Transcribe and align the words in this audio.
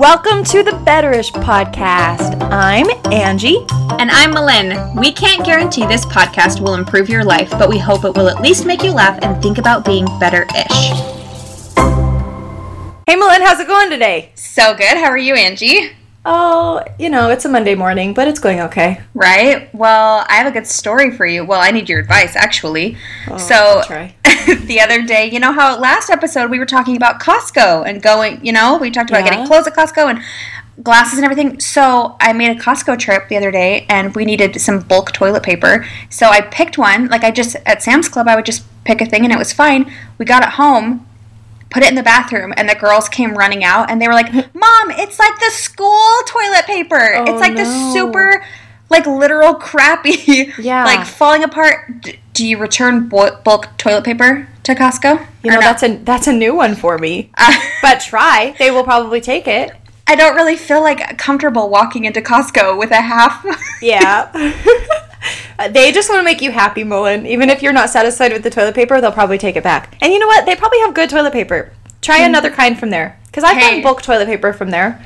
Welcome 0.00 0.44
to 0.44 0.62
the 0.62 0.70
Betterish 0.70 1.30
podcast. 1.30 2.40
I'm 2.50 2.86
Angie. 3.12 3.66
And 3.98 4.10
I'm 4.10 4.30
Malin. 4.30 4.96
We 4.96 5.12
can't 5.12 5.44
guarantee 5.44 5.84
this 5.86 6.06
podcast 6.06 6.62
will 6.62 6.72
improve 6.72 7.10
your 7.10 7.22
life, 7.22 7.50
but 7.50 7.68
we 7.68 7.76
hope 7.76 8.06
it 8.06 8.16
will 8.16 8.30
at 8.30 8.40
least 8.40 8.64
make 8.64 8.82
you 8.82 8.92
laugh 8.92 9.18
and 9.20 9.42
think 9.42 9.58
about 9.58 9.84
being 9.84 10.06
better 10.18 10.46
ish. 10.56 10.88
Hey, 13.06 13.14
Malin, 13.14 13.42
how's 13.42 13.60
it 13.60 13.66
going 13.66 13.90
today? 13.90 14.32
So 14.36 14.72
good. 14.72 14.96
How 14.96 15.10
are 15.10 15.18
you, 15.18 15.34
Angie? 15.34 15.90
Oh, 16.24 16.82
you 16.98 17.08
know, 17.08 17.30
it's 17.30 17.46
a 17.46 17.48
Monday 17.48 17.74
morning, 17.74 18.12
but 18.12 18.28
it's 18.28 18.38
going 18.38 18.60
okay. 18.60 19.00
Right? 19.14 19.74
Well, 19.74 20.26
I 20.28 20.34
have 20.34 20.46
a 20.46 20.50
good 20.50 20.66
story 20.66 21.10
for 21.10 21.24
you. 21.24 21.46
Well, 21.46 21.60
I 21.60 21.70
need 21.70 21.88
your 21.88 21.98
advice, 21.98 22.36
actually. 22.36 22.96
Oh, 23.28 23.38
so, 23.38 23.82
the 24.64 24.80
other 24.82 25.00
day, 25.02 25.30
you 25.30 25.40
know 25.40 25.52
how 25.52 25.78
last 25.78 26.10
episode 26.10 26.50
we 26.50 26.58
were 26.58 26.66
talking 26.66 26.94
about 26.96 27.20
Costco 27.20 27.88
and 27.88 28.02
going, 28.02 28.44
you 28.44 28.52
know, 28.52 28.76
we 28.76 28.90
talked 28.90 29.08
about 29.08 29.24
Yeah. 29.24 29.30
getting 29.30 29.46
clothes 29.46 29.66
at 29.66 29.74
Costco 29.74 30.10
and 30.10 30.22
glasses 30.84 31.18
and 31.18 31.24
everything. 31.24 31.58
So, 31.58 32.16
I 32.20 32.34
made 32.34 32.50
a 32.54 32.60
Costco 32.60 32.98
trip 32.98 33.28
the 33.28 33.38
other 33.38 33.50
day 33.50 33.86
and 33.88 34.14
we 34.14 34.26
needed 34.26 34.60
some 34.60 34.80
bulk 34.80 35.12
toilet 35.12 35.42
paper. 35.42 35.86
So, 36.10 36.28
I 36.28 36.42
picked 36.42 36.76
one. 36.76 37.08
Like, 37.08 37.24
I 37.24 37.30
just, 37.30 37.56
at 37.64 37.82
Sam's 37.82 38.10
Club, 38.10 38.28
I 38.28 38.36
would 38.36 38.44
just 38.46 38.62
pick 38.84 39.00
a 39.00 39.06
thing 39.06 39.24
and 39.24 39.32
it 39.32 39.38
was 39.38 39.54
fine. 39.54 39.90
We 40.18 40.26
got 40.26 40.42
it 40.42 40.50
home. 40.50 41.06
Put 41.70 41.82
it 41.84 41.88
in 41.88 41.94
the 41.94 42.02
bathroom, 42.02 42.52
and 42.56 42.68
the 42.68 42.74
girls 42.74 43.08
came 43.08 43.34
running 43.38 43.62
out, 43.64 43.90
and 43.90 44.00
they 44.02 44.08
were 44.08 44.14
like, 44.14 44.32
"Mom, 44.54 44.90
it's 44.90 45.18
like 45.18 45.38
the 45.38 45.50
school 45.50 46.02
toilet 46.26 46.66
paper. 46.66 47.14
Oh, 47.16 47.24
it's 47.28 47.40
like 47.40 47.56
the 47.56 47.64
super, 47.92 48.44
like 48.88 49.06
literal 49.06 49.54
crappy, 49.54 50.52
Yeah. 50.58 50.84
like 50.84 51.06
falling 51.06 51.44
apart." 51.44 52.00
D- 52.02 52.18
do 52.32 52.46
you 52.46 52.58
return 52.58 53.08
bulk 53.08 53.68
toilet 53.76 54.02
paper 54.04 54.48
to 54.62 54.74
Costco? 54.74 55.26
You 55.42 55.50
know, 55.50 55.56
no? 55.56 55.60
that's 55.60 55.82
a 55.82 55.96
that's 55.98 56.26
a 56.26 56.32
new 56.32 56.54
one 56.54 56.74
for 56.74 56.98
me. 56.98 57.30
Uh, 57.38 57.52
But 57.82 58.00
try. 58.00 58.54
They 58.58 58.70
will 58.70 58.84
probably 58.84 59.20
take 59.20 59.46
it. 59.46 59.72
I 60.06 60.16
don't 60.16 60.34
really 60.34 60.56
feel 60.56 60.80
like 60.82 61.18
comfortable 61.18 61.68
walking 61.68 62.04
into 62.04 62.20
Costco 62.20 62.78
with 62.78 62.90
a 62.90 63.00
half. 63.00 63.44
Yeah. 63.82 64.30
Uh, 65.58 65.68
they 65.68 65.92
just 65.92 66.08
want 66.08 66.20
to 66.20 66.24
make 66.24 66.40
you 66.40 66.50
happy, 66.50 66.84
Malin. 66.84 67.26
Even 67.26 67.50
if 67.50 67.62
you're 67.62 67.72
not 67.72 67.90
satisfied 67.90 68.32
with 68.32 68.42
the 68.42 68.50
toilet 68.50 68.74
paper, 68.74 69.00
they'll 69.00 69.12
probably 69.12 69.38
take 69.38 69.56
it 69.56 69.62
back. 69.62 69.96
And 70.00 70.12
you 70.12 70.18
know 70.18 70.26
what? 70.26 70.46
They 70.46 70.56
probably 70.56 70.78
have 70.80 70.94
good 70.94 71.10
toilet 71.10 71.32
paper. 71.32 71.72
Try 72.00 72.18
hmm. 72.18 72.24
another 72.26 72.50
kind 72.50 72.78
from 72.78 72.90
there. 72.90 73.18
Because 73.26 73.44
I've 73.44 73.56
gotten 73.56 73.78
Hey. 73.78 73.82
bulk 73.82 74.02
toilet 74.02 74.26
paper 74.26 74.52
from 74.52 74.70
there. 74.70 75.00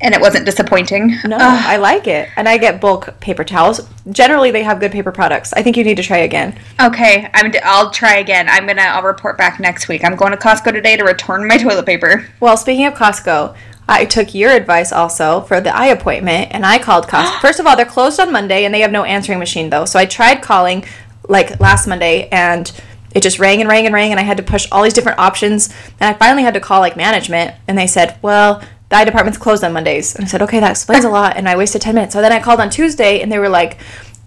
and 0.00 0.14
it 0.14 0.20
wasn't 0.20 0.46
disappointing. 0.46 1.16
No, 1.24 1.36
Ugh. 1.36 1.64
I 1.66 1.76
like 1.76 2.06
it. 2.06 2.28
And 2.36 2.48
I 2.48 2.56
get 2.56 2.80
bulk 2.80 3.18
paper 3.18 3.42
towels. 3.42 3.80
Generally, 4.12 4.52
they 4.52 4.62
have 4.62 4.78
good 4.78 4.92
paper 4.92 5.10
products. 5.10 5.52
I 5.54 5.62
think 5.62 5.76
you 5.76 5.82
need 5.82 5.96
to 5.96 6.04
try 6.04 6.18
again. 6.18 6.56
okay, 6.80 7.28
I'm. 7.34 7.50
D- 7.50 7.58
I'll 7.64 7.90
try 7.90 8.18
again. 8.18 8.48
I'm 8.48 8.64
gonna. 8.66 8.82
I'll 8.82 9.02
report 9.02 9.36
back 9.36 9.58
next 9.58 9.88
week. 9.88 10.04
I'm 10.04 10.14
going 10.14 10.30
to 10.30 10.36
Costco 10.36 10.72
today 10.72 10.96
to 10.96 11.02
return 11.04 11.48
my 11.48 11.56
toilet 11.64 11.84
paper. 11.84 12.24
Well, 12.38 12.56
speaking 12.56 12.86
of 12.86 12.94
Costco, 12.94 13.56
I 13.88 14.04
took 14.04 14.34
your 14.34 14.50
advice 14.50 14.92
also 14.92 15.40
for 15.42 15.60
the 15.60 15.74
eye 15.74 15.86
appointment, 15.86 16.48
and 16.52 16.66
I 16.66 16.78
called 16.78 17.06
Costco. 17.06 17.40
First 17.40 17.58
of 17.58 17.66
all, 17.66 17.76
they're 17.76 17.86
closed 17.86 18.20
on 18.20 18.30
Monday, 18.30 18.64
and 18.64 18.74
they 18.74 18.80
have 18.80 18.92
no 18.92 19.04
answering 19.04 19.38
machine 19.38 19.70
though. 19.70 19.86
So 19.86 19.98
I 19.98 20.04
tried 20.04 20.42
calling 20.42 20.84
like 21.28 21.58
last 21.58 21.86
Monday, 21.86 22.28
and 22.28 22.70
it 23.14 23.22
just 23.22 23.38
rang 23.38 23.60
and 23.60 23.68
rang 23.68 23.86
and 23.86 23.94
rang, 23.94 24.10
and 24.10 24.20
I 24.20 24.24
had 24.24 24.36
to 24.36 24.42
push 24.42 24.68
all 24.70 24.82
these 24.82 24.92
different 24.92 25.18
options. 25.18 25.74
And 26.00 26.14
I 26.14 26.18
finally 26.18 26.42
had 26.42 26.54
to 26.54 26.60
call 26.60 26.80
like 26.80 26.96
management, 26.96 27.54
and 27.66 27.78
they 27.78 27.86
said, 27.86 28.18
"Well." 28.22 28.62
The 28.90 28.96
eye 28.96 29.04
department's 29.04 29.38
closed 29.38 29.62
on 29.64 29.74
Mondays. 29.74 30.14
And 30.14 30.24
I 30.24 30.28
said, 30.28 30.40
okay, 30.40 30.60
that 30.60 30.70
explains 30.70 31.04
a 31.04 31.10
lot. 31.10 31.36
And 31.36 31.46
I 31.46 31.58
wasted 31.58 31.82
10 31.82 31.94
minutes. 31.94 32.14
So 32.14 32.22
then 32.22 32.32
I 32.32 32.40
called 32.40 32.58
on 32.58 32.70
Tuesday 32.70 33.20
and 33.20 33.30
they 33.30 33.38
were 33.38 33.50
like, 33.50 33.76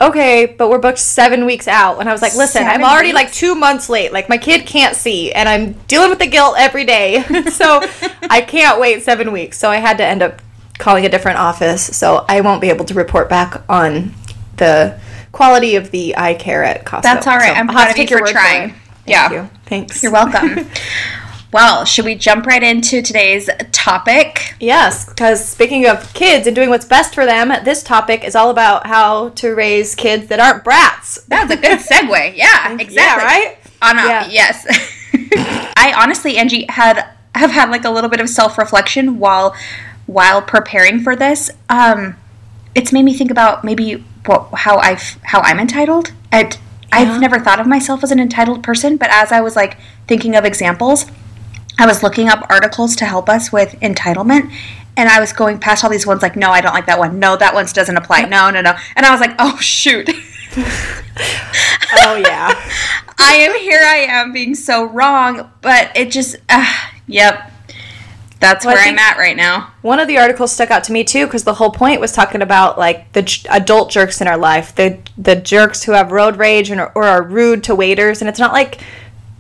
okay, 0.02 0.46
but 0.46 0.70
we're 0.70 0.80
booked 0.80 1.00
seven 1.00 1.46
weeks 1.46 1.68
out. 1.68 2.00
And 2.00 2.10
I 2.10 2.12
was 2.12 2.22
like, 2.22 2.36
listen, 2.36 2.64
I'm 2.64 2.84
already 2.84 3.10
weeks? 3.10 3.16
like 3.16 3.32
two 3.32 3.56
months 3.56 3.90
late. 3.90 4.12
Like 4.12 4.28
my 4.28 4.38
kid 4.38 4.66
can't 4.66 4.96
see, 4.96 5.32
and 5.32 5.48
I'm 5.48 5.74
dealing 5.88 6.10
with 6.10 6.20
the 6.20 6.28
guilt 6.28 6.56
every 6.58 6.86
day. 6.86 7.24
so 7.52 7.82
I 8.30 8.42
can't 8.42 8.80
wait 8.80 9.04
seven 9.04 9.32
weeks. 9.32 9.58
So 9.58 9.70
I 9.70 9.78
had 9.78 9.98
to 9.98 10.06
end 10.06 10.22
up 10.22 10.42
calling 10.78 11.06
a 11.06 11.10
different 11.10 11.38
office. 11.38 11.96
So 11.96 12.26
I 12.28 12.42
won't 12.42 12.62
be 12.62 12.70
able 12.70 12.86
to 12.86 12.94
report 12.94 13.30
back 13.30 13.64
on 13.70 14.14
the 14.58 15.00
quality 15.32 15.76
of 15.76 15.92
the 15.92 16.18
eye 16.18 16.34
care 16.34 16.64
at 16.64 16.86
Costco. 16.86 17.04
That's 17.04 17.28
all 17.28 17.38
right. 17.38 17.54
So 17.54 17.60
I'm 17.60 17.68
proud 17.68 17.92
of 17.92 17.98
you 17.98 18.08
for 18.08 18.26
trying. 18.26 18.72
it. 18.72 18.76
Yeah. 19.06 19.32
You. 19.32 19.50
Thanks. 19.66 20.04
You're 20.04 20.12
welcome. 20.12 20.68
well, 21.52 21.84
should 21.86 22.06
we 22.06 22.16
jump 22.16 22.46
right 22.46 22.64
into 22.64 23.02
today's 23.02 23.50
topic? 23.72 24.56
Yes, 24.60 25.08
because 25.10 25.44
speaking 25.48 25.86
of 25.86 26.14
kids 26.14 26.48
and 26.48 26.56
doing 26.56 26.70
what's 26.70 26.86
best 26.86 27.14
for 27.14 27.26
them, 27.26 27.52
this 27.66 27.84
topic 27.84 28.24
is 28.24 28.36
all 28.36 28.50
about 28.50 28.88
how 28.88 29.30
to 29.30 29.54
raise 29.54 29.94
kids 29.96 30.28
that 30.28 30.40
aren't 30.40 30.64
brats. 30.64 31.22
That's 31.24 31.52
a 31.52 31.58
good 31.58 31.80
segue. 31.80 32.36
Yeah, 32.36 32.72
exactly. 32.74 32.96
Yeah, 32.96 33.18
right? 33.18 33.58
On 33.82 33.98
a, 33.98 34.02
Yeah. 34.08 34.28
Yes. 34.28 34.66
I 35.78 35.94
honestly, 35.98 36.38
Angie, 36.38 36.66
had 36.70 37.06
have 37.36 37.52
had 37.52 37.70
like 37.70 37.86
a 37.86 37.90
little 37.90 38.10
bit 38.10 38.20
of 38.20 38.30
self 38.30 38.58
reflection 38.58 39.20
while 39.20 39.56
while 40.06 40.42
preparing 40.42 41.00
for 41.02 41.16
this. 41.16 41.50
Um, 41.70 42.16
it's 42.76 42.92
made 42.94 43.04
me 43.04 43.14
think 43.14 43.32
about 43.32 43.64
maybe 43.64 44.04
what 44.26 44.50
how 44.54 44.78
I 44.78 44.96
how 45.24 45.42
I'm 45.42 45.60
entitled. 45.60 46.14
I'd, 46.32 46.56
Yeah. 46.56 46.60
I've 46.94 47.22
never 47.22 47.40
thought 47.40 47.60
of 47.60 47.68
myself 47.68 48.04
as 48.04 48.12
an 48.12 48.20
entitled 48.20 48.64
person, 48.64 48.98
but 48.98 49.10
as 49.12 49.32
I 49.32 49.42
was 49.42 49.56
like 49.56 49.78
thinking 50.08 50.36
of 50.36 50.46
examples, 50.46 51.06
I 51.82 51.86
was 51.86 52.04
looking 52.04 52.30
up 52.30 52.46
articles 52.50 52.96
to 52.98 53.06
help 53.06 53.30
us 53.30 53.52
with 53.52 53.72
entitlement. 53.82 54.52
And 54.98 55.08
I 55.10 55.20
was 55.20 55.32
going 55.34 55.58
past 55.58 55.84
all 55.84 55.90
these 55.90 56.06
ones 56.06 56.22
like, 56.22 56.36
no, 56.36 56.52
I 56.52 56.62
don't 56.62 56.74
like 56.74 56.86
that 56.86 57.00
one. 57.00 57.18
No, 57.20 57.38
that 57.38 57.54
one 57.54 57.66
doesn't 57.66 57.96
apply. 57.96 58.24
No, 58.24 58.50
no, 58.50 58.62
no. 58.62 58.76
And 58.96 59.06
I 59.06 59.12
was 59.12 59.22
like, 59.22 59.36
oh, 59.40 59.58
shoot. 59.58 60.10
Oh 61.94 62.16
yeah. 62.16 62.50
I 63.18 63.34
am 63.36 63.60
here. 63.60 63.82
I 63.82 63.98
am 64.10 64.32
being 64.34 64.56
so 64.56 64.86
wrong, 64.86 65.52
but 65.62 65.92
it 65.96 66.10
just, 66.12 66.38
uh, 66.50 66.66
yep, 67.06 67.52
that's 68.40 68.66
Well, 68.66 68.76
where 68.76 68.84
I'm 68.84 68.98
at 68.98 69.18
right 69.18 69.36
now. 69.36 69.74
One 69.82 70.00
of 70.00 70.08
the 70.08 70.18
articles 70.18 70.52
stuck 70.52 70.72
out 70.72 70.84
to 70.86 70.92
me 70.94 71.04
too 71.04 71.26
because 71.26 71.44
the 71.44 71.54
whole 71.54 71.70
point 71.70 72.02
was 72.02 72.12
talking 72.12 72.42
about 72.42 72.80
like 72.80 73.12
the 73.14 73.22
j- 73.22 73.48
adult 73.52 73.92
jerks 73.92 74.22
in 74.22 74.28
our 74.28 74.38
life, 74.38 74.74
the 74.76 74.98
the 75.18 75.36
jerks 75.36 75.84
who 75.84 75.92
have 75.92 76.12
road 76.12 76.38
rage 76.38 76.72
and 76.72 76.82
or 76.82 77.04
are 77.04 77.22
rude 77.22 77.64
to 77.66 77.76
waiters, 77.76 78.22
and 78.22 78.28
it's 78.30 78.40
not 78.40 78.52
like 78.52 78.82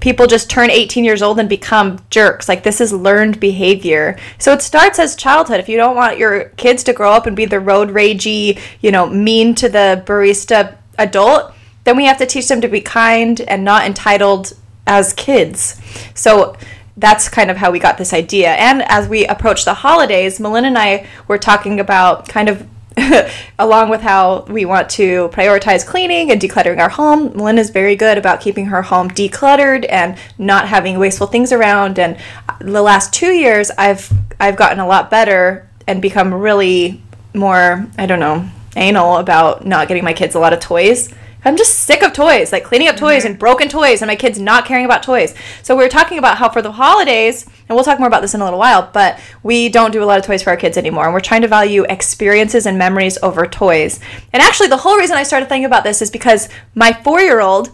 people 0.01 0.27
just 0.27 0.49
turn 0.49 0.69
18 0.69 1.05
years 1.05 1.21
old 1.21 1.39
and 1.39 1.47
become 1.47 1.99
jerks. 2.09 2.49
Like 2.49 2.63
this 2.63 2.81
is 2.81 2.91
learned 2.91 3.39
behavior. 3.39 4.17
So 4.39 4.51
it 4.51 4.61
starts 4.61 4.99
as 4.99 5.15
childhood. 5.15 5.59
If 5.59 5.69
you 5.69 5.77
don't 5.77 5.95
want 5.95 6.17
your 6.17 6.45
kids 6.57 6.83
to 6.85 6.93
grow 6.93 7.11
up 7.11 7.27
and 7.27 7.35
be 7.35 7.45
the 7.45 7.59
road 7.59 7.89
ragey, 7.89 8.59
you 8.81 8.91
know, 8.91 9.07
mean 9.07 9.55
to 9.55 9.69
the 9.69 10.03
barista 10.05 10.75
adult, 10.97 11.53
then 11.83 11.95
we 11.95 12.05
have 12.05 12.17
to 12.17 12.25
teach 12.25 12.47
them 12.47 12.61
to 12.61 12.67
be 12.67 12.81
kind 12.81 13.41
and 13.41 13.63
not 13.63 13.85
entitled 13.85 14.53
as 14.85 15.13
kids. 15.13 15.79
So 16.13 16.57
that's 16.97 17.29
kind 17.29 17.49
of 17.49 17.57
how 17.57 17.71
we 17.71 17.79
got 17.79 17.97
this 17.97 18.13
idea. 18.13 18.51
And 18.51 18.83
as 18.83 19.07
we 19.07 19.25
approach 19.25 19.65
the 19.65 19.73
holidays, 19.75 20.39
Melinda 20.39 20.67
and 20.67 20.77
I 20.77 21.07
were 21.27 21.37
talking 21.37 21.79
about 21.79 22.27
kind 22.27 22.49
of 22.49 22.67
along 23.59 23.89
with 23.89 24.01
how 24.01 24.41
we 24.43 24.65
want 24.65 24.89
to 24.91 25.29
prioritize 25.29 25.85
cleaning 25.85 26.31
and 26.31 26.41
decluttering 26.41 26.79
our 26.79 26.89
home. 26.89 27.35
Melinda's 27.35 27.69
very 27.69 27.95
good 27.95 28.17
about 28.17 28.41
keeping 28.41 28.65
her 28.65 28.81
home 28.81 29.09
decluttered 29.09 29.85
and 29.89 30.17
not 30.37 30.67
having 30.67 30.99
wasteful 30.99 31.27
things 31.27 31.51
around. 31.51 31.99
And 31.99 32.17
the 32.59 32.81
last 32.81 33.13
two 33.13 33.31
years, 33.31 33.71
I've 33.77 34.11
I've 34.39 34.57
gotten 34.57 34.79
a 34.79 34.87
lot 34.87 35.09
better 35.09 35.69
and 35.87 36.01
become 36.01 36.33
really 36.33 37.01
more 37.33 37.87
I 37.97 38.05
don't 38.05 38.19
know 38.19 38.47
anal 38.75 39.17
about 39.17 39.65
not 39.65 39.87
getting 39.87 40.03
my 40.03 40.13
kids 40.13 40.35
a 40.35 40.39
lot 40.39 40.53
of 40.53 40.59
toys. 40.59 41.13
I'm 41.43 41.57
just 41.57 41.79
sick 41.79 42.03
of 42.03 42.13
toys, 42.13 42.51
like 42.51 42.63
cleaning 42.63 42.87
up 42.87 42.97
toys 42.97 43.25
and 43.25 43.33
mm-hmm. 43.33 43.39
broken 43.39 43.67
toys, 43.67 44.01
and 44.01 44.07
my 44.09 44.15
kids 44.15 44.39
not 44.39 44.65
caring 44.65 44.85
about 44.85 45.01
toys. 45.01 45.33
So 45.63 45.75
we 45.75 45.83
were 45.83 45.89
talking 45.89 46.19
about 46.19 46.37
how 46.37 46.49
for 46.49 46.61
the 46.61 46.71
holidays, 46.73 47.45
and 47.67 47.75
we'll 47.75 47.83
talk 47.83 47.99
more 47.99 48.07
about 48.07 48.21
this 48.21 48.35
in 48.35 48.41
a 48.41 48.43
little 48.43 48.59
while, 48.59 48.89
but 48.93 49.19
we 49.41 49.69
don't 49.69 49.91
do 49.91 50.03
a 50.03 50.05
lot 50.05 50.19
of 50.19 50.25
toys 50.25 50.43
for 50.43 50.51
our 50.51 50.57
kids 50.57 50.77
anymore, 50.77 51.05
and 51.05 51.13
we're 51.13 51.19
trying 51.19 51.41
to 51.41 51.47
value 51.47 51.83
experiences 51.89 52.65
and 52.65 52.77
memories 52.77 53.17
over 53.23 53.47
toys. 53.47 53.99
And 54.33 54.43
actually, 54.43 54.67
the 54.67 54.77
whole 54.77 54.97
reason 54.97 55.17
I 55.17 55.23
started 55.23 55.49
thinking 55.49 55.65
about 55.65 55.83
this 55.83 56.01
is 56.01 56.11
because 56.11 56.47
my 56.75 56.93
four-year-old 56.93 57.71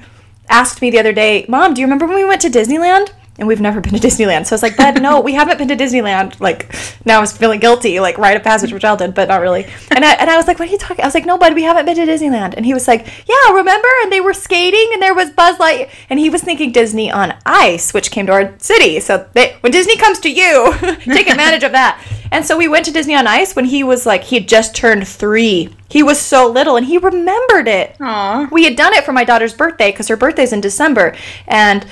asked 0.49 0.81
me 0.81 0.89
the 0.89 0.99
other 0.99 1.11
day, 1.11 1.45
"Mom, 1.49 1.73
do 1.73 1.81
you 1.81 1.87
remember 1.87 2.07
when 2.07 2.15
we 2.15 2.25
went 2.25 2.41
to 2.41 2.49
Disneyland?" 2.49 3.09
And 3.39 3.47
we've 3.47 3.61
never 3.61 3.79
been 3.81 3.93
to 3.93 3.99
Disneyland. 3.99 4.47
So 4.47 4.53
I 4.53 4.55
was 4.55 4.63
like, 4.63 4.77
Bud, 4.77 5.01
no, 5.01 5.19
we 5.19 5.33
haven't 5.33 5.57
been 5.59 5.67
to 5.67 5.75
Disneyland. 5.75 6.39
Like, 6.39 6.73
now 7.05 7.19
I 7.19 7.21
was 7.21 7.35
feeling 7.37 7.59
guilty, 7.59 7.99
like, 7.99 8.17
rite 8.17 8.35
of 8.35 8.43
passage 8.43 8.71
for 8.71 8.79
childhood, 8.79 9.13
but 9.13 9.27
not 9.27 9.41
really. 9.41 9.65
And 9.91 10.03
I, 10.03 10.13
and 10.13 10.29
I 10.29 10.37
was 10.37 10.47
like, 10.47 10.57
what 10.57 10.67
are 10.67 10.71
you 10.71 10.77
talking? 10.77 11.03
I 11.03 11.07
was 11.07 11.13
like, 11.13 11.25
no, 11.25 11.37
Bud, 11.37 11.53
we 11.53 11.61
haven't 11.63 11.85
been 11.85 11.95
to 11.95 12.11
Disneyland. 12.11 12.55
And 12.57 12.65
he 12.65 12.73
was 12.73 12.87
like, 12.87 13.05
yeah, 13.27 13.53
remember? 13.53 13.87
And 14.03 14.11
they 14.11 14.21
were 14.21 14.33
skating 14.33 14.89
and 14.93 15.01
there 15.01 15.13
was 15.13 15.29
Buzz 15.29 15.59
Light. 15.59 15.89
And 16.09 16.19
he 16.19 16.29
was 16.31 16.41
thinking 16.41 16.71
Disney 16.71 17.11
on 17.11 17.35
Ice, 17.45 17.93
which 17.93 18.09
came 18.09 18.25
to 18.25 18.33
our 18.33 18.53
city. 18.57 18.99
So 18.99 19.27
they, 19.33 19.55
when 19.61 19.71
Disney 19.71 19.97
comes 19.97 20.19
to 20.21 20.31
you, 20.31 20.73
take 21.05 21.29
advantage 21.29 21.63
of 21.63 21.73
that. 21.73 22.03
And 22.31 22.45
so 22.45 22.57
we 22.57 22.67
went 22.67 22.85
to 22.85 22.91
Disney 22.91 23.15
on 23.15 23.27
Ice 23.27 23.55
when 23.55 23.65
he 23.65 23.83
was 23.83 24.05
like, 24.05 24.23
he 24.23 24.37
had 24.37 24.47
just 24.47 24.75
turned 24.75 25.07
three. 25.07 25.69
He 25.89 26.03
was 26.03 26.19
so 26.19 26.49
little 26.49 26.75
and 26.75 26.85
he 26.85 26.97
remembered 26.97 27.67
it 27.67 27.95
Aw. 28.01 28.49
we 28.51 28.65
had 28.65 28.75
done 28.75 28.93
it 28.93 29.05
for 29.05 29.13
my 29.13 29.23
daughter's 29.23 29.53
birthday 29.53 29.91
because 29.91 30.09
her 30.09 30.17
birthday's 30.17 30.51
in 30.51 30.59
December, 30.59 31.15
and 31.47 31.85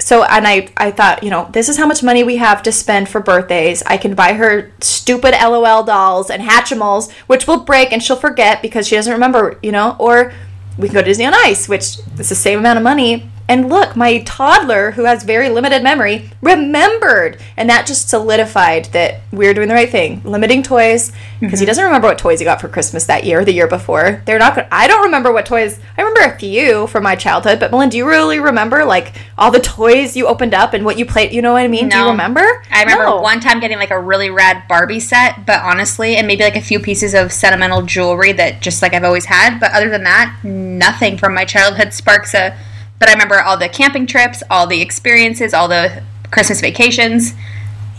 so 0.00 0.24
and 0.24 0.46
I 0.46 0.68
I 0.76 0.90
thought 0.90 1.22
you 1.22 1.30
know 1.30 1.48
this 1.52 1.68
is 1.68 1.76
how 1.76 1.86
much 1.86 2.02
money 2.02 2.24
we 2.24 2.36
have 2.36 2.62
to 2.64 2.72
spend 2.72 3.08
for 3.08 3.20
birthdays. 3.20 3.82
I 3.86 3.96
can 3.96 4.14
buy 4.14 4.32
her 4.32 4.72
stupid 4.80 5.34
LOL 5.40 5.84
dolls 5.84 6.30
and 6.30 6.42
Hatchimals, 6.42 7.10
which 7.26 7.46
will 7.46 7.60
break 7.60 7.92
and 7.92 8.02
she'll 8.02 8.16
forget 8.16 8.62
because 8.62 8.88
she 8.88 8.96
doesn't 8.96 9.12
remember, 9.12 9.58
you 9.62 9.72
know, 9.72 9.96
or 9.98 10.32
we 10.78 10.88
can 10.88 10.94
go 10.94 11.00
to 11.00 11.06
Disney 11.06 11.26
on 11.26 11.34
Ice, 11.34 11.68
which 11.68 11.98
is 12.18 12.28
the 12.28 12.34
same 12.34 12.58
amount 12.58 12.78
of 12.78 12.82
money 12.82 13.30
And 13.50 13.68
look, 13.68 13.96
my 13.96 14.18
toddler, 14.20 14.92
who 14.92 15.06
has 15.06 15.24
very 15.24 15.48
limited 15.48 15.82
memory, 15.82 16.30
remembered. 16.40 17.36
And 17.56 17.68
that 17.68 17.84
just 17.84 18.08
solidified 18.08 18.84
that 18.92 19.22
we 19.32 19.48
are 19.48 19.52
doing 19.52 19.66
the 19.66 19.74
right 19.74 19.90
thing. 19.90 20.22
Limiting 20.22 20.62
toys, 20.62 21.10
because 21.40 21.58
he 21.58 21.64
mm-hmm. 21.64 21.66
doesn't 21.66 21.84
remember 21.84 22.06
what 22.06 22.16
toys 22.16 22.38
he 22.38 22.44
got 22.44 22.60
for 22.60 22.68
Christmas 22.68 23.06
that 23.06 23.24
year 23.24 23.40
or 23.40 23.44
the 23.44 23.52
year 23.52 23.66
before. 23.66 24.22
They're 24.24 24.38
not 24.38 24.54
gonna, 24.54 24.68
I 24.70 24.86
don't 24.86 25.02
remember 25.02 25.32
what 25.32 25.46
toys, 25.46 25.80
I 25.98 26.02
remember 26.02 26.32
a 26.32 26.38
few 26.38 26.86
from 26.86 27.02
my 27.02 27.16
childhood, 27.16 27.58
but 27.58 27.72
Melinda, 27.72 27.90
do 27.90 27.98
you 27.98 28.06
really 28.06 28.38
remember 28.38 28.84
like 28.84 29.14
all 29.36 29.50
the 29.50 29.58
toys 29.58 30.16
you 30.16 30.28
opened 30.28 30.54
up 30.54 30.72
and 30.72 30.84
what 30.84 30.96
you 30.96 31.04
played? 31.04 31.32
You 31.32 31.42
know 31.42 31.54
what 31.54 31.62
I 31.62 31.68
mean? 31.68 31.88
Do 31.88 31.98
you 31.98 32.06
remember? 32.06 32.62
I 32.70 32.82
remember 32.82 33.06
No. 33.06 33.20
one 33.20 33.40
time 33.40 33.58
getting 33.58 33.78
like 33.78 33.90
a 33.90 33.98
really 33.98 34.30
rad 34.30 34.62
Barbie 34.68 35.00
set, 35.00 35.44
but 35.44 35.60
honestly, 35.64 36.14
and 36.14 36.28
maybe 36.28 36.44
like 36.44 36.54
a 36.54 36.60
few 36.60 36.78
pieces 36.78 37.14
of 37.14 37.32
sentimental 37.32 37.82
jewelry 37.82 38.30
that 38.30 38.62
just 38.62 38.80
like 38.80 38.94
I've 38.94 39.02
always 39.02 39.24
had. 39.24 39.58
But 39.58 39.72
other 39.72 39.88
than 39.88 40.04
that, 40.04 40.36
nothing 40.44 41.18
from 41.18 41.34
my 41.34 41.44
childhood 41.44 41.92
sparks 41.92 42.32
a. 42.32 42.56
But 43.00 43.08
I 43.08 43.12
remember 43.12 43.40
all 43.40 43.56
the 43.56 43.68
camping 43.68 44.06
trips, 44.06 44.42
all 44.50 44.66
the 44.66 44.80
experiences, 44.80 45.52
all 45.52 45.66
the 45.66 46.02
Christmas 46.30 46.60
vacations. 46.60 47.32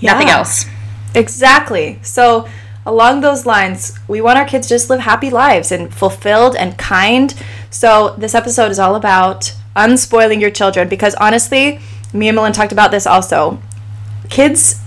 Nothing 0.01 0.29
else. 0.29 0.65
Exactly. 1.13 1.99
So, 2.03 2.47
along 2.85 3.21
those 3.21 3.45
lines, 3.45 3.99
we 4.07 4.21
want 4.21 4.37
our 4.37 4.45
kids 4.45 4.67
to 4.67 4.75
just 4.75 4.89
live 4.89 5.01
happy 5.01 5.29
lives 5.29 5.71
and 5.71 5.93
fulfilled 5.93 6.55
and 6.55 6.77
kind. 6.77 7.33
So, 7.69 8.15
this 8.17 8.33
episode 8.33 8.71
is 8.71 8.79
all 8.79 8.95
about 8.95 9.53
unspoiling 9.75 10.39
your 10.39 10.51
children 10.51 10.87
because 10.87 11.15
honestly, 11.15 11.79
me 12.13 12.27
and 12.29 12.35
Melinda 12.35 12.55
talked 12.55 12.71
about 12.71 12.91
this 12.91 13.07
also. 13.07 13.59
Kids 14.29 14.79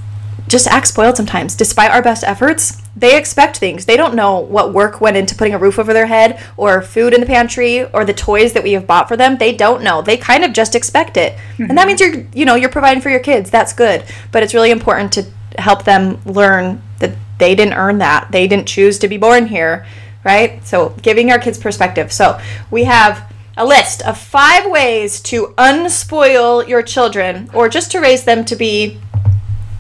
just 0.49 0.67
act 0.67 0.89
spoiled 0.89 1.17
sometimes. 1.17 1.55
Despite 1.55 1.91
our 1.91 2.03
best 2.03 2.25
efforts, 2.25 2.83
they 2.97 3.17
expect 3.17 3.57
things. 3.57 3.87
They 3.87 3.97
don't 3.97 4.15
know 4.15 4.39
what 4.39 4.73
work 4.73 5.01
went 5.01 5.17
into 5.17 5.35
putting 5.35 5.55
a 5.55 5.59
roof 5.59 5.79
over 5.79 5.93
their 5.93 6.07
head 6.07 6.41
or 6.57 6.81
food 6.83 7.13
in 7.13 7.21
the 7.21 7.27
pantry 7.27 7.85
or 7.85 8.05
the 8.05 8.15
toys 8.15 8.53
that 8.53 8.63
we 8.63 8.73
have 8.73 8.87
bought 8.87 9.09
for 9.09 9.17
them. 9.17 9.39
They 9.39 9.55
don't 9.55 9.83
know. 9.83 10.03
They 10.03 10.17
kind 10.17 10.45
of 10.45 10.53
just 10.53 10.75
expect 10.75 11.17
it. 11.17 11.39
And 11.59 11.71
that 11.71 11.77
mm-hmm. 11.79 11.89
means 11.89 12.01
you're, 12.01 12.27
you 12.35 12.45
know, 12.45 12.55
you're 12.55 12.69
providing 12.69 13.03
for 13.03 13.11
your 13.11 13.21
kids. 13.21 13.51
That's 13.51 13.73
good. 13.73 14.05
But 14.31 14.43
it's 14.43 14.55
really 14.55 14.71
important 14.71 15.13
to 15.15 15.27
help 15.59 15.85
them 15.85 16.21
learn 16.25 16.83
that 16.99 17.17
they 17.39 17.55
didn't 17.55 17.75
earn 17.75 17.99
that. 17.99 18.31
They 18.31 18.47
didn't 18.47 18.67
choose 18.67 18.99
to 19.01 19.09
be 19.09 19.17
born 19.17 19.47
here, 19.47 19.87
right? 20.25 20.65
So, 20.65 20.91
giving 21.03 21.31
our 21.31 21.39
kids 21.39 21.59
perspective. 21.59 22.13
So, 22.13 22.41
we 22.71 22.85
have 22.85 23.31
a 23.57 23.65
list 23.65 24.03
of 24.03 24.19
five 24.19 24.69
ways 24.71 25.21
to 25.21 25.55
unspoil 25.59 26.67
your 26.67 26.83
children 26.83 27.49
or 27.53 27.69
just 27.69 27.91
to 27.93 28.01
raise 28.01 28.25
them 28.25 28.45
to 28.47 28.57
be, 28.57 29.01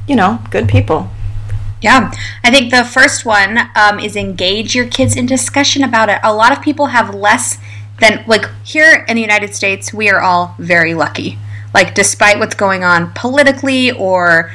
you 0.06 0.17
know, 0.17 0.41
good 0.51 0.69
people. 0.69 1.11
Yeah, 1.81 2.12
I 2.43 2.51
think 2.51 2.71
the 2.71 2.85
first 2.85 3.27
one 3.27 3.59
um, 3.77 3.99
is 3.99 4.17
engage 4.17 4.75
your 4.75 4.87
kids 4.87 5.17
in 5.17 5.27
discussion 5.27 5.83
about 5.83 6.09
it. 6.09 6.19
A 6.23 6.35
lot 6.35 6.51
of 6.51 6.62
people 6.62 6.87
have 6.87 7.15
less 7.15 7.59
than, 8.01 8.25
like, 8.27 8.47
here 8.65 9.05
in 9.06 9.17
the 9.17 9.23
United 9.23 9.55
States, 9.55 9.93
we 9.93 10.09
are 10.09 10.21
all 10.21 10.55
very 10.59 10.95
lucky. 10.95 11.39
Like, 11.75 11.95
despite 11.95 12.39
what's 12.39 12.55
going 12.55 12.85
on 12.85 13.12
politically 13.12 13.91
or 13.93 14.53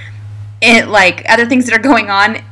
it, 0.62 0.88
like 0.88 1.24
other 1.30 1.46
things 1.46 1.66
that 1.66 1.76
are 1.78 1.82
going 1.82 2.10
on, 2.10 2.44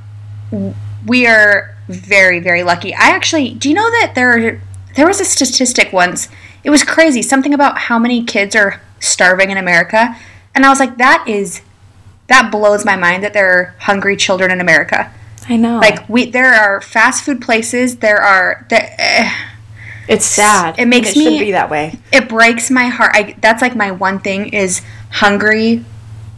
we 1.06 1.26
are 1.26 1.76
very, 1.88 2.40
very 2.40 2.64
lucky. 2.64 2.94
I 2.94 3.10
actually, 3.10 3.54
do 3.54 3.70
you 3.70 3.76
know 3.76 3.90
that 3.90 4.14
there, 4.14 4.62
there 4.96 5.08
was 5.08 5.20
a 5.20 5.26
statistic 5.26 5.92
once? 5.92 6.30
It 6.64 6.70
was 6.70 6.84
crazy. 6.84 7.22
Something 7.22 7.54
about 7.54 7.78
how 7.78 7.98
many 7.98 8.24
kids 8.24 8.56
are 8.56 8.82
starving 9.00 9.50
in 9.50 9.58
America. 9.58 10.16
And 10.54 10.66
I 10.66 10.70
was 10.70 10.80
like, 10.80 10.98
that 10.98 11.26
is, 11.28 11.62
that 12.28 12.52
blows 12.52 12.86
my 12.86 12.96
mind 12.96 13.24
that 13.24 13.34
there 13.34 13.50
are 13.50 13.76
hungry 13.80 14.16
children 14.16 14.52
in 14.52 14.62
America. 14.62 15.12
I 15.50 15.56
know. 15.56 15.80
Like 15.80 16.08
we, 16.10 16.30
there 16.30 16.54
are 16.54 16.82
fast 16.82 17.24
food 17.24 17.42
places. 17.42 17.98
There 17.98 18.22
are. 18.22 18.66
There, 18.70 18.96
eh, 18.98 19.32
it's 20.08 20.26
sad. 20.26 20.80
it 20.80 20.88
makes 20.88 21.10
it 21.10 21.14
shouldn't 21.16 21.34
me- 21.34 21.46
be 21.46 21.52
that 21.52 21.70
way. 21.70 22.00
it 22.14 22.30
breaks 22.30 22.72
my 22.72 22.88
heart. 22.88 23.12
I, 23.14 23.36
that's 23.42 23.62
like 23.62 23.76
my 23.76 23.92
one 23.92 24.20
thing 24.20 24.50
is 24.50 24.82
hungry 25.12 25.84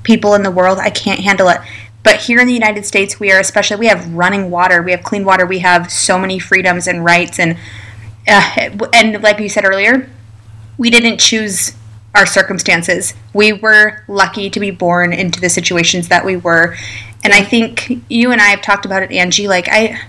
people 0.03 0.33
in 0.33 0.43
the 0.43 0.51
world. 0.51 0.79
I 0.79 0.89
can't 0.89 1.19
handle 1.19 1.49
it. 1.49 1.59
But 2.01 2.21
here 2.21 2.39
in 2.39 2.47
the 2.47 2.53
United 2.53 2.85
States, 2.85 3.19
we 3.19 3.31
are 3.31 3.39
especially 3.39 3.77
we 3.77 3.87
have 3.87 4.11
running 4.13 4.49
water, 4.49 4.81
we 4.81 4.91
have 4.91 5.03
clean 5.03 5.25
water, 5.25 5.45
we 5.45 5.59
have 5.59 5.91
so 5.91 6.17
many 6.17 6.39
freedoms 6.39 6.87
and 6.87 7.03
rights, 7.03 7.39
and 7.39 7.57
uh, 8.27 8.87
and 8.93 9.21
like 9.21 9.39
you 9.39 9.49
said 9.49 9.65
earlier, 9.65 10.09
we 10.77 10.89
didn't 10.89 11.19
choose 11.19 11.73
our 12.15 12.25
circumstances. 12.25 13.13
We 13.33 13.53
were 13.53 14.03
lucky 14.07 14.49
to 14.49 14.59
be 14.59 14.71
born 14.71 15.13
into 15.13 15.39
the 15.39 15.49
situations 15.49 16.07
that 16.09 16.25
we 16.25 16.35
were, 16.35 16.75
and 17.23 17.33
I 17.33 17.43
think 17.43 18.03
you 18.09 18.31
and 18.31 18.41
I 18.41 18.47
have 18.47 18.61
talked 18.61 18.85
about 18.85 19.03
it, 19.03 19.11
Angie. 19.11 19.47
Like 19.47 19.67
I, 19.69 19.99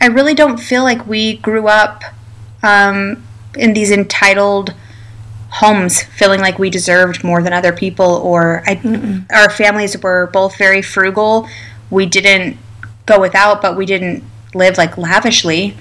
I 0.00 0.06
really 0.06 0.34
don't 0.34 0.58
feel 0.58 0.82
like 0.82 1.06
we 1.06 1.36
grew 1.38 1.68
up 1.68 2.02
um, 2.62 3.22
in 3.56 3.72
these 3.72 3.90
entitled 3.90 4.74
homes 5.48 6.02
feeling 6.02 6.40
like 6.40 6.58
we 6.58 6.68
deserved 6.68 7.24
more 7.24 7.42
than 7.42 7.52
other 7.52 7.72
people 7.72 8.06
or 8.06 8.62
I, 8.66 9.24
our 9.30 9.48
families 9.48 9.96
were 10.02 10.28
both 10.32 10.58
very 10.58 10.82
frugal 10.82 11.48
we 11.88 12.04
didn't 12.04 12.58
go 13.06 13.20
without 13.20 13.62
but 13.62 13.76
we 13.76 13.86
didn't 13.86 14.24
live 14.54 14.76
like 14.76 14.98
lavishly 14.98 15.76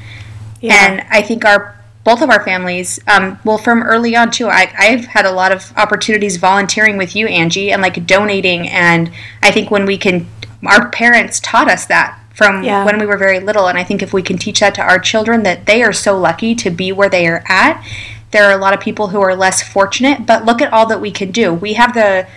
and 0.61 1.05
i 1.09 1.21
think 1.21 1.43
our 1.43 1.75
both 2.05 2.21
of 2.21 2.29
our 2.29 2.41
families 2.45 2.99
um, 3.07 3.37
well 3.43 3.57
from 3.57 3.83
early 3.83 4.15
on 4.15 4.31
too 4.31 4.47
I, 4.47 4.71
i've 4.79 5.05
had 5.05 5.25
a 5.25 5.31
lot 5.31 5.51
of 5.51 5.73
opportunities 5.75 6.37
volunteering 6.37 6.95
with 6.95 7.15
you 7.17 7.27
angie 7.27 7.71
and 7.73 7.81
like 7.81 8.05
donating. 8.07 8.69
And 8.69 9.11
i 9.43 9.51
think 9.51 9.69
when 9.69 9.85
we 9.85 9.97
can 9.97 10.27
our 10.65 10.89
parents 10.89 11.41
taught 11.41 11.69
us 11.69 11.85
that 11.87 12.17
from 12.33 12.63
Yeah. 12.63 12.83
when 12.85 12.99
we 12.99 13.05
were 13.05 13.17
very 13.17 13.39
little. 13.39 13.67
And 13.67 13.77
i 13.77 13.83
think 13.83 14.01
if 14.01 14.13
we 14.13 14.21
can 14.21 14.37
teach 14.37 14.61
that 14.61 14.75
to 14.75 14.81
our 14.81 14.99
children 14.99 15.43
that 15.43 15.65
they 15.65 15.83
are 15.83 15.93
so 15.93 16.17
lucky 16.17 16.55
to 16.55 16.69
be 16.69 16.93
where 16.93 17.09
they 17.09 17.27
are 17.27 17.43
at 17.49 17.83
there 18.31 18.43
are 18.45 18.51
a 18.51 18.57
lot 18.57 18.73
of 18.73 18.81
people 18.81 19.07
who 19.07 19.21
are 19.21 19.33
less 19.33 19.63
fortunate. 19.63 20.25
But 20.25 20.43
look 20.43 20.61
at 20.61 20.73
all 20.73 20.85
that 20.87 20.99
we 20.99 21.09
can 21.09 21.31
do. 21.31 21.53
We 21.53 21.73
have 21.73 21.93
the 21.93 22.27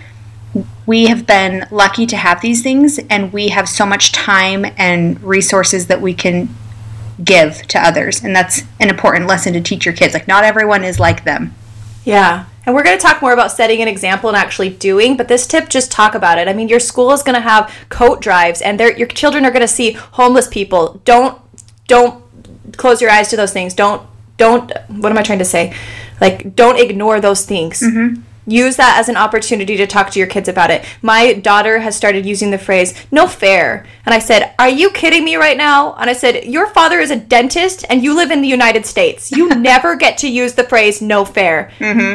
we 0.86 1.06
have 1.06 1.26
been 1.26 1.66
lucky 1.70 2.06
to 2.06 2.16
have 2.16 2.40
these 2.40 2.62
things 2.62 2.98
and 3.10 3.32
we 3.32 3.48
have 3.48 3.68
so 3.68 3.84
much 3.84 4.12
time 4.12 4.64
and 4.78 5.20
resources 5.22 5.88
that 5.88 6.00
we 6.00 6.14
can 6.14 6.48
give 7.24 7.66
to 7.68 7.78
others 7.78 8.22
and 8.22 8.34
that's 8.34 8.62
an 8.80 8.88
important 8.88 9.26
lesson 9.26 9.52
to 9.52 9.60
teach 9.60 9.84
your 9.84 9.94
kids 9.94 10.14
like 10.14 10.28
not 10.28 10.44
everyone 10.44 10.84
is 10.84 11.00
like 11.00 11.24
them 11.24 11.54
Yeah. 12.08 12.46
And 12.64 12.74
we're 12.74 12.82
going 12.82 12.98
to 12.98 13.02
talk 13.02 13.20
more 13.20 13.32
about 13.32 13.52
setting 13.52 13.82
an 13.82 13.88
example 13.88 14.28
and 14.28 14.36
actually 14.36 14.70
doing, 14.70 15.16
but 15.16 15.28
this 15.28 15.46
tip 15.46 15.68
just 15.68 15.90
talk 15.90 16.14
about 16.14 16.38
it. 16.38 16.48
I 16.48 16.54
mean, 16.54 16.68
your 16.68 16.80
school 16.80 17.12
is 17.12 17.22
going 17.22 17.34
to 17.34 17.40
have 17.40 17.70
coat 17.90 18.20
drives 18.22 18.62
and 18.62 18.80
your 18.80 19.06
children 19.06 19.44
are 19.44 19.50
going 19.50 19.62
to 19.62 19.68
see 19.68 19.92
homeless 19.92 20.48
people. 20.48 21.00
Don't 21.04 21.38
don't 21.86 22.22
close 22.76 23.00
your 23.00 23.10
eyes 23.10 23.28
to 23.28 23.36
those 23.36 23.52
things. 23.52 23.74
Don't 23.74 24.06
don't 24.36 24.72
what 24.88 25.12
am 25.12 25.18
I 25.18 25.22
trying 25.22 25.38
to 25.38 25.44
say? 25.44 25.74
Like 26.20 26.54
don't 26.54 26.78
ignore 26.78 27.20
those 27.20 27.44
things. 27.44 27.80
Mm-hmm. 27.80 28.22
Use 28.48 28.76
that 28.76 28.98
as 28.98 29.08
an 29.10 29.16
opportunity 29.16 29.76
to 29.76 29.86
talk 29.86 30.10
to 30.10 30.18
your 30.18 30.26
kids 30.26 30.48
about 30.48 30.70
it. 30.70 30.84
My 31.02 31.34
daughter 31.34 31.80
has 31.80 31.94
started 31.94 32.24
using 32.24 32.50
the 32.50 32.58
phrase 32.58 32.94
"no 33.10 33.26
fair," 33.26 33.84
and 34.06 34.14
I 34.14 34.18
said, 34.18 34.54
"Are 34.58 34.68
you 34.68 34.90
kidding 34.90 35.22
me 35.22 35.36
right 35.36 35.56
now?" 35.56 35.94
And 35.94 36.08
I 36.08 36.14
said, 36.14 36.44
"Your 36.46 36.66
father 36.68 36.98
is 36.98 37.10
a 37.10 37.16
dentist, 37.16 37.84
and 37.90 38.02
you 38.02 38.14
live 38.14 38.30
in 38.30 38.40
the 38.40 38.48
United 38.48 38.86
States. 38.86 39.30
You 39.30 39.48
never 39.54 39.96
get 39.96 40.16
to 40.18 40.28
use 40.28 40.54
the 40.54 40.64
phrase 40.64 41.02
"no 41.02 41.24
fair." 41.24 41.70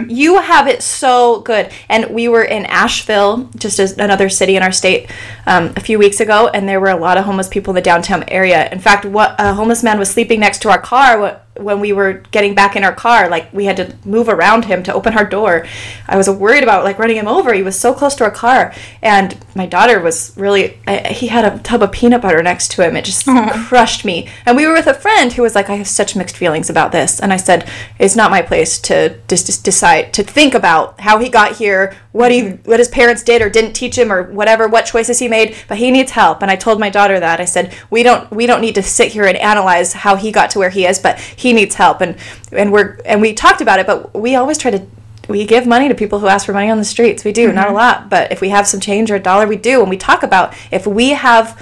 You 0.10 0.42
have 0.42 0.68
it 0.68 0.82
so 0.82 1.42
good. 1.42 1.70
And 1.88 2.10
we 2.10 2.28
were 2.28 2.44
in 2.44 2.66
Asheville, 2.66 3.50
just 3.56 3.80
as 3.80 3.98
another 3.98 4.28
city 4.30 4.56
in 4.56 4.63
our 4.63 4.72
state, 4.72 5.10
um, 5.46 5.72
a 5.75 5.82
few 5.82 6.00
weeks 6.00 6.20
ago, 6.20 6.48
and 6.48 6.68
there 6.68 6.80
were 6.80 6.90
a 6.90 6.96
lot 6.98 7.18
of 7.18 7.25
homeless 7.25 7.48
people 7.48 7.72
in 7.72 7.75
the 7.75 7.82
downtown 7.82 8.24
area. 8.28 8.70
In 8.72 8.80
fact, 8.80 9.06
what 9.06 9.36
a 9.38 9.54
homeless 9.54 9.84
man 9.84 10.00
was 10.00 10.10
sleeping 10.10 10.40
next 10.40 10.62
to 10.63 10.70
our 10.70 10.82
car. 10.82 11.42
When 11.55 11.79
we 11.79 11.93
were 11.93 12.13
getting 12.31 12.55
back 12.55 12.75
in 12.75 12.83
our 12.83 12.93
car 12.93 13.29
like 13.29 13.53
we 13.53 13.65
had 13.65 13.77
to 13.77 13.95
move 14.05 14.27
around 14.27 14.65
him 14.65 14.83
to 14.83 14.93
open 14.93 15.13
our 15.13 15.25
door. 15.25 15.65
I 16.07 16.17
was 16.17 16.29
worried 16.29 16.63
about 16.63 16.83
like 16.83 16.98
running 16.98 17.17
him 17.17 17.27
over. 17.27 17.53
He 17.53 17.63
was 17.63 17.79
so 17.79 17.93
close 17.93 18.15
to 18.15 18.24
our 18.24 18.31
car. 18.31 18.74
And 19.01 19.38
my 19.55 19.65
daughter 19.65 20.00
was 20.00 20.33
really 20.36 20.79
I, 20.88 21.10
he 21.10 21.27
had 21.27 21.45
a 21.45 21.60
tub 21.60 21.83
of 21.83 21.91
peanut 21.91 22.22
butter 22.22 22.41
next 22.41 22.72
to 22.72 22.88
him. 22.88 22.95
It 22.95 23.05
just 23.05 23.25
crushed 23.67 24.03
me. 24.03 24.29
And 24.45 24.57
we 24.57 24.65
were 24.65 24.74
with 24.74 24.88
a 24.88 24.93
friend 24.93 25.31
who 25.31 25.41
was 25.41 25.55
like 25.55 25.69
i 25.69 25.75
have 25.75 25.88
such 25.88 26.15
mixed 26.15 26.38
feelings 26.38 26.69
about 26.69 26.91
this. 26.91 27.19
And 27.19 27.31
i 27.31 27.38
said 27.38 27.69
it's 28.00 28.15
not 28.15 28.31
my 28.31 28.41
place 28.41 28.79
to 28.81 29.19
just, 29.27 29.45
just 29.45 29.63
decide 29.63 30.13
to 30.13 30.24
think 30.24 30.53
about 30.53 31.00
how 31.00 31.19
he 31.19 31.29
got 31.29 31.57
here 31.57 31.95
what 32.13 32.32
he 32.32 32.51
what 32.63 32.79
his 32.79 32.88
parents 32.88 33.24
did 33.24 33.41
or 33.41 33.50
didn't 33.50 33.74
teach 33.74 33.98
him 33.98 34.12
or 34.12 34.24
whatever 34.32 34.67
what 34.67 34.86
choices 34.86 35.20
he 35.20 35.27
made 35.27 35.55
but 35.67 35.77
he 35.77 35.91
needs 35.91 36.12
help. 36.12 36.41
And 36.41 36.50
i 36.50 36.55
told 36.55 36.79
my 36.79 36.89
daughter 36.89 37.20
that. 37.20 37.41
I 37.41 37.46
said 37.46 37.75
we 37.89 38.03
don't 38.03 38.32
we 38.32 38.46
don't 38.46 38.62
need 38.62 38.75
to 38.75 38.84
sit 38.84 39.12
here 39.12 39.25
and 39.25 39.38
analyze 39.38 39.93
how 39.93 40.15
he 40.15 40.32
got 40.32 40.51
to 40.51 40.60
where 40.60 40.70
he 40.70 40.86
is 40.86 41.00
but 41.00 41.20
he 41.20 41.51
needs 41.51 41.75
help. 41.75 42.01
And 42.01 42.15
and 42.51 42.72
we're 42.72 43.00
and 43.03 43.20
we 43.20 43.34
talked 43.34 43.62
about 43.62 43.79
it 43.79 43.88
but 43.88 44.13
we 44.13 44.36
always 44.36 44.58
try 44.58 44.72
to 44.72 44.86
we 45.27 45.46
give 45.46 45.65
money 45.65 45.88
to 45.88 45.96
people 45.96 46.20
who 46.20 46.27
ask 46.27 46.46
for 46.46 46.53
money 46.53 46.70
on 46.70 46.77
the 46.77 46.86
streets. 46.86 47.24
We 47.24 47.32
do 47.32 47.51
not 47.51 47.65
a 47.65 47.67
mm-hmm. 47.67 47.75
lot 47.75 48.10
but 48.10 48.32
if 48.32 48.41
we 48.41 48.50
have 48.50 48.67
some 48.67 48.79
change 48.79 49.10
or 49.12 49.15
a 49.15 49.20
dollar 49.20 49.48
we 49.48 49.58
do. 49.58 49.82
And 49.82 49.89
we 49.89 49.98
talk 49.98 50.24
about 50.24 50.53
if 50.72 50.86
we 50.86 51.10
have 51.10 51.62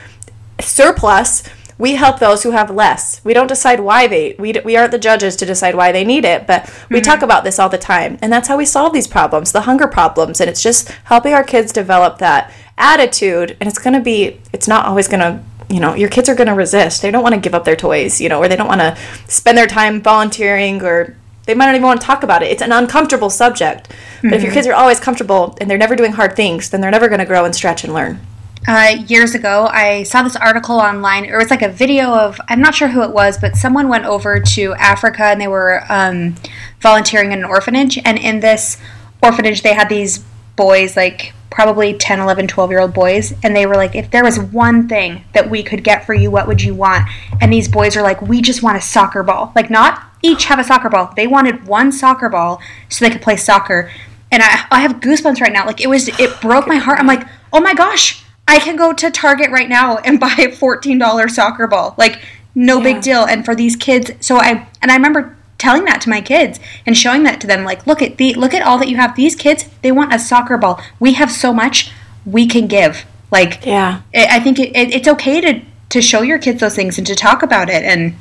surplus 0.60 1.44
we 1.78 1.96
help 1.96 2.20
those 2.20 2.44
who 2.44 2.52
have 2.52 2.70
less. 2.70 3.24
We 3.24 3.34
don't 3.34 3.48
decide 3.48 3.80
why 3.80 4.08
they 4.08 4.36
we, 4.38 4.54
we 4.64 4.76
aren't 4.76 4.92
the 4.92 5.00
judges 5.00 5.36
to 5.38 5.46
decide 5.46 5.76
why 5.76 5.92
they 5.92 6.04
need 6.04 6.26
it 6.26 6.48
but 6.48 6.66
we 6.90 6.98
mm-hmm. 6.98 7.04
talk 7.04 7.22
about 7.22 7.44
this 7.44 7.60
all 7.60 7.70
the 7.70 7.78
time. 7.78 8.18
And 8.22 8.32
that's 8.32 8.48
how 8.48 8.58
we 8.58 8.66
solve 8.66 8.94
these 8.94 9.08
problems 9.08 9.52
the 9.52 9.62
hunger 9.62 9.88
problems. 9.88 10.40
And 10.40 10.50
it's 10.50 10.64
just 10.64 10.90
helping 11.06 11.34
our 11.34 11.44
kids 11.44 11.72
develop 11.72 12.20
that 12.20 12.52
attitude. 12.78 13.58
And 13.60 13.68
it's 13.68 13.80
going 13.80 13.94
to 13.94 14.02
be 14.02 14.40
it's 14.54 14.68
not 14.68 14.86
always 14.86 15.08
going 15.08 15.22
to 15.22 15.44
you 15.74 15.80
know 15.80 15.94
your 15.94 16.10
kids 16.10 16.30
are 16.30 16.36
going 16.36 16.48
to 16.48 16.54
resist. 16.54 17.02
They 17.02 17.12
don't 17.12 17.24
want 17.24 17.36
to 17.36 17.42
give 17.42 17.56
up 17.56 17.66
their 17.66 17.76
toys 17.76 18.22
you 18.22 18.30
know 18.30 18.40
or 18.40 18.48
they 18.48 18.56
don't 18.56 18.68
want 18.68 18.82
to 18.82 18.98
spend 19.28 19.58
their 19.58 19.68
time 19.68 20.02
volunteering 20.02 20.84
or 20.84 21.16
they 21.46 21.56
might 21.56 21.66
not 21.66 21.76
even 21.76 21.86
want 21.86 22.02
to 22.02 22.06
talk 22.06 22.24
about 22.24 22.44
it. 22.44 22.52
It's 22.52 22.62
an 22.62 22.72
uncomfortable 22.72 23.30
subject. 23.30 23.90
But 24.22 24.34
if 24.34 24.42
your 24.42 24.52
mm-hmm. 24.52 24.54
kids 24.54 24.68
are 24.68 24.74
always 24.74 25.00
comfortable 25.00 25.58
and 25.60 25.70
they're 25.70 25.78
never 25.78 25.96
doing 25.96 26.12
hard 26.12 26.36
things, 26.36 26.70
then 26.70 26.82
they're 26.82 26.92
never 26.92 27.08
going 27.08 27.20
to 27.20 27.26
grow 27.26 27.46
and 27.46 27.56
stretch 27.56 27.84
and 27.84 27.94
learn. 27.94 28.20
Uh, 28.68 29.04
years 29.08 29.34
ago, 29.34 29.68
I 29.72 30.04
saw 30.04 30.22
this 30.22 30.36
article 30.36 30.76
online. 30.76 31.26
It 31.26 31.36
was 31.36 31.50
like 31.50 31.64
a 31.64 31.70
video 31.70 32.14
of, 32.14 32.40
I'm 32.48 32.62
not 32.62 32.76
sure 32.76 32.90
who 32.90 33.02
it 33.02 33.12
was, 33.12 33.38
but 33.38 33.56
someone 33.56 33.88
went 33.88 34.06
over 34.06 34.40
to 34.40 34.74
Africa 34.76 35.24
and 35.24 35.42
they 35.42 35.48
were 35.48 35.84
um, 35.90 36.36
volunteering 36.80 37.32
in 37.32 37.40
an 37.40 37.46
orphanage. 37.46 37.98
And 38.06 38.20
in 38.20 38.40
this 38.40 38.78
orphanage, 39.24 39.64
they 39.64 39.74
had 39.74 39.90
these 39.90 40.24
boys, 40.56 40.96
like 40.96 41.34
probably 41.50 41.96
10, 41.96 42.20
11, 42.20 42.48
12 42.48 42.70
year 42.70 42.80
old 42.80 42.94
boys. 42.94 43.34
And 43.44 43.56
they 43.56 43.66
were 43.66 43.76
like, 43.76 43.96
if 43.96 44.12
there 44.12 44.24
was 44.24 44.40
one 44.40 44.88
thing 44.88 45.24
that 45.34 45.50
we 45.50 45.64
could 45.64 45.84
get 45.84 46.06
for 46.06 46.14
you, 46.14 46.30
what 46.30 46.48
would 46.48 46.62
you 46.62 46.76
want? 46.76 47.10
And 47.42 47.52
these 47.52 47.68
boys 47.68 47.98
are 47.98 48.04
like, 48.04 48.22
we 48.22 48.42
just 48.42 48.62
want 48.62 48.78
a 48.78 48.82
soccer 48.82 49.24
ball. 49.24 49.52
Like, 49.56 49.72
not 49.72 50.04
each 50.22 50.46
have 50.46 50.60
a 50.60 50.64
soccer 50.64 50.90
ball. 50.90 51.14
They 51.16 51.26
wanted 51.26 51.66
one 51.66 51.92
soccer 51.92 52.30
ball 52.30 52.62
so 52.90 53.04
they 53.04 53.12
could 53.12 53.24
play 53.24 53.38
soccer. 53.38 53.92
And 54.32 54.44
I, 54.44 54.66
I 54.70 54.82
have 54.82 55.02
goosebumps 55.02 55.42
right 55.42 55.52
now. 55.52 55.66
Like, 55.66 55.82
it 55.82 55.88
was, 55.88 56.08
it 56.20 56.40
broke 56.42 56.68
my 56.68 56.78
heart. 56.78 57.00
I'm 57.00 57.08
like, 57.08 57.28
oh 57.52 57.60
my 57.60 57.74
gosh, 57.74 58.21
I 58.52 58.60
can 58.60 58.76
go 58.76 58.92
to 58.94 59.10
Target 59.10 59.50
right 59.52 59.70
now 59.70 59.98
and 59.98 60.20
buy 60.28 60.36
a 60.38 60.50
$14 60.50 61.30
soccer 61.30 61.68
ball. 61.68 61.96
Like, 61.98 62.22
no 62.54 62.78
Yeah. 62.78 62.84
big 62.84 63.02
deal. 63.02 63.24
And 63.24 63.46
for 63.46 63.56
these 63.56 63.76
kids, 63.76 64.12
so 64.20 64.38
I, 64.38 64.68
and 64.82 64.92
I 64.92 64.96
remember 64.96 65.38
telling 65.58 65.86
that 65.86 66.02
to 66.02 66.10
my 66.10 66.20
kids 66.22 66.60
and 66.86 66.98
showing 66.98 67.22
that 67.22 67.40
to 67.40 67.46
them 67.46 67.64
like 67.64 67.86
look 67.86 68.02
at 68.02 68.18
the 68.18 68.34
look 68.34 68.52
at 68.52 68.64
all 68.64 68.80
that 68.80 68.90
you 68.90 68.96
have 68.98 69.16
these 69.16 69.36
kids 69.36 69.70
they 69.84 69.92
want 69.92 70.12
a 70.12 70.18
soccer 70.18 70.58
ball 70.58 70.82
we 71.00 71.14
have 71.14 71.32
so 71.32 71.54
much 71.54 71.92
we 72.26 72.48
can 72.48 72.66
give 72.66 73.06
like 73.30 73.64
Yeah. 73.64 74.02
I 74.16 74.38
I 74.38 74.40
think 74.40 74.58
it, 74.58 74.76
it, 74.76 74.92
it's 74.92 75.08
okay 75.08 75.40
to 75.40 75.62
to 75.90 76.02
show 76.02 76.24
your 76.24 76.40
kids 76.40 76.62
those 76.62 76.74
things 76.76 76.98
and 76.98 77.06
to 77.06 77.14
talk 77.14 77.44
about 77.44 77.70
it 77.70 77.84
and 77.84 78.16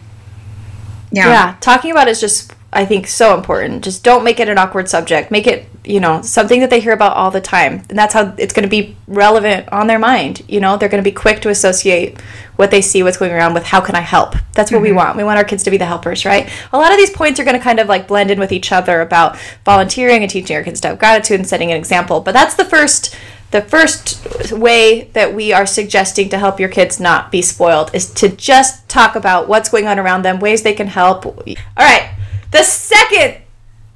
yeah, 1.10 1.28
yeah 1.28 1.56
talking 1.60 1.90
about 1.90 2.08
it 2.08 2.10
is 2.10 2.20
just 2.20 2.52
i 2.72 2.84
think 2.84 3.06
so 3.06 3.34
important. 3.34 3.84
Just 3.84 4.04
don't 4.04 4.24
make 4.24 4.40
it 4.40 4.48
an 4.48 4.58
awkward 4.58 4.88
subject. 4.88 5.30
Make 5.30 5.46
it 5.46 5.66
you 5.84 5.98
know 5.98 6.22
something 6.22 6.60
that 6.60 6.70
they 6.70 6.80
hear 6.80 6.92
about 6.92 7.16
all 7.16 7.30
the 7.30 7.40
time. 7.40 7.82
And 7.88 7.98
that's 7.98 8.14
how 8.14 8.34
it's 8.38 8.52
going 8.52 8.64
to 8.64 8.70
be 8.70 8.96
relevant 9.06 9.68
on 9.72 9.86
their 9.86 9.98
mind 9.98 10.42
you 10.48 10.60
know? 10.60 10.76
They're 10.76 10.88
going 10.88 11.02
to 11.02 11.10
be 11.10 11.14
quick 11.14 11.40
to 11.42 11.48
associate 11.48 12.20
what 12.56 12.70
they 12.70 12.82
see 12.82 13.02
what's 13.02 13.16
going 13.16 13.32
around 13.32 13.54
with 13.54 13.64
how 13.64 13.80
can 13.80 13.94
i 13.94 14.00
help? 14.00 14.34
That's 14.52 14.70
what 14.70 14.82
we 14.82 14.88
mm-hmm. 14.88 14.96
want. 14.96 15.16
We 15.16 15.24
want 15.24 15.38
our 15.38 15.44
kids 15.44 15.62
to 15.64 15.70
be 15.70 15.78
the 15.78 15.86
helpers 15.86 16.24
right? 16.24 16.50
A 16.72 16.78
lot 16.78 16.92
of 16.92 16.98
these 16.98 17.10
points 17.10 17.40
are 17.40 17.44
going 17.44 17.56
to 17.56 17.62
kind 17.62 17.80
of 17.80 17.88
like 17.88 18.08
blend 18.08 18.30
in 18.30 18.38
with 18.38 18.52
each 18.52 18.72
other 18.72 19.00
about 19.00 19.38
volunteering 19.64 20.22
and 20.22 20.30
teaching 20.30 20.56
our 20.56 20.62
kids 20.62 20.80
to 20.82 20.88
have 20.88 20.98
gratitude 20.98 21.40
and 21.40 21.48
setting 21.48 21.70
an 21.70 21.76
example. 21.78 22.20
But 22.20 22.32
that's 22.32 22.54
the 22.54 22.64
first 22.64 23.16
the 23.50 23.62
first 23.62 24.52
way 24.52 25.10
that 25.12 25.34
we 25.34 25.52
are 25.52 25.66
suggesting 25.66 26.28
to 26.28 26.38
help 26.38 26.60
your 26.60 26.68
kids 26.68 27.00
not 27.00 27.32
be 27.32 27.42
spoiled 27.42 27.92
is 27.92 28.12
to 28.14 28.28
just 28.28 28.88
talk 28.88 29.16
about 29.16 29.48
what's 29.48 29.68
going 29.68 29.88
on 29.88 29.98
around 29.98 30.22
them, 30.22 30.38
ways 30.38 30.62
they 30.62 30.72
can 30.72 30.86
help. 30.86 31.26
All 31.26 31.44
right. 31.76 32.10
The 32.50 32.62
second 32.62 33.42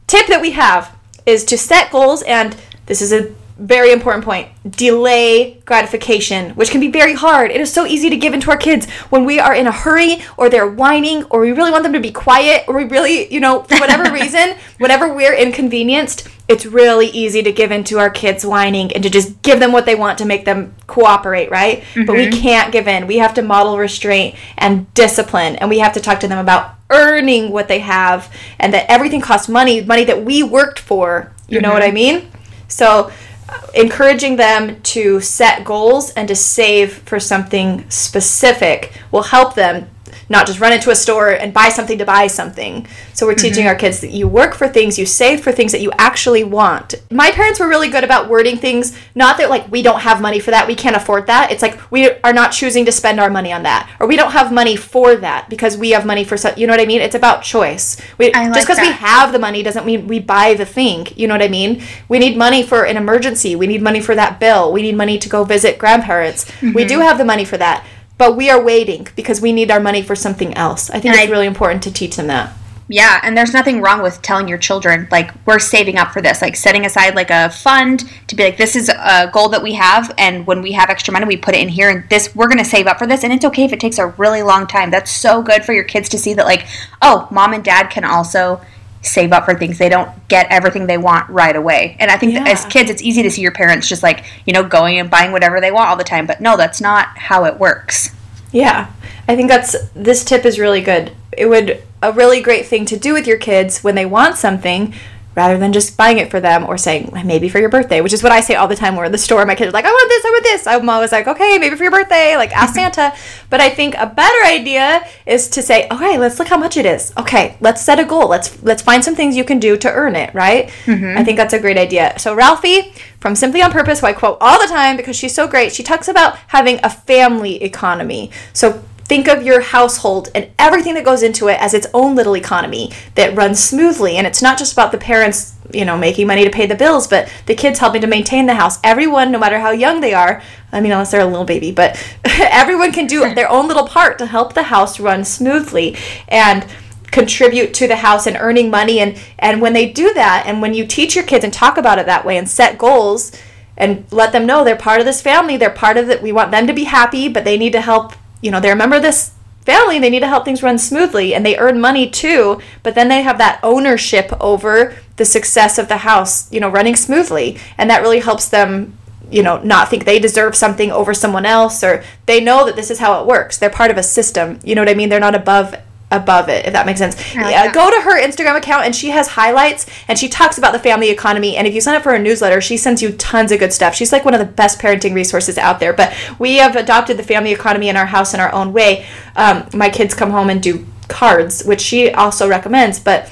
tip 0.06 0.26
that 0.28 0.40
we 0.40 0.52
have 0.52 0.96
is 1.26 1.44
to 1.44 1.58
set 1.58 1.90
goals 1.90 2.22
and 2.22 2.56
this 2.86 3.02
is 3.02 3.12
a 3.12 3.34
very 3.58 3.92
important 3.92 4.24
point 4.24 4.48
delay 4.68 5.60
gratification 5.64 6.50
which 6.50 6.70
can 6.70 6.80
be 6.80 6.90
very 6.90 7.14
hard. 7.14 7.50
It 7.50 7.60
is 7.60 7.72
so 7.72 7.86
easy 7.86 8.10
to 8.10 8.16
give 8.16 8.34
into 8.34 8.50
our 8.50 8.56
kids 8.56 8.90
when 9.10 9.24
we 9.24 9.38
are 9.38 9.54
in 9.54 9.66
a 9.66 9.72
hurry 9.72 10.22
or 10.36 10.48
they're 10.48 10.66
whining 10.68 11.24
or 11.24 11.40
we 11.40 11.52
really 11.52 11.70
want 11.70 11.84
them 11.84 11.92
to 11.92 12.00
be 12.00 12.10
quiet 12.10 12.64
or 12.66 12.76
we 12.76 12.84
really 12.84 13.32
you 13.32 13.40
know 13.40 13.62
for 13.62 13.76
whatever 13.78 14.12
reason 14.12 14.56
whenever 14.78 15.12
we're 15.12 15.34
inconvenienced 15.34 16.28
it's 16.46 16.66
really 16.66 17.06
easy 17.08 17.42
to 17.42 17.52
give 17.52 17.72
in 17.72 17.84
to 17.84 17.98
our 17.98 18.10
kids 18.10 18.44
whining 18.44 18.92
and 18.92 19.02
to 19.02 19.08
just 19.08 19.40
give 19.42 19.60
them 19.60 19.72
what 19.72 19.86
they 19.86 19.94
want 19.94 20.18
to 20.18 20.24
make 20.24 20.44
them 20.44 20.74
cooperate 20.86 21.50
right? 21.50 21.84
But 21.94 22.16
we 22.16 22.30
can't 22.30 22.70
give 22.72 22.86
in. 22.86 23.06
We 23.06 23.18
have 23.18 23.34
to 23.34 23.42
model 23.42 23.78
restraint 23.78 24.34
and 24.58 24.92
discipline 24.94 25.56
and 25.56 25.70
we 25.70 25.78
have 25.78 25.94
to 25.94 26.00
talk 26.00 26.20
to 26.20 26.28
them 26.28 26.38
about 26.38 26.74
earning 26.90 27.50
what 27.50 27.68
they 27.68 27.78
have 27.78 28.32
and 28.58 28.74
that 28.74 28.90
everything 28.90 29.20
costs 29.20 29.48
money 29.48 29.82
money 29.82 30.04
that 30.04 30.22
we 30.24 30.42
worked 30.42 30.78
for 30.78 31.32
you 31.48 31.60
know 31.60 31.72
what 31.72 31.82
i 31.82 31.90
mean? 31.90 32.30
So 32.68 33.10
uh, 33.48 33.60
encouraging 33.74 34.36
them 34.36 34.80
to 34.82 35.20
set 35.20 35.64
goals 35.64 36.10
and 36.10 36.26
to 36.28 36.34
save 36.34 36.94
for 36.94 37.20
something 37.20 37.88
specific 37.90 38.92
will 39.10 39.22
help 39.22 39.54
them 39.54 39.88
not 40.28 40.46
just 40.46 40.60
run 40.60 40.72
into 40.72 40.90
a 40.90 40.94
store 40.94 41.30
and 41.30 41.52
buy 41.52 41.68
something 41.68 41.98
to 41.98 42.04
buy 42.04 42.26
something. 42.26 42.86
So 43.12 43.26
we're 43.26 43.34
teaching 43.34 43.66
our 43.66 43.74
kids 43.74 44.00
that 44.00 44.10
you 44.10 44.26
work 44.28 44.54
for 44.54 44.68
things, 44.68 44.98
you 44.98 45.06
save 45.06 45.42
for 45.42 45.52
things 45.52 45.72
that 45.72 45.80
you 45.80 45.92
actually 45.98 46.44
want. 46.44 46.94
My 47.10 47.30
parents 47.30 47.60
were 47.60 47.68
really 47.68 47.88
good 47.88 48.04
about 48.04 48.28
wording 48.28 48.56
things, 48.56 48.96
not 49.14 49.38
that 49.38 49.50
like 49.50 49.70
we 49.70 49.82
don't 49.82 50.00
have 50.00 50.20
money 50.20 50.40
for 50.40 50.50
that, 50.50 50.66
we 50.66 50.74
can't 50.74 50.96
afford 50.96 51.26
that. 51.26 51.50
It's 51.50 51.62
like 51.62 51.78
we 51.90 52.10
are 52.10 52.32
not 52.32 52.52
choosing 52.52 52.84
to 52.86 52.92
spend 52.92 53.20
our 53.20 53.30
money 53.30 53.52
on 53.52 53.62
that, 53.64 53.90
or 54.00 54.06
we 54.06 54.16
don't 54.16 54.32
have 54.32 54.52
money 54.52 54.76
for 54.76 55.16
that 55.16 55.48
because 55.48 55.76
we 55.76 55.90
have 55.90 56.04
money 56.06 56.24
for 56.24 56.36
so, 56.36 56.52
you 56.56 56.66
know 56.66 56.72
what 56.72 56.80
I 56.80 56.86
mean? 56.86 57.00
It's 57.00 57.14
about 57.14 57.42
choice. 57.42 58.00
We, 58.18 58.32
like 58.32 58.52
just 58.54 58.66
because 58.66 58.80
we 58.80 58.92
have 58.92 59.32
the 59.32 59.38
money 59.38 59.62
doesn't 59.62 59.86
mean 59.86 60.06
we 60.06 60.18
buy 60.20 60.54
the 60.54 60.66
thing. 60.66 61.06
You 61.16 61.28
know 61.28 61.34
what 61.34 61.42
I 61.42 61.48
mean? 61.48 61.82
We 62.08 62.18
need 62.18 62.36
money 62.36 62.62
for 62.62 62.84
an 62.84 62.96
emergency. 62.96 63.56
We 63.56 63.66
need 63.66 63.82
money 63.82 64.00
for 64.00 64.14
that 64.14 64.38
bill. 64.40 64.72
We 64.72 64.82
need 64.82 64.96
money 64.96 65.18
to 65.18 65.28
go 65.28 65.44
visit 65.44 65.78
grandparents. 65.78 66.44
We 66.62 66.68
Mm-hmm. 66.84 66.88
do 66.88 67.00
have 67.00 67.18
the 67.18 67.24
money 67.24 67.44
for 67.44 67.56
that. 67.58 67.84
But 68.16 68.36
we 68.36 68.48
are 68.50 68.62
waiting 68.62 69.08
because 69.16 69.40
we 69.40 69.52
need 69.52 69.70
our 69.70 69.80
money 69.80 70.02
for 70.02 70.14
something 70.14 70.54
else. 70.54 70.88
I 70.90 70.94
think 71.00 71.06
And 71.06 71.14
it's 71.16 71.28
I- 71.28 71.30
really 71.30 71.46
important 71.46 71.82
to 71.84 71.92
teach 71.92 72.16
them 72.16 72.28
that. 72.28 72.52
Yeah, 72.86 73.18
and 73.22 73.34
there's 73.34 73.54
nothing 73.54 73.80
wrong 73.80 74.02
with 74.02 74.20
telling 74.20 74.46
your 74.46 74.58
children 74.58 75.08
like 75.10 75.30
we're 75.46 75.58
saving 75.58 75.96
up 75.96 76.12
for 76.12 76.20
this, 76.20 76.42
like 76.42 76.54
setting 76.54 76.84
aside 76.84 77.14
like 77.14 77.30
a 77.30 77.48
fund 77.48 78.04
to 78.26 78.36
be 78.36 78.44
like 78.44 78.58
this 78.58 78.76
is 78.76 78.90
a 78.90 79.30
goal 79.32 79.48
that 79.48 79.62
we 79.62 79.72
have 79.72 80.12
and 80.18 80.46
when 80.46 80.60
we 80.60 80.72
have 80.72 80.90
extra 80.90 81.10
money 81.10 81.24
we 81.24 81.38
put 81.38 81.54
it 81.54 81.62
in 81.62 81.68
here 81.70 81.88
and 81.88 82.06
this 82.10 82.34
we're 82.36 82.46
going 82.46 82.58
to 82.58 82.64
save 82.64 82.86
up 82.86 82.98
for 82.98 83.06
this 83.06 83.24
and 83.24 83.32
it's 83.32 83.44
okay 83.46 83.64
if 83.64 83.72
it 83.72 83.80
takes 83.80 83.96
a 83.98 84.08
really 84.08 84.42
long 84.42 84.66
time. 84.66 84.90
That's 84.90 85.10
so 85.10 85.40
good 85.42 85.64
for 85.64 85.72
your 85.72 85.84
kids 85.84 86.10
to 86.10 86.18
see 86.18 86.34
that 86.34 86.44
like 86.44 86.66
oh, 87.00 87.26
mom 87.30 87.54
and 87.54 87.64
dad 87.64 87.88
can 87.88 88.04
also 88.04 88.60
save 89.04 89.32
up 89.32 89.44
for 89.44 89.54
things. 89.54 89.78
They 89.78 89.88
don't 89.88 90.10
get 90.28 90.46
everything 90.50 90.86
they 90.86 90.98
want 90.98 91.28
right 91.28 91.54
away. 91.54 91.96
And 92.00 92.10
I 92.10 92.16
think 92.16 92.34
that 92.34 92.48
as 92.48 92.64
kids 92.66 92.90
it's 92.90 93.02
easy 93.02 93.22
to 93.22 93.30
see 93.30 93.42
your 93.42 93.52
parents 93.52 93.88
just 93.88 94.02
like, 94.02 94.24
you 94.46 94.52
know, 94.52 94.64
going 94.64 94.98
and 94.98 95.10
buying 95.10 95.32
whatever 95.32 95.60
they 95.60 95.70
want 95.70 95.88
all 95.88 95.96
the 95.96 96.04
time, 96.04 96.26
but 96.26 96.40
no, 96.40 96.56
that's 96.56 96.80
not 96.80 97.08
how 97.16 97.44
it 97.44 97.58
works. 97.58 98.10
Yeah, 98.52 98.90
I 99.28 99.36
think 99.36 99.48
that's 99.48 99.76
this 99.90 100.24
tip 100.24 100.44
is 100.44 100.58
really 100.58 100.80
good. 100.80 101.12
It 101.36 101.46
would 101.46 101.82
a 102.02 102.12
really 102.12 102.40
great 102.40 102.66
thing 102.66 102.84
to 102.86 102.98
do 102.98 103.12
with 103.12 103.26
your 103.26 103.38
kids 103.38 103.82
when 103.82 103.94
they 103.94 104.06
want 104.06 104.36
something 104.36 104.94
rather 105.34 105.58
than 105.58 105.72
just 105.72 105.96
buying 105.96 106.18
it 106.18 106.30
for 106.30 106.40
them 106.40 106.64
or 106.64 106.76
saying 106.78 107.10
maybe 107.24 107.48
for 107.48 107.58
your 107.58 107.68
birthday, 107.68 108.00
which 108.00 108.12
is 108.12 108.22
what 108.22 108.32
I 108.32 108.40
say 108.40 108.54
all 108.54 108.68
the 108.68 108.76
time. 108.76 108.96
We're 108.96 109.04
in 109.04 109.12
the 109.12 109.18
store, 109.18 109.44
my 109.46 109.54
kids 109.54 109.68
are 109.68 109.72
like, 109.72 109.84
I 109.84 109.90
want 109.90 110.08
this, 110.08 110.24
I 110.24 110.30
want 110.30 110.44
this. 110.44 110.66
I'm 110.66 110.88
always 110.88 111.12
like, 111.12 111.26
okay, 111.26 111.58
maybe 111.58 111.76
for 111.76 111.82
your 111.82 111.92
birthday, 111.92 112.36
like 112.36 112.52
ask 112.52 112.74
Santa. 112.74 113.14
But 113.50 113.60
I 113.60 113.70
think 113.70 113.94
a 113.96 114.06
better 114.06 114.46
idea 114.46 115.06
is 115.26 115.48
to 115.50 115.62
say, 115.62 115.88
okay, 115.90 116.18
let's 116.18 116.38
look 116.38 116.48
how 116.48 116.58
much 116.58 116.76
it 116.76 116.86
is. 116.86 117.12
Okay, 117.18 117.56
let's 117.60 117.82
set 117.82 117.98
a 117.98 118.04
goal. 118.04 118.28
Let's 118.28 118.62
let's 118.62 118.82
find 118.82 119.04
some 119.04 119.14
things 119.14 119.36
you 119.36 119.44
can 119.44 119.58
do 119.58 119.76
to 119.76 119.90
earn 119.90 120.16
it, 120.16 120.34
right? 120.34 120.68
Mm-hmm. 120.84 121.18
I 121.18 121.24
think 121.24 121.36
that's 121.36 121.54
a 121.54 121.58
great 121.58 121.78
idea. 121.78 122.18
So 122.18 122.34
Ralphie 122.34 122.92
from 123.20 123.34
Simply 123.34 123.62
on 123.62 123.72
Purpose, 123.72 124.00
who 124.00 124.06
I 124.06 124.12
quote 124.12 124.38
all 124.40 124.60
the 124.60 124.66
time 124.66 124.96
because 124.96 125.16
she's 125.16 125.34
so 125.34 125.48
great, 125.48 125.72
she 125.72 125.82
talks 125.82 126.08
about 126.08 126.36
having 126.48 126.78
a 126.82 126.90
family 126.90 127.62
economy. 127.62 128.30
So 128.52 128.84
think 129.04 129.28
of 129.28 129.42
your 129.42 129.60
household 129.60 130.28
and 130.34 130.50
everything 130.58 130.94
that 130.94 131.04
goes 131.04 131.22
into 131.22 131.48
it 131.48 131.60
as 131.60 131.74
its 131.74 131.86
own 131.92 132.14
little 132.14 132.36
economy 132.36 132.92
that 133.14 133.36
runs 133.36 133.62
smoothly. 133.62 134.16
And 134.16 134.26
it's 134.26 134.42
not 134.42 134.58
just 134.58 134.72
about 134.72 134.92
the 134.92 134.98
parents 134.98 135.52
you 135.72 135.84
know 135.84 135.96
making 135.96 136.26
money 136.26 136.44
to 136.44 136.50
pay 136.50 136.66
the 136.66 136.74
bills 136.74 137.06
but 137.06 137.28
the 137.46 137.54
kids 137.54 137.78
helping 137.78 138.00
to 138.02 138.06
maintain 138.06 138.46
the 138.46 138.54
house. 138.54 138.78
Everyone 138.84 139.32
no 139.32 139.38
matter 139.38 139.58
how 139.58 139.70
young 139.70 140.00
they 140.00 140.12
are 140.12 140.42
i 140.72 140.80
mean 140.80 140.92
unless 140.92 141.10
they're 141.10 141.22
a 141.22 141.26
little 141.26 141.44
baby 141.44 141.72
but 141.72 141.98
everyone 142.24 142.92
can 142.92 143.06
do 143.06 143.34
their 143.34 143.50
own 143.50 143.66
little 143.66 143.86
part 143.86 144.18
to 144.18 144.26
help 144.26 144.52
the 144.52 144.64
house 144.64 145.00
run 145.00 145.24
smoothly 145.24 145.96
and 146.28 146.66
contribute 147.14 147.72
to 147.74 147.86
the 147.86 147.96
house 147.96 148.26
and 148.26 148.36
earning 148.38 148.70
money. 148.70 148.98
And 148.98 149.18
and 149.38 149.62
when 149.62 149.72
they 149.72 149.90
do 149.90 150.12
that 150.14 150.44
and 150.46 150.60
when 150.60 150.74
you 150.74 150.84
teach 150.84 151.14
your 151.14 151.24
kids 151.24 151.44
and 151.44 151.52
talk 151.52 151.78
about 151.78 151.98
it 151.98 152.06
that 152.06 152.26
way 152.26 152.36
and 152.36 152.48
set 152.48 152.76
goals 152.76 153.32
and 153.76 154.04
let 154.10 154.32
them 154.32 154.46
know 154.46 154.64
they're 154.64 154.76
part 154.76 155.00
of 155.00 155.06
this 155.06 155.22
family 155.22 155.56
they're 155.56 155.70
part 155.70 155.96
of 155.96 156.08
it 156.10 156.22
we 156.22 156.30
want 156.30 156.50
them 156.50 156.66
to 156.66 156.72
be 156.72 156.84
happy 156.84 157.28
but 157.28 157.44
they 157.44 157.56
need 157.56 157.72
to 157.72 157.80
help 157.80 158.12
you 158.44 158.50
know 158.50 158.60
they're 158.60 158.74
a 158.74 158.76
member 158.76 158.96
of 158.96 159.02
this 159.02 159.32
family 159.64 159.98
they 159.98 160.10
need 160.10 160.20
to 160.20 160.28
help 160.28 160.44
things 160.44 160.62
run 160.62 160.76
smoothly 160.76 161.34
and 161.34 161.44
they 161.44 161.56
earn 161.56 161.80
money 161.80 162.08
too 162.08 162.60
but 162.82 162.94
then 162.94 163.08
they 163.08 163.22
have 163.22 163.38
that 163.38 163.58
ownership 163.62 164.30
over 164.40 164.94
the 165.16 165.24
success 165.24 165.78
of 165.78 165.88
the 165.88 165.98
house 165.98 166.52
you 166.52 166.60
know 166.60 166.68
running 166.68 166.94
smoothly 166.94 167.58
and 167.78 167.88
that 167.88 168.02
really 168.02 168.20
helps 168.20 168.48
them 168.48 168.96
you 169.30 169.42
know 169.42 169.58
not 169.62 169.88
think 169.88 170.04
they 170.04 170.18
deserve 170.18 170.54
something 170.54 170.92
over 170.92 171.14
someone 171.14 171.46
else 171.46 171.82
or 171.82 172.04
they 172.26 172.40
know 172.40 172.66
that 172.66 172.76
this 172.76 172.90
is 172.90 172.98
how 172.98 173.20
it 173.20 173.26
works. 173.26 173.58
They're 173.58 173.70
part 173.70 173.90
of 173.90 173.96
a 173.96 174.02
system 174.02 174.58
you 174.62 174.74
know 174.74 174.82
what 174.82 174.88
i 174.88 174.94
mean? 174.94 175.08
They're 175.08 175.20
not 175.20 175.34
above 175.34 175.74
above 176.10 176.48
it 176.48 176.66
if 176.66 176.72
that 176.72 176.86
makes 176.86 176.98
sense. 176.98 177.16
Like 177.34 177.50
yeah 177.50 177.64
that. 177.64 177.74
go 177.74 177.90
to 177.90 178.00
her 178.02 178.22
instagram 178.22 178.56
account 178.56 178.84
and 178.84 178.94
she 178.94 179.10
has 179.10 179.28
highlights 179.28 179.86
and 180.06 180.18
she 180.18 180.28
talks 180.28 180.58
about 180.58 180.72
the 180.72 180.78
family 180.78 181.10
economy. 181.10 181.56
And 181.56 181.66
if 181.66 181.74
you 181.74 181.80
sign 181.80 181.94
up 181.94 182.02
for 182.02 182.12
her 182.12 182.18
newsletter 182.18 182.60
she 182.60 182.76
sends 182.76 183.02
you 183.02 183.12
tons 183.12 183.52
of 183.52 183.58
good 183.58 183.72
stuff. 183.72 183.94
She's 183.94 184.12
like 184.12 184.24
one 184.24 184.34
of 184.34 184.40
the 184.40 184.46
best 184.46 184.80
parenting 184.80 185.14
resources 185.14 185.58
out 185.58 185.80
there. 185.80 185.92
But 185.92 186.14
we 186.38 186.56
have 186.56 186.76
adopted 186.76 187.16
the 187.16 187.22
family 187.22 187.52
economy 187.52 187.88
in 187.88 187.96
our 187.96 188.06
house 188.06 188.34
in 188.34 188.40
our 188.40 188.52
own 188.52 188.72
way. 188.72 189.06
Um, 189.36 189.66
my 189.74 189.90
kids 189.90 190.14
come 190.14 190.30
home 190.30 190.50
and 190.50 190.62
do 190.62 190.86
cards 191.08 191.64
which 191.64 191.82
she 191.82 192.10
also 192.12 192.48
recommends 192.48 192.98
but 192.98 193.30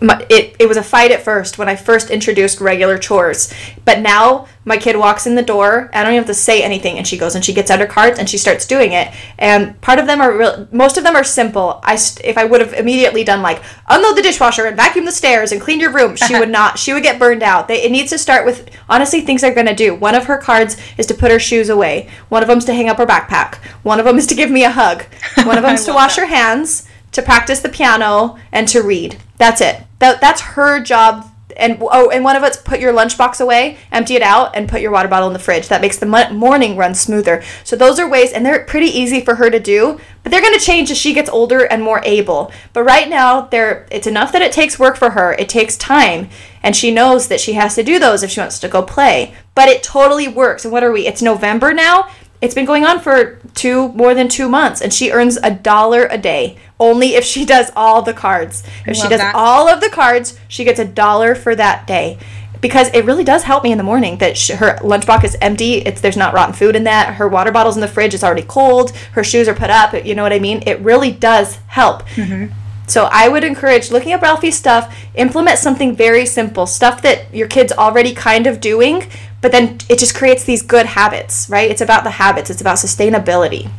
my, 0.00 0.26
it, 0.28 0.56
it 0.58 0.68
was 0.68 0.76
a 0.76 0.82
fight 0.82 1.10
at 1.10 1.22
first 1.22 1.58
when 1.58 1.68
I 1.68 1.76
first 1.76 2.10
introduced 2.10 2.60
regular 2.60 2.98
chores. 2.98 3.52
But 3.84 4.00
now 4.00 4.46
my 4.64 4.76
kid 4.76 4.96
walks 4.96 5.26
in 5.26 5.36
the 5.36 5.42
door, 5.42 5.88
I 5.92 6.02
don't 6.02 6.12
even 6.12 6.24
have 6.24 6.26
to 6.26 6.34
say 6.34 6.62
anything, 6.62 6.98
and 6.98 7.06
she 7.06 7.16
goes 7.16 7.34
and 7.34 7.44
she 7.44 7.54
gets 7.54 7.70
out 7.70 7.80
her 7.80 7.86
cards 7.86 8.18
and 8.18 8.28
she 8.28 8.36
starts 8.36 8.66
doing 8.66 8.92
it. 8.92 9.14
And 9.38 9.80
part 9.80 9.98
of 9.98 10.06
them 10.06 10.20
are 10.20 10.36
real, 10.36 10.68
most 10.72 10.98
of 10.98 11.04
them 11.04 11.16
are 11.16 11.24
simple. 11.24 11.80
I 11.84 11.96
st- 11.96 12.26
if 12.26 12.36
I 12.36 12.44
would 12.44 12.60
have 12.60 12.74
immediately 12.74 13.24
done 13.24 13.42
like 13.42 13.62
unload 13.88 14.16
the 14.16 14.22
dishwasher 14.22 14.66
and 14.66 14.76
vacuum 14.76 15.04
the 15.04 15.12
stairs 15.12 15.52
and 15.52 15.60
clean 15.60 15.80
your 15.80 15.92
room, 15.92 16.16
she 16.16 16.38
would 16.38 16.50
not. 16.50 16.78
She 16.78 16.92
would 16.92 17.02
get 17.02 17.18
burned 17.18 17.42
out. 17.42 17.68
They, 17.68 17.82
it 17.82 17.92
needs 17.92 18.10
to 18.10 18.18
start 18.18 18.44
with 18.44 18.68
honestly 18.88 19.20
things 19.20 19.40
they're 19.40 19.54
gonna 19.54 19.74
do. 19.74 19.94
One 19.94 20.14
of 20.14 20.24
her 20.24 20.36
cards 20.36 20.76
is 20.98 21.06
to 21.06 21.14
put 21.14 21.30
her 21.30 21.38
shoes 21.38 21.68
away. 21.68 22.10
One 22.28 22.42
of 22.42 22.48
them's 22.48 22.64
to 22.66 22.74
hang 22.74 22.88
up 22.88 22.98
her 22.98 23.06
backpack. 23.06 23.56
One 23.82 23.98
of 23.98 24.04
them 24.04 24.18
is 24.18 24.26
to 24.26 24.34
give 24.34 24.50
me 24.50 24.64
a 24.64 24.70
hug. 24.70 25.04
One 25.44 25.56
of 25.56 25.62
them's 25.62 25.84
to 25.84 25.92
wash 25.92 26.16
that. 26.16 26.22
her 26.22 26.26
hands, 26.26 26.88
to 27.12 27.22
practice 27.22 27.60
the 27.60 27.68
piano, 27.68 28.38
and 28.52 28.66
to 28.68 28.82
read. 28.82 29.18
That's 29.38 29.60
it. 29.60 29.85
That, 29.98 30.20
that's 30.20 30.40
her 30.40 30.80
job. 30.80 31.32
And 31.56 31.78
oh, 31.80 32.10
and 32.10 32.22
one 32.22 32.36
of 32.36 32.42
it's 32.42 32.58
put 32.58 32.80
your 32.80 32.92
lunchbox 32.92 33.40
away, 33.40 33.78
empty 33.90 34.14
it 34.14 34.20
out, 34.20 34.54
and 34.54 34.68
put 34.68 34.82
your 34.82 34.90
water 34.90 35.08
bottle 35.08 35.28
in 35.28 35.32
the 35.32 35.38
fridge. 35.38 35.68
That 35.68 35.80
makes 35.80 35.96
the 35.96 36.04
mo- 36.04 36.30
morning 36.30 36.76
run 36.76 36.94
smoother. 36.94 37.42
So 37.64 37.76
those 37.76 37.98
are 37.98 38.06
ways, 38.06 38.32
and 38.32 38.44
they're 38.44 38.64
pretty 38.64 38.88
easy 38.88 39.22
for 39.22 39.36
her 39.36 39.48
to 39.48 39.58
do. 39.58 39.98
But 40.22 40.32
they're 40.32 40.42
going 40.42 40.58
to 40.58 40.62
change 40.62 40.90
as 40.90 40.98
she 40.98 41.14
gets 41.14 41.30
older 41.30 41.60
and 41.64 41.82
more 41.82 42.02
able. 42.04 42.52
But 42.74 42.82
right 42.82 43.08
now, 43.08 43.42
they're 43.42 43.86
it's 43.90 44.06
enough 44.06 44.32
that 44.32 44.42
it 44.42 44.52
takes 44.52 44.78
work 44.78 44.98
for 44.98 45.10
her. 45.10 45.32
It 45.32 45.48
takes 45.48 45.78
time, 45.78 46.28
and 46.62 46.76
she 46.76 46.90
knows 46.90 47.28
that 47.28 47.40
she 47.40 47.54
has 47.54 47.74
to 47.76 47.82
do 47.82 47.98
those 47.98 48.22
if 48.22 48.30
she 48.30 48.40
wants 48.40 48.58
to 48.58 48.68
go 48.68 48.82
play. 48.82 49.34
But 49.54 49.68
it 49.70 49.82
totally 49.82 50.28
works. 50.28 50.66
And 50.66 50.72
what 50.72 50.84
are 50.84 50.92
we? 50.92 51.06
It's 51.06 51.22
November 51.22 51.72
now. 51.72 52.10
It's 52.40 52.54
been 52.54 52.66
going 52.66 52.84
on 52.84 53.00
for 53.00 53.38
two 53.54 53.88
more 53.88 54.14
than 54.14 54.28
two 54.28 54.48
months, 54.48 54.80
and 54.80 54.92
she 54.92 55.10
earns 55.10 55.38
a 55.42 55.50
dollar 55.50 56.06
a 56.06 56.18
day 56.18 56.58
only 56.78 57.14
if 57.14 57.24
she 57.24 57.44
does 57.44 57.70
all 57.74 58.02
the 58.02 58.12
cards. 58.12 58.62
If 58.86 58.96
she 58.96 59.08
does 59.08 59.20
that. 59.20 59.34
all 59.34 59.68
of 59.68 59.80
the 59.80 59.88
cards, 59.88 60.38
she 60.48 60.64
gets 60.64 60.78
a 60.78 60.84
dollar 60.84 61.34
for 61.34 61.54
that 61.54 61.86
day. 61.86 62.18
Because 62.60 62.88
it 62.94 63.04
really 63.04 63.22
does 63.22 63.42
help 63.42 63.64
me 63.64 63.70
in 63.70 63.78
the 63.78 63.84
morning 63.84 64.16
that 64.18 64.36
sh 64.36 64.50
her 64.50 64.76
lunchbox 64.78 65.24
is 65.24 65.36
empty. 65.40 65.74
It's 65.74 66.00
there's 66.00 66.16
not 66.16 66.34
rotten 66.34 66.54
food 66.54 66.74
in 66.74 66.84
that. 66.84 67.14
Her 67.14 67.28
water 67.28 67.52
bottle's 67.52 67.76
in 67.76 67.82
the 67.82 67.88
fridge. 67.88 68.14
It's 68.14 68.24
already 68.24 68.42
cold. 68.42 68.92
Her 69.12 69.22
shoes 69.22 69.46
are 69.46 69.54
put 69.54 69.70
up. 69.70 69.92
You 70.04 70.14
know 70.14 70.22
what 70.22 70.32
I 70.32 70.38
mean? 70.38 70.62
It 70.66 70.80
really 70.80 71.12
does 71.12 71.56
help. 71.68 72.06
Mm-hmm. 72.08 72.52
So 72.86 73.08
I 73.10 73.28
would 73.28 73.44
encourage 73.44 73.90
looking 73.90 74.12
up 74.12 74.22
Ralphie's 74.22 74.56
stuff, 74.56 74.96
implement 75.14 75.58
something 75.58 75.94
very 75.94 76.24
simple, 76.24 76.66
stuff 76.66 77.02
that 77.02 77.34
your 77.34 77.48
kid's 77.48 77.72
already 77.72 78.14
kind 78.14 78.46
of 78.46 78.60
doing, 78.60 79.10
but 79.40 79.52
then 79.52 79.78
it 79.88 79.98
just 79.98 80.14
creates 80.14 80.44
these 80.44 80.62
good 80.62 80.86
habits, 80.86 81.48
right? 81.50 81.70
It's 81.70 81.80
about 81.80 82.04
the 82.04 82.10
habits, 82.10 82.50
it's 82.50 82.60
about 82.60 82.76
sustainability. 82.76 83.70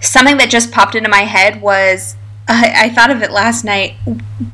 Something 0.00 0.36
that 0.36 0.50
just 0.50 0.70
popped 0.72 0.94
into 0.94 1.08
my 1.08 1.22
head 1.22 1.62
was 1.62 2.16
I, 2.46 2.72
I 2.84 2.88
thought 2.90 3.10
of 3.10 3.22
it 3.22 3.30
last 3.30 3.64
night. 3.64 3.94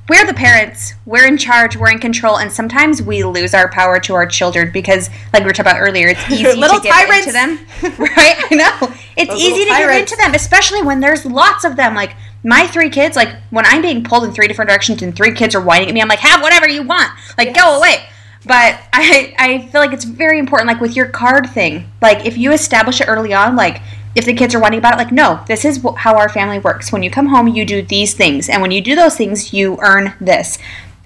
We're 0.09 0.25
the 0.25 0.35
parents. 0.35 0.95
We're 1.07 1.27
in 1.27 1.37
charge. 1.37 1.77
We're 1.77 1.91
in 1.91 1.99
control, 1.99 2.39
and 2.39 2.53
sometimes 2.53 3.03
we 3.03 3.25
lose 3.25 3.53
our 3.53 3.69
power 3.69 3.99
to 4.01 4.15
our 4.15 4.27
children 4.27 4.71
because, 4.73 5.11
like 5.33 5.43
we 5.43 5.47
were 5.47 5.53
talking 5.53 5.73
about 5.73 5.81
earlier, 5.81 6.09
it's 6.09 6.21
easy 6.31 6.45
to 6.45 6.81
give 6.83 6.93
tyrants. 6.93 7.27
into 7.27 7.33
them. 7.33 7.59
Right? 7.99 8.37
I 8.51 8.55
know 8.55 8.95
it's 9.17 9.31
Those 9.31 9.41
easy 9.41 9.65
to 9.65 9.71
little 9.71 9.79
give 9.79 9.89
tyrants. 9.89 10.13
into 10.13 10.23
them, 10.23 10.35
especially 10.35 10.83
when 10.83 11.01
there's 11.01 11.25
lots 11.27 11.65
of 11.65 11.75
them. 11.75 11.95
Like 11.97 12.15
my 12.45 12.67
three 12.69 12.91
kids, 12.91 13.17
like 13.17 13.35
when 13.51 13.67
I'm 13.67 13.83
being 13.83 14.05
pulled 14.05 14.25
in 14.25 14.33
three 14.33 14.47
different 14.47 14.69
directions 14.69 15.03
and 15.03 15.15
three 15.17 15.35
kids 15.35 15.55
are 15.57 15.61
whining 15.61 15.89
at 15.89 15.95
me, 15.95 16.01
I'm 16.01 16.09
like, 16.09 16.21
have 16.21 16.43
whatever 16.43 16.69
you 16.69 16.85
want. 16.85 17.11
Like 17.37 17.55
go 17.55 17.77
away. 17.79 18.05
But 18.47 18.81
I 18.93 19.35
I 19.39 19.69
feel 19.69 19.81
like 19.81 19.93
it's 19.93 20.05
very 20.05 20.39
important, 20.39 20.69
like 20.69 20.81
with 20.81 20.97
your 20.97 21.07
card 21.07 21.51
thing. 21.51 21.91
Like 22.01 22.25
if 22.25 22.39
you 22.39 22.53
establish 22.53 23.01
it 23.01 23.09
early 23.09 23.35
on, 23.35 23.57
like 23.57 23.83
if 24.15 24.25
the 24.25 24.35
kids 24.35 24.55
are 24.55 24.61
whining 24.61 24.79
about 24.79 24.95
it, 24.95 24.99
like 24.99 25.13
no, 25.13 25.45
this 25.47 25.65
is 25.65 25.85
how 25.97 26.17
our 26.17 26.29
family 26.29 26.59
works. 26.59 26.91
When 26.93 27.03
you 27.03 27.11
come 27.11 27.27
home, 27.27 27.49
you 27.49 27.65
do 27.65 27.83
these 27.83 28.15
things, 28.15 28.49
and 28.49 28.63
when 28.63 28.71
you 28.71 28.81
do 28.81 28.95
those 28.95 29.17
things, 29.17 29.53
you 29.53 29.79
earn 29.81 30.15
this. 30.21 30.59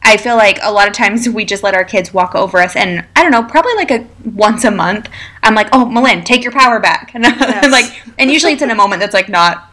I 0.06 0.18
feel 0.18 0.36
like 0.36 0.58
a 0.62 0.70
lot 0.70 0.86
of 0.86 0.92
times 0.92 1.26
we 1.30 1.46
just 1.46 1.62
let 1.62 1.74
our 1.74 1.84
kids 1.84 2.12
walk 2.12 2.34
over 2.34 2.60
us, 2.60 2.76
and 2.76 3.06
I 3.16 3.22
don't 3.22 3.32
know, 3.32 3.42
probably 3.42 3.74
like 3.74 3.90
a 3.90 4.06
once 4.24 4.62
a 4.64 4.70
month, 4.70 5.08
I'm 5.42 5.54
like, 5.54 5.68
oh, 5.72 5.86
Malin, 5.86 6.24
take 6.24 6.42
your 6.42 6.52
power 6.52 6.78
back, 6.78 7.12
and 7.14 7.24
I'm 7.24 7.70
like, 7.70 7.86
and 8.18 8.30
usually 8.30 8.52
it's 8.52 8.62
in 8.62 8.70
a 8.70 8.74
moment 8.74 9.00
that's 9.00 9.14
like 9.14 9.30
not 9.30 9.70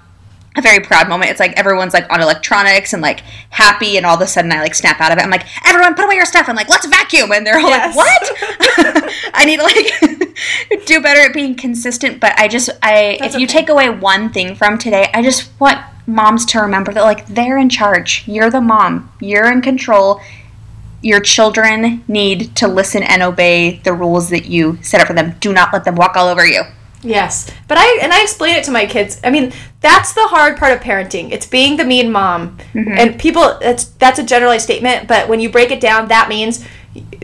a 0.55 0.62
very 0.62 0.81
proud 0.81 1.08
moment. 1.08 1.31
It's 1.31 1.39
like 1.39 1.53
everyone's 1.53 1.93
like 1.93 2.12
on 2.12 2.22
electronics 2.22 2.91
and 2.93 3.01
like 3.01 3.22
happy, 3.51 3.98
and 3.98 4.05
all 4.05 4.15
of 4.15 4.22
a 4.22 4.27
sudden 4.27 4.51
I 4.51 4.60
like 4.60 4.75
snap 4.75 5.00
out 5.00 5.12
of 5.12 5.17
it. 5.17 5.22
I'm 5.22 5.29
like, 5.29 5.46
everyone, 5.67 5.96
put 5.96 6.05
away 6.05 6.15
your 6.15 6.25
stuff. 6.25 6.50
I'm 6.50 6.55
like, 6.55 6.70
let's 6.70 6.86
vacuum, 6.88 7.31
and 7.31 7.46
they're 7.48 7.60
all 7.60 7.70
Yes. 7.70 7.96
like, 7.96 8.05
what? 8.05 9.12
I 9.34 9.46
need 9.46 9.58
to 9.60 9.63
like 9.63 10.86
do 10.86 11.01
better 11.01 11.22
at 11.22 11.34
being 11.34 11.55
consistent. 11.55 12.20
But 12.20 12.38
I 12.38 12.48
just, 12.48 12.70
I 12.84 13.17
That's 13.20 13.36
if 13.36 13.39
you 13.39 13.46
okay. 13.48 13.60
take 13.60 13.70
away 13.70 13.89
one 13.89 14.31
thing 14.31 14.55
from 14.55 14.77
today, 14.77 15.10
I 15.13 15.22
just 15.22 15.50
want 15.60 15.77
moms 16.08 16.46
to 16.48 16.60
remember 16.60 16.91
that 16.91 17.03
like 17.03 17.25
they're 17.27 17.58
in 17.58 17.70
charge. 17.70 18.23
You're 18.28 18.49
the 18.49 18.60
mom. 18.62 19.12
You're 19.21 19.49
in 19.52 19.62
control. 19.62 20.19
Your 21.04 21.19
children 21.21 22.04
need 22.08 22.56
to 22.58 22.67
listen 22.67 23.02
and 23.04 23.23
obey 23.23 23.78
the 23.84 23.93
rules 23.93 24.30
that 24.30 24.45
you 24.45 24.78
set 24.84 25.02
up 25.02 25.08
for 25.08 25.13
them. 25.13 25.36
Do 25.39 25.52
not 25.54 25.73
let 25.73 25.84
them 25.86 25.95
walk 25.95 26.15
all 26.15 26.28
over 26.28 26.45
you. 26.45 26.62
Yes, 27.03 27.49
but 27.67 27.77
I 27.79 27.99
and 28.01 28.13
I 28.13 28.21
explain 28.21 28.55
it 28.55 28.63
to 28.65 28.71
my 28.71 28.85
kids. 28.85 29.19
I 29.23 29.31
mean, 29.31 29.53
that's 29.79 30.13
the 30.13 30.27
hard 30.27 30.57
part 30.57 30.73
of 30.73 30.79
parenting. 30.81 31.31
It's 31.31 31.47
being 31.47 31.77
the 31.77 31.85
mean 31.85 32.11
mom. 32.11 32.57
Mm-hmm. 32.73 32.93
And 32.95 33.19
people 33.19 33.57
that's 33.59 33.85
that's 33.85 34.19
a 34.19 34.23
generalized 34.23 34.63
statement, 34.63 35.07
but 35.07 35.27
when 35.27 35.39
you 35.39 35.49
break 35.49 35.71
it 35.71 35.79
down, 35.79 36.09
that 36.09 36.29
means 36.29 36.65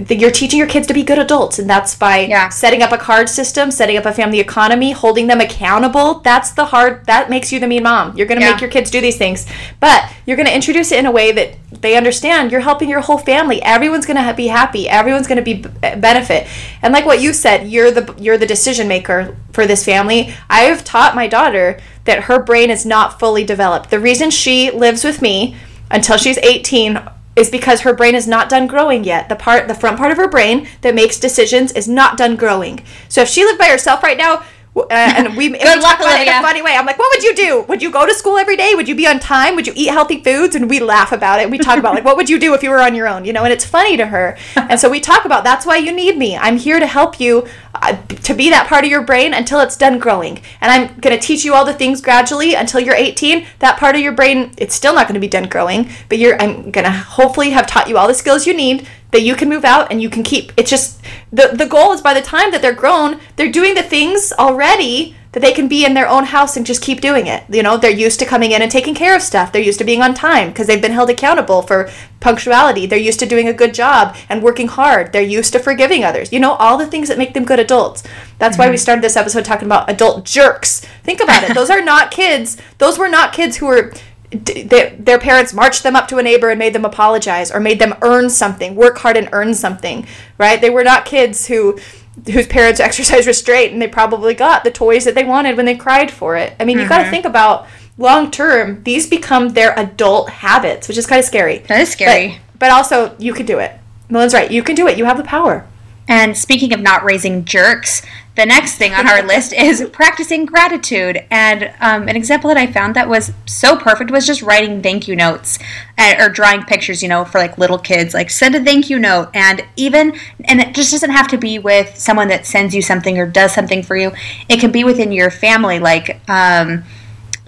you're 0.09 0.31
teaching 0.31 0.57
your 0.59 0.67
kids 0.67 0.87
to 0.87 0.93
be 0.93 1.03
good 1.03 1.19
adults 1.19 1.59
and 1.59 1.69
that's 1.69 1.93
by 1.95 2.19
Yeah. 2.19 2.47
setting 2.49 2.81
up 2.81 2.91
a 2.93 2.97
card 2.97 3.27
system, 3.29 3.69
setting 3.71 3.97
up 3.97 4.05
a 4.05 4.13
family 4.13 4.39
economy, 4.39 4.91
holding 4.91 5.27
them 5.27 5.41
accountable. 5.41 6.21
That's 6.23 6.51
the 6.51 6.65
hard 6.65 7.05
that 7.07 7.29
makes 7.29 7.51
you 7.51 7.59
the 7.59 7.67
mean 7.67 7.83
mom. 7.83 8.13
You're 8.15 8.27
going 8.27 8.39
to 8.39 8.45
Yeah. 8.45 8.51
make 8.53 8.61
your 8.61 8.69
kids 8.69 8.89
do 8.89 9.01
these 9.01 9.17
things. 9.17 9.45
But 9.81 10.05
you're 10.25 10.37
going 10.37 10.47
to 10.47 10.55
introduce 10.55 10.91
it 10.93 10.99
in 10.99 11.05
a 11.05 11.11
way 11.11 11.31
that 11.33 11.55
they 11.81 11.97
understand 11.97 12.51
you're 12.51 12.61
helping 12.61 12.89
your 12.89 13.01
whole 13.01 13.17
family. 13.17 13.61
Everyone's 13.61 14.05
going 14.05 14.23
to 14.23 14.33
be 14.33 14.47
happy. 14.47 14.87
Everyone's 14.87 15.27
going 15.27 15.37
to 15.37 15.41
be 15.43 15.55
b- 15.55 15.69
eh, 15.83 15.95
benefit. 15.95 16.47
And 16.81 16.93
like 16.93 17.05
what 17.05 17.19
you 17.21 17.33
said, 17.33 17.67
you're 17.67 17.91
the 17.91 18.13
you're 18.17 18.37
the 18.37 18.45
decision 18.45 18.87
maker 18.87 19.35
for 19.51 19.65
this 19.67 19.83
family. 19.83 20.33
I 20.49 20.61
have 20.61 20.85
taught 20.85 21.15
my 21.15 21.27
daughter 21.27 21.77
that 22.05 22.23
her 22.23 22.39
brain 22.41 22.69
is 22.69 22.85
not 22.85 23.19
fully 23.19 23.43
developed. 23.43 23.89
The 23.89 23.99
reason 23.99 24.29
she 24.31 24.71
lives 24.71 25.03
with 25.03 25.21
me 25.21 25.55
until 25.91 26.17
she's 26.17 26.37
18 26.37 26.99
is 27.37 27.51
because 27.51 27.81
her 27.81 27.93
brain 27.93 28.15
is 28.15 28.27
not 28.27 28.49
done 28.49 28.65
growing 28.65 29.03
yet. 29.03 29.29
The 29.29 29.35
part 29.35 29.67
the 29.67 29.75
front 29.75 29.97
part 29.97 30.11
of 30.11 30.17
her 30.17 30.27
brain 30.27 30.67
that 30.81 30.95
makes 30.95 31.19
decisions 31.19 31.71
is 31.71 31.87
not 31.87 32.17
done 32.17 32.35
growing. 32.35 32.83
So 33.07 33.21
if 33.21 33.29
she 33.29 33.45
lived 33.45 33.59
by 33.59 33.67
herself 33.67 34.01
right 34.01 34.17
now, 34.17 34.43
uh, 34.75 34.85
and 34.91 35.35
we, 35.35 35.47
and 35.47 35.57
Good 35.59 35.81
luck, 35.81 35.99
about 35.99 36.19
it 36.19 36.27
in 36.27 36.33
a 36.33 36.41
funny 36.41 36.61
way. 36.61 36.75
I'm 36.75 36.85
like, 36.85 36.99
what 36.99 37.11
would 37.13 37.23
you 37.23 37.35
do? 37.35 37.61
Would 37.67 37.81
you 37.81 37.91
go 37.91 38.05
to 38.05 38.13
school 38.13 38.37
every 38.37 38.55
day? 38.55 38.73
Would 38.75 38.87
you 38.87 38.95
be 38.95 39.07
on 39.07 39.19
time? 39.19 39.55
Would 39.55 39.65
you 39.65 39.73
eat 39.75 39.89
healthy 39.89 40.21
foods? 40.23 40.55
And 40.55 40.69
we 40.69 40.79
laugh 40.79 41.11
about 41.11 41.39
it. 41.39 41.49
We 41.49 41.57
talk 41.57 41.79
about 41.79 41.95
like, 41.95 42.05
what 42.05 42.15
would 42.15 42.29
you 42.29 42.39
do 42.39 42.53
if 42.53 42.61
you 42.61 42.69
were 42.69 42.81
on 42.81 42.93
your 42.93 43.07
own? 43.07 43.25
You 43.25 43.33
know, 43.33 43.43
and 43.43 43.51
it's 43.51 43.65
funny 43.65 43.97
to 43.97 44.05
her. 44.05 44.37
And 44.55 44.79
so 44.79 44.89
we 44.89 44.99
talk 44.99 45.25
about 45.25 45.43
that's 45.43 45.65
why 45.65 45.77
you 45.77 45.91
need 45.91 46.17
me. 46.17 46.37
I'm 46.37 46.57
here 46.57 46.79
to 46.79 46.87
help 46.87 47.19
you 47.19 47.47
uh, 47.73 47.95
to 48.05 48.33
be 48.33 48.49
that 48.49 48.67
part 48.67 48.83
of 48.83 48.91
your 48.91 49.01
brain 49.01 49.33
until 49.33 49.59
it's 49.61 49.77
done 49.77 49.99
growing. 49.99 50.41
And 50.61 50.71
I'm 50.71 50.99
going 50.99 51.17
to 51.17 51.21
teach 51.25 51.43
you 51.43 51.53
all 51.53 51.65
the 51.65 51.73
things 51.73 52.01
gradually 52.01 52.53
until 52.53 52.79
you're 52.79 52.95
18. 52.95 53.45
That 53.59 53.79
part 53.79 53.95
of 53.95 54.01
your 54.01 54.13
brain, 54.13 54.51
it's 54.57 54.75
still 54.75 54.93
not 54.93 55.07
going 55.07 55.15
to 55.15 55.19
be 55.19 55.27
done 55.27 55.47
growing, 55.47 55.89
but 56.09 56.17
you're 56.17 56.39
I'm 56.41 56.71
going 56.71 56.85
to 56.85 56.91
hopefully 56.91 57.51
have 57.51 57.67
taught 57.67 57.89
you 57.89 57.97
all 57.97 58.07
the 58.07 58.13
skills 58.13 58.45
you 58.45 58.55
need 58.55 58.87
that 59.11 59.21
you 59.21 59.35
can 59.35 59.49
move 59.49 59.65
out 59.65 59.91
and 59.91 60.01
you 60.01 60.09
can 60.09 60.23
keep. 60.23 60.51
It's 60.57 60.69
just 60.69 61.01
the 61.31 61.49
the 61.53 61.65
goal 61.65 61.93
is 61.93 62.01
by 62.01 62.13
the 62.13 62.21
time 62.21 62.51
that 62.51 62.61
they're 62.61 62.73
grown, 62.73 63.19
they're 63.35 63.51
doing 63.51 63.75
the 63.75 63.83
things 63.83 64.33
already 64.37 65.15
that 65.37 65.41
they 65.41 65.53
can 65.53 65.67
be 65.67 65.85
in 65.85 65.93
their 65.93 66.07
own 66.07 66.23
house 66.23 66.57
and 66.57 66.65
just 66.65 66.81
keep 66.81 66.99
doing 66.99 67.27
it. 67.27 67.43
You 67.47 67.61
know, 67.61 67.77
they're 67.77 67.91
used 67.91 68.19
to 68.21 68.25
coming 68.25 68.53
in 68.53 68.61
and 68.63 68.71
taking 68.71 68.95
care 68.95 69.15
of 69.15 69.21
stuff. 69.21 69.51
They're 69.51 69.61
used 69.61 69.77
to 69.77 69.85
being 69.85 70.01
on 70.01 70.15
time 70.15 70.49
because 70.49 70.65
they've 70.65 70.81
been 70.81 70.93
held 70.93 71.11
accountable 71.11 71.61
for 71.61 71.91
punctuality. 72.21 72.87
They're 72.87 72.97
used 72.97 73.19
to 73.19 73.27
doing 73.27 73.47
a 73.47 73.53
good 73.53 73.73
job 73.73 74.15
and 74.29 74.41
working 74.41 74.67
hard. 74.67 75.13
They're 75.13 75.21
used 75.21 75.53
to 75.53 75.59
forgiving 75.59 76.03
others. 76.03 76.33
You 76.33 76.39
know, 76.39 76.53
all 76.53 76.75
the 76.75 76.87
things 76.87 77.07
that 77.09 77.19
make 77.19 77.35
them 77.35 77.45
good 77.45 77.59
adults. 77.59 78.03
That's 78.39 78.57
why 78.57 78.67
we 78.67 78.75
mm-hmm. 78.75 78.81
started 78.81 79.03
this 79.03 79.15
episode 79.15 79.45
talking 79.45 79.67
about 79.67 79.89
adult 79.89 80.25
jerks. 80.25 80.79
Think 81.03 81.19
about 81.19 81.43
it. 81.43 81.53
Those 81.53 81.69
are 81.69 81.83
not 81.83 82.09
kids. 82.09 82.57
Those 82.79 82.97
were 82.97 83.09
not 83.09 83.31
kids 83.31 83.57
who 83.57 83.67
were 83.67 83.93
d- 84.29 84.63
their, 84.63 84.91
their 84.91 85.19
parents 85.19 85.53
marched 85.53 85.83
them 85.83 85.95
up 85.95 86.07
to 86.07 86.17
a 86.17 86.23
neighbor 86.23 86.49
and 86.49 86.59
made 86.59 86.73
them 86.73 86.85
apologize 86.85 87.51
or 87.51 87.59
made 87.59 87.79
them 87.79 87.95
earn 88.01 88.29
something 88.29 88.75
work 88.75 88.97
hard 88.99 89.17
and 89.17 89.29
earn 89.31 89.53
something 89.53 90.05
right? 90.37 90.61
They 90.61 90.69
were 90.69 90.83
not 90.83 91.05
kids 91.05 91.47
who 91.47 91.77
whose 92.25 92.47
parents 92.47 92.79
exercised 92.79 93.27
restraint 93.27 93.73
and 93.73 93.81
they 93.81 93.87
probably 93.87 94.33
got 94.33 94.63
the 94.63 94.71
toys 94.71 95.05
that 95.05 95.15
they 95.15 95.23
wanted 95.23 95.55
when 95.55 95.65
they 95.65 95.75
cried 95.75 96.11
for 96.11 96.35
it. 96.35 96.55
I 96.59 96.65
mean 96.65 96.79
you 96.79 96.87
got 96.87 96.97
to 96.97 97.03
mm-hmm. 97.03 97.11
think 97.11 97.25
about 97.25 97.67
long 97.97 98.29
term 98.29 98.83
these 98.83 99.09
become 99.09 99.49
their 99.49 99.77
adult 99.79 100.29
habits 100.29 100.87
which 100.87 100.97
is 100.97 101.07
kind 101.07 101.19
of 101.19 101.25
scary. 101.25 101.59
That 101.59 101.81
is 101.81 101.89
scary. 101.89 102.39
but, 102.51 102.59
but 102.59 102.71
also 102.71 103.15
you 103.17 103.33
can 103.33 103.45
do 103.45 103.59
it. 103.59 103.79
Melinda's 104.09 104.33
right. 104.33 104.49
You 104.49 104.63
can 104.63 104.75
do 104.75 104.87
it. 104.87 104.97
You 104.97 105.05
have 105.05 105.17
the 105.17 105.23
power. 105.23 105.67
And 106.07 106.37
speaking 106.37 106.73
of 106.73 106.79
not 106.79 107.03
raising 107.03 107.43
jerks, 107.43 108.01
the 108.37 108.45
next 108.45 108.75
thing 108.75 108.93
on 108.93 109.07
our 109.07 109.21
list 109.23 109.51
is 109.57 109.87
practicing 109.91 110.45
gratitude. 110.45 111.25
And 111.29 111.73
um, 111.81 112.07
an 112.07 112.15
example 112.15 112.47
that 112.47 112.57
I 112.57 112.67
found 112.67 112.95
that 112.95 113.09
was 113.09 113.33
so 113.45 113.75
perfect 113.75 114.11
was 114.11 114.25
just 114.25 114.41
writing 114.41 114.81
thank 114.81 115.07
you 115.07 115.15
notes 115.15 115.59
uh, 115.97 116.15
or 116.19 116.29
drawing 116.29 116.63
pictures, 116.63 117.03
you 117.03 117.09
know, 117.09 117.25
for 117.25 117.39
like 117.39 117.57
little 117.57 117.79
kids. 117.79 118.13
Like 118.13 118.29
send 118.29 118.55
a 118.55 118.63
thank 118.63 118.89
you 118.89 118.99
note, 118.99 119.29
and 119.33 119.65
even 119.75 120.17
and 120.45 120.61
it 120.61 120.73
just 120.73 120.91
doesn't 120.91 121.09
have 121.09 121.27
to 121.29 121.37
be 121.37 121.59
with 121.59 121.97
someone 121.97 122.29
that 122.29 122.45
sends 122.45 122.73
you 122.73 122.81
something 122.81 123.17
or 123.17 123.25
does 123.25 123.53
something 123.53 123.83
for 123.83 123.97
you. 123.97 124.11
It 124.47 124.59
can 124.59 124.71
be 124.71 124.83
within 124.83 125.11
your 125.11 125.31
family, 125.31 125.79
like. 125.79 126.21
Um, 126.29 126.83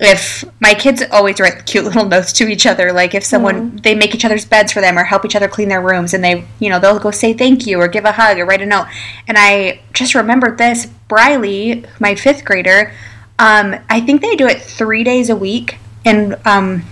if 0.01 0.45
my 0.61 0.73
kids 0.73 1.03
always 1.11 1.39
write 1.39 1.65
cute 1.65 1.83
little 1.83 2.05
notes 2.05 2.31
to 2.31 2.47
each 2.47 2.65
other 2.65 2.93
like 2.93 3.13
if 3.13 3.23
someone 3.23 3.75
they 3.77 3.93
make 3.93 4.15
each 4.15 4.23
other's 4.23 4.45
beds 4.45 4.71
for 4.71 4.79
them 4.79 4.97
or 4.97 5.03
help 5.03 5.25
each 5.25 5.35
other 5.35 5.47
clean 5.47 5.67
their 5.67 5.81
rooms 5.81 6.13
and 6.13 6.23
they 6.23 6.45
you 6.59 6.69
know 6.69 6.79
they'll 6.79 6.99
go 6.99 7.11
say 7.11 7.33
thank 7.33 7.67
you 7.67 7.79
or 7.79 7.87
give 7.87 8.05
a 8.05 8.13
hug 8.13 8.39
or 8.39 8.45
write 8.45 8.61
a 8.61 8.65
note. 8.65 8.87
And 9.27 9.37
i 9.37 9.81
just 9.93 10.15
remembered 10.15 10.57
this 10.57 10.85
briley 11.07 11.85
my 11.99 12.15
fifth 12.15 12.45
grader 12.45 12.93
um, 13.39 13.75
i 13.89 13.99
think 13.99 14.21
they 14.21 14.35
do 14.35 14.47
it 14.47 14.61
three 14.61 15.03
days 15.03 15.29
a 15.29 15.35
week 15.35 15.77
and 16.05 16.35
um, 16.45 16.83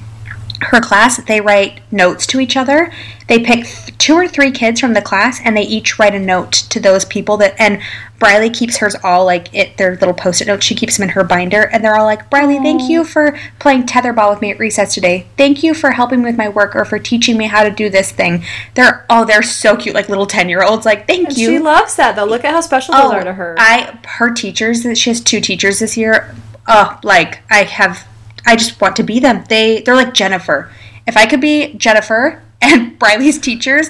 her 0.62 0.80
class 0.80 1.18
they 1.26 1.42
write 1.42 1.82
notes 1.92 2.26
to 2.26 2.40
each 2.40 2.58
other 2.58 2.92
they 3.28 3.40
pick 3.40 3.66
th- 3.66 3.98
two 3.98 4.14
or 4.14 4.28
three 4.28 4.52
kids 4.52 4.80
from 4.80 4.94
the 4.94 5.02
class 5.02 5.40
and 5.44 5.56
they 5.56 5.64
each 5.64 6.00
write 6.00 6.16
a 6.16 6.20
note 6.20 6.52
to 6.52 6.80
those 6.80 7.06
people 7.06 7.38
that 7.38 7.54
and 7.60 7.82
briley 8.20 8.50
keeps 8.50 8.78
hers 8.78 8.96
all 9.04 9.26
like 9.26 9.54
it 9.54 9.78
their 9.78 9.96
little 9.98 10.14
post-it 10.14 10.48
notes 10.48 10.66
she 10.66 10.74
keeps 10.74 10.98
them 10.98 11.04
in 11.04 11.10
her 11.10 11.24
binder 11.24 11.64
and 11.64 11.84
they're 11.84 11.96
all 11.96 12.06
like 12.06 12.30
briley 12.30 12.58
thank 12.58 12.90
you 12.90 13.04
for 13.04 13.38
playing 13.60 13.84
tetherball 13.84 14.32
with 14.32 14.42
me 14.42 14.50
at 14.50 14.58
recess 14.58 14.94
today 14.94 15.28
thank 15.38 15.62
you 15.62 15.74
for 15.74 15.92
helping 15.92 16.20
me 16.20 16.26
with 16.26 16.38
my 16.38 16.50
work 16.50 16.76
or 16.76 16.84
for 16.84 16.98
teaching 16.98 17.38
me 17.38 17.46
how 17.46 17.64
to 17.64 17.70
do 17.70 17.90
this 17.90 18.12
thing 18.12 18.44
they're 18.74 19.06
oh 19.10 19.24
they're 19.24 19.44
so 19.44 19.76
cute 19.76 19.94
like 19.94 20.10
little 20.10 20.26
10 20.26 20.50
year 20.50 20.64
olds 20.64 20.86
like 20.86 21.06
thank 21.06 21.28
And 21.28 21.38
you 21.38 21.50
She 21.50 21.60
loves 21.60 21.96
that 21.98 22.16
though. 22.16 22.26
Look 22.26 22.44
at 22.44 22.52
how 22.52 22.62
special 22.62 22.96
those 22.96 23.12
oh, 23.12 23.16
are 23.16 23.24
to 23.24 23.34
her. 23.34 23.56
Oh, 23.60 23.62
I 23.62 24.00
her 24.06 24.32
teachers. 24.32 24.86
She 24.98 25.10
has 25.10 25.22
two 25.22 25.42
teachers 25.42 25.80
this 25.80 25.98
year. 25.98 26.34
Oh, 26.68 27.00
like 27.04 27.40
I 27.52 27.64
have. 27.64 28.08
I 28.48 28.56
just 28.56 28.80
want 28.82 28.96
to 28.96 29.04
be 29.04 29.20
them. 29.20 29.44
They 29.50 29.82
they're 29.82 29.96
like 29.96 30.14
Jennifer. 30.16 30.72
If 31.06 31.16
I 31.18 31.26
could 31.28 31.42
be 31.42 31.74
Jennifer 31.74 32.42
and 32.62 32.98
Briley's 32.98 33.38
teachers, 33.40 33.90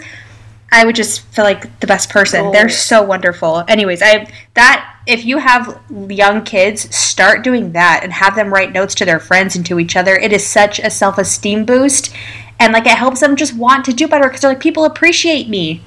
I 0.72 0.84
would 0.86 0.96
just 0.96 1.22
feel 1.28 1.46
like 1.46 1.80
the 1.80 1.88
best 1.88 2.10
person. 2.10 2.52
They're 2.52 2.68
so 2.68 3.02
wonderful. 3.04 3.64
Anyways, 3.68 4.02
I 4.02 4.30
that 4.56 4.96
if 5.06 5.24
you 5.24 5.38
have 5.38 5.80
young 6.10 6.44
kids, 6.44 6.94
start 6.94 7.44
doing 7.44 7.72
that 7.72 8.02
and 8.04 8.12
have 8.12 8.36
them 8.36 8.54
write 8.54 8.74
notes 8.74 8.94
to 8.96 9.06
their 9.06 9.20
friends 9.20 9.56
and 9.56 9.66
to 9.68 9.80
each 9.80 9.96
other. 9.96 10.16
It 10.18 10.34
is 10.34 10.46
such 10.46 10.80
a 10.80 10.90
self 10.90 11.18
esteem 11.18 11.64
boost. 11.64 12.14
And 12.60 12.74
like 12.74 12.88
it 12.88 12.98
helps 12.98 13.20
them 13.20 13.36
just 13.36 13.56
want 13.56 13.86
to 13.86 13.94
do 13.94 14.08
better 14.08 14.26
because 14.26 14.42
they're 14.42 14.50
like 14.52 14.60
people 14.60 14.84
appreciate 14.86 15.48
me. 15.48 15.82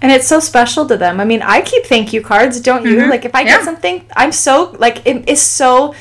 And 0.00 0.10
it's 0.10 0.26
so 0.26 0.40
special 0.40 0.86
to 0.86 0.96
them. 0.96 1.20
I 1.20 1.24
mean, 1.26 1.42
I 1.42 1.60
keep 1.60 1.84
thank 1.84 2.12
you 2.14 2.22
cards, 2.22 2.58
don't 2.60 2.84
you? 2.86 2.96
Mhm. 2.96 3.10
Like 3.10 3.24
if 3.26 3.34
I 3.34 3.42
Yeah. 3.42 3.56
get 3.58 3.64
something, 3.64 4.04
I'm 4.16 4.32
so 4.32 4.74
like 4.78 5.06
it 5.06 5.28
is 5.28 5.40
so 5.42 5.94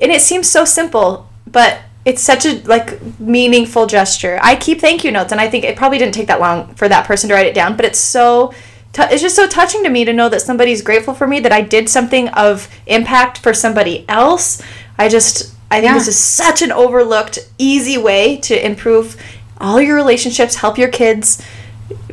and 0.00 0.10
it 0.12 0.20
seems 0.20 0.48
so 0.48 0.64
simple, 0.64 1.28
but 1.46 1.78
it's 2.04 2.22
such 2.22 2.44
a 2.44 2.60
like 2.64 3.00
meaningful 3.18 3.86
gesture. 3.86 4.38
I 4.42 4.56
keep 4.56 4.80
thank 4.80 5.04
you 5.04 5.10
notes 5.10 5.32
and 5.32 5.40
I 5.40 5.48
think 5.48 5.64
it 5.64 5.76
probably 5.76 5.98
didn't 5.98 6.14
take 6.14 6.26
that 6.26 6.40
long 6.40 6.74
for 6.74 6.88
that 6.88 7.06
person 7.06 7.28
to 7.28 7.34
write 7.34 7.46
it 7.46 7.54
down, 7.54 7.76
but 7.76 7.84
it's 7.86 7.98
so 7.98 8.52
tou- 8.92 9.06
it's 9.10 9.22
just 9.22 9.36
so 9.36 9.46
touching 9.46 9.82
to 9.84 9.88
me 9.90 10.04
to 10.04 10.12
know 10.12 10.28
that 10.28 10.42
somebody's 10.42 10.82
grateful 10.82 11.14
for 11.14 11.26
me 11.26 11.40
that 11.40 11.52
I 11.52 11.62
did 11.62 11.88
something 11.88 12.28
of 12.30 12.68
impact 12.86 13.38
for 13.38 13.54
somebody 13.54 14.04
else. 14.08 14.60
I 14.98 15.08
just 15.08 15.54
I 15.70 15.76
think 15.80 15.92
Yeah. 15.92 15.98
this 15.98 16.08
is 16.08 16.18
such 16.18 16.60
an 16.62 16.70
overlooked 16.72 17.38
easy 17.58 17.96
way 17.96 18.36
to 18.38 18.64
improve 18.66 19.16
all 19.60 19.80
your 19.80 19.96
relationships, 19.96 20.56
help 20.56 20.76
your 20.76 20.88
kids 20.88 21.40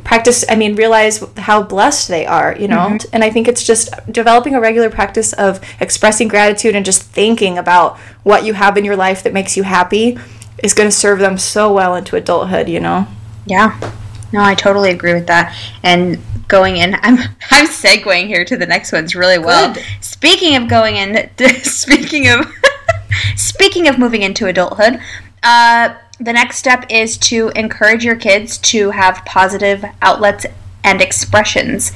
practice 0.04 0.44
i 0.50 0.56
mean 0.56 0.76
realize 0.76 1.24
how 1.38 1.62
blessed 1.62 2.08
they 2.08 2.26
are 2.26 2.56
you 2.60 2.68
know 2.68 2.98
and 3.14 3.24
i 3.24 3.30
think 3.30 3.48
it's 3.48 3.64
just 3.64 3.90
developing 4.12 4.56
a 4.56 4.60
regular 4.60 4.90
practice 4.90 5.34
of 5.34 5.60
expressing 5.80 6.28
gratitude 6.28 6.76
and 6.76 6.86
just 6.86 7.04
thinking 7.04 7.58
about 7.58 7.98
what 8.24 8.44
you 8.44 8.54
have 8.54 8.78
in 8.78 8.86
your 8.86 8.96
life 8.96 9.24
that 9.24 9.34
makes 9.34 9.56
you 9.56 9.64
happy 9.64 10.18
is 10.64 10.74
going 10.74 10.88
to 10.88 10.96
serve 10.96 11.20
them 11.20 11.38
so 11.38 11.72
well 11.72 11.96
into 11.96 12.16
adulthood 12.16 12.68
you 12.68 12.80
know 12.80 13.08
Yeah. 13.46 13.78
No, 14.34 14.42
I 14.42 14.56
totally 14.56 14.92
agree 14.92 15.14
with 15.14 15.28
that. 15.28 15.56
And 15.84 16.20
going 16.48 16.78
in, 16.78 16.96
I'm 17.02 17.18
I'm 17.50 17.68
segueing 17.68 18.28
here 18.28 18.46
to 18.46 18.58
the 18.58 18.66
next 18.66 18.92
ones 18.92 19.16
really 19.16 19.40
well. 19.40 19.74
Good. 19.74 19.84
Speaking 20.02 20.56
of 20.56 20.68
going 20.68 20.98
in, 20.98 21.30
speaking 21.64 22.28
of 22.30 22.46
speaking 23.36 23.88
of 23.88 23.98
moving 23.98 24.22
into 24.22 24.48
adulthood, 24.48 25.00
uh, 25.44 25.94
the 26.22 26.34
next 26.34 26.58
step 26.58 26.86
is 26.90 27.18
to 27.18 27.52
encourage 27.56 28.06
your 28.06 28.16
kids 28.16 28.60
to 28.60 28.92
have 28.92 29.26
positive 29.26 29.84
outlets 30.04 30.46
and 30.84 31.02
expressions. 31.02 31.92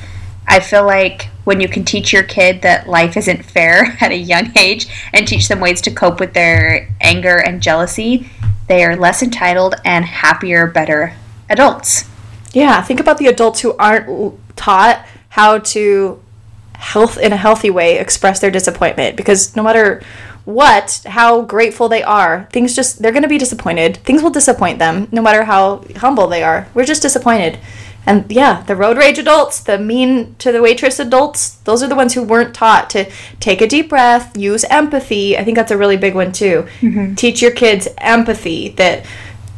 I 0.48 0.60
feel 0.60 0.84
like 0.84 1.30
when 1.44 1.62
you 1.62 1.68
can 1.68 1.86
teach 1.86 2.12
your 2.12 2.24
kid 2.24 2.64
that 2.64 2.90
life 2.90 3.18
isn't 3.18 3.46
fair 3.46 3.96
at 4.02 4.12
a 4.12 4.18
young 4.18 4.52
age 4.58 4.88
and 5.14 5.28
teach 5.28 5.48
them 5.48 5.60
ways 5.60 5.80
to 5.82 5.92
cope 5.92 6.20
with 6.20 6.34
their 6.34 6.90
anger 7.00 7.38
and 7.38 7.62
jealousy, 7.62 8.28
they 8.68 8.84
are 8.84 8.96
less 8.96 9.22
entitled 9.22 9.76
and 9.86 10.06
happier, 10.06 10.66
better 10.66 11.14
adults. 11.48 12.10
yeah 12.54 12.82
think 12.82 13.00
about 13.00 13.20
the 13.20 13.28
adults 13.28 13.60
who 13.60 13.78
aren't 13.78 14.40
taught 14.56 15.06
how 15.30 15.60
to 15.60 16.20
health 16.74 17.20
in 17.20 17.32
a 17.32 17.38
healthy 17.38 17.70
way 17.70 18.00
express 18.00 18.40
their 18.40 18.50
disappointment 18.50 19.16
because 19.16 19.56
no 19.56 19.62
matter 19.62 20.02
what 20.46 21.02
how 21.06 21.42
grateful 21.42 21.90
they 21.90 22.04
are 22.04 22.48
things 22.52 22.76
just 22.76 23.02
they're 23.02 23.12
going 23.12 23.24
to 23.24 23.30
be 23.30 23.38
disappointed. 23.38 23.98
Things 23.98 24.24
will 24.24 24.30
disappoint 24.30 24.80
them 24.80 25.08
no 25.12 25.22
matter 25.22 25.44
how 25.44 25.84
humble 25.98 26.28
they 26.28 26.44
are. 26.44 26.68
We're 26.74 26.86
just 26.86 27.02
disappointed. 27.02 27.60
And 28.06 28.32
yeah 28.32 28.62
the 28.64 28.76
road 28.76 28.98
rage 28.98 29.18
adults 29.18 29.60
the 29.60 29.80
mean 29.80 30.36
to 30.36 30.52
the 30.52 30.62
waitress 30.62 31.00
adults 31.00 31.56
those 31.64 31.82
are 31.82 31.88
the 31.88 31.96
ones 31.96 32.14
who 32.14 32.22
weren't 32.22 32.54
taught 32.54 32.92
to 32.92 33.10
take 33.40 33.62
a 33.62 33.68
deep 33.68 33.90
breath 33.90 34.38
use 34.38 34.64
empathy. 34.66 35.38
I 35.38 35.44
think 35.44 35.58
that's 35.58 35.72
a 35.72 35.78
really 35.78 35.98
big 35.98 36.14
one 36.14 36.32
too. 36.32 36.68
Mm-hmm. 36.82 37.16
Teach 37.16 37.42
your 37.42 37.52
kids 37.52 37.88
empathy 37.98 38.70
that 38.78 39.06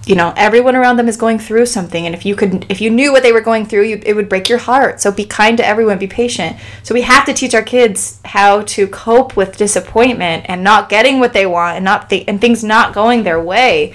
you 0.07 0.15
know 0.15 0.33
everyone 0.37 0.75
around 0.75 0.95
them 0.95 1.09
is 1.09 1.17
going 1.17 1.37
through 1.37 1.65
something 1.65 2.05
and 2.05 2.15
if 2.15 2.25
you 2.25 2.35
could 2.35 2.65
if 2.69 2.79
you 2.79 2.89
knew 2.89 3.11
what 3.11 3.23
they 3.23 3.33
were 3.33 3.41
going 3.41 3.65
through 3.65 3.83
you, 3.83 4.01
it 4.05 4.15
would 4.15 4.29
break 4.29 4.47
your 4.47 4.59
heart. 4.59 5.01
So 5.01 5.11
be 5.11 5.25
kind 5.25 5.57
to 5.57 5.65
everyone 5.65 5.99
be 5.99 6.07
patient. 6.07 6.57
So 6.83 6.93
we 6.93 7.01
have 7.01 7.25
to 7.25 7.33
teach 7.33 7.53
our 7.53 7.61
kids 7.61 8.21
how 8.23 8.61
to 8.61 8.87
cope 8.87 9.35
with 9.35 9.57
disappointment 9.57 10.45
and 10.47 10.63
not 10.63 10.89
getting 10.89 11.19
what 11.19 11.33
they 11.33 11.45
want 11.45 11.75
and 11.75 11.85
not 11.85 12.09
th- 12.09 12.25
and 12.27 12.39
things 12.39 12.63
not 12.63 12.93
going 12.93 13.23
their 13.23 13.41
way. 13.41 13.93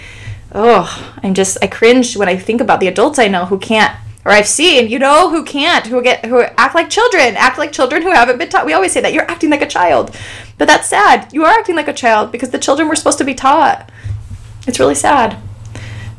Oh 0.55 1.15
i'm 1.23 1.33
just 1.33 1.57
i 1.63 1.67
cringe 1.67 2.15
when 2.15 2.29
i 2.29 2.37
think 2.37 2.61
about 2.61 2.79
the 2.81 2.89
adults 2.89 3.19
i 3.19 3.27
know 3.27 3.47
who 3.47 3.59
can't 3.59 3.97
or 4.27 4.33
i've 4.33 4.47
seen 4.47 4.87
you 4.91 4.99
know 4.99 5.31
who 5.31 5.43
can't 5.45 5.87
who 5.87 6.03
get 6.03 6.27
who 6.27 6.43
act 6.43 6.75
like 6.75 6.91
children 6.91 7.35
act 7.37 7.57
like 7.57 7.73
children 7.73 8.03
who 8.03 8.11
haven't 8.11 8.37
been 8.37 8.51
taught. 8.51 8.67
We 8.67 8.75
always 8.75 8.93
say 8.93 9.01
that 9.01 9.15
you're 9.15 9.31
acting 9.31 9.49
like 9.49 9.63
a 9.63 9.67
child. 9.67 10.15
But 10.59 10.69
that's 10.69 10.89
sad. 10.89 11.33
You 11.33 11.45
are 11.45 11.59
acting 11.59 11.75
like 11.75 11.89
a 11.89 11.95
child 11.95 12.31
because 12.31 12.51
the 12.51 12.59
children 12.59 12.87
were 12.87 12.97
supposed 12.97 13.19
to 13.19 13.25
be 13.25 13.35
taught. 13.35 13.91
It's 14.67 14.79
really 14.79 14.95
sad 14.95 15.41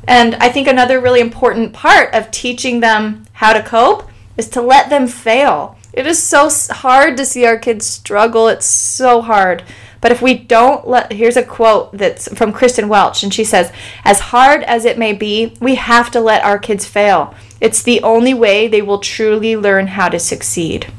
and 0.08 0.36
I 0.36 0.50
think 0.50 0.68
another 0.68 1.00
really 1.00 1.22
important 1.22 1.74
part 1.74 2.14
of 2.14 2.32
teaching 2.32 2.80
them 2.80 3.26
how 3.34 3.54
to 3.54 3.64
cope 3.64 4.10
is 4.38 4.50
to 4.50 4.62
let 4.62 4.90
them 4.90 5.08
fail. 5.08 5.78
It 5.94 6.08
is 6.08 6.22
so 6.22 6.50
hard 6.72 7.18
to 7.18 7.26
see 7.26 7.46
our 7.46 7.58
kids 7.58 7.86
struggle. 7.86 8.48
It's 8.48 8.66
so 8.66 9.22
hard. 9.22 9.64
But 10.02 10.12
if 10.12 10.22
we 10.22 10.34
don't 10.34 10.86
let, 10.88 11.14
here's 11.14 11.38
a 11.38 11.44
quote 11.44 11.98
that's 11.98 12.28
from 12.34 12.52
Kristen 12.52 12.90
Welch, 12.90 13.24
and 13.24 13.34
she 13.34 13.46
says, 13.46 13.72
As 14.04 14.20
hard 14.20 14.64
as 14.64 14.84
it 14.84 14.98
may 14.98 15.14
be, 15.14 15.56
we 15.62 15.76
have 15.76 16.12
to 16.12 16.20
let 16.20 16.44
our 16.44 16.60
kids 16.60 16.86
fail. 16.86 17.34
It's 17.62 17.82
the 17.82 18.02
only 18.02 18.34
way 18.34 18.68
they 18.68 18.82
will 18.82 19.00
truly 19.00 19.56
learn 19.56 19.88
how 19.88 20.10
to 20.10 20.20
succeed. 20.20 20.92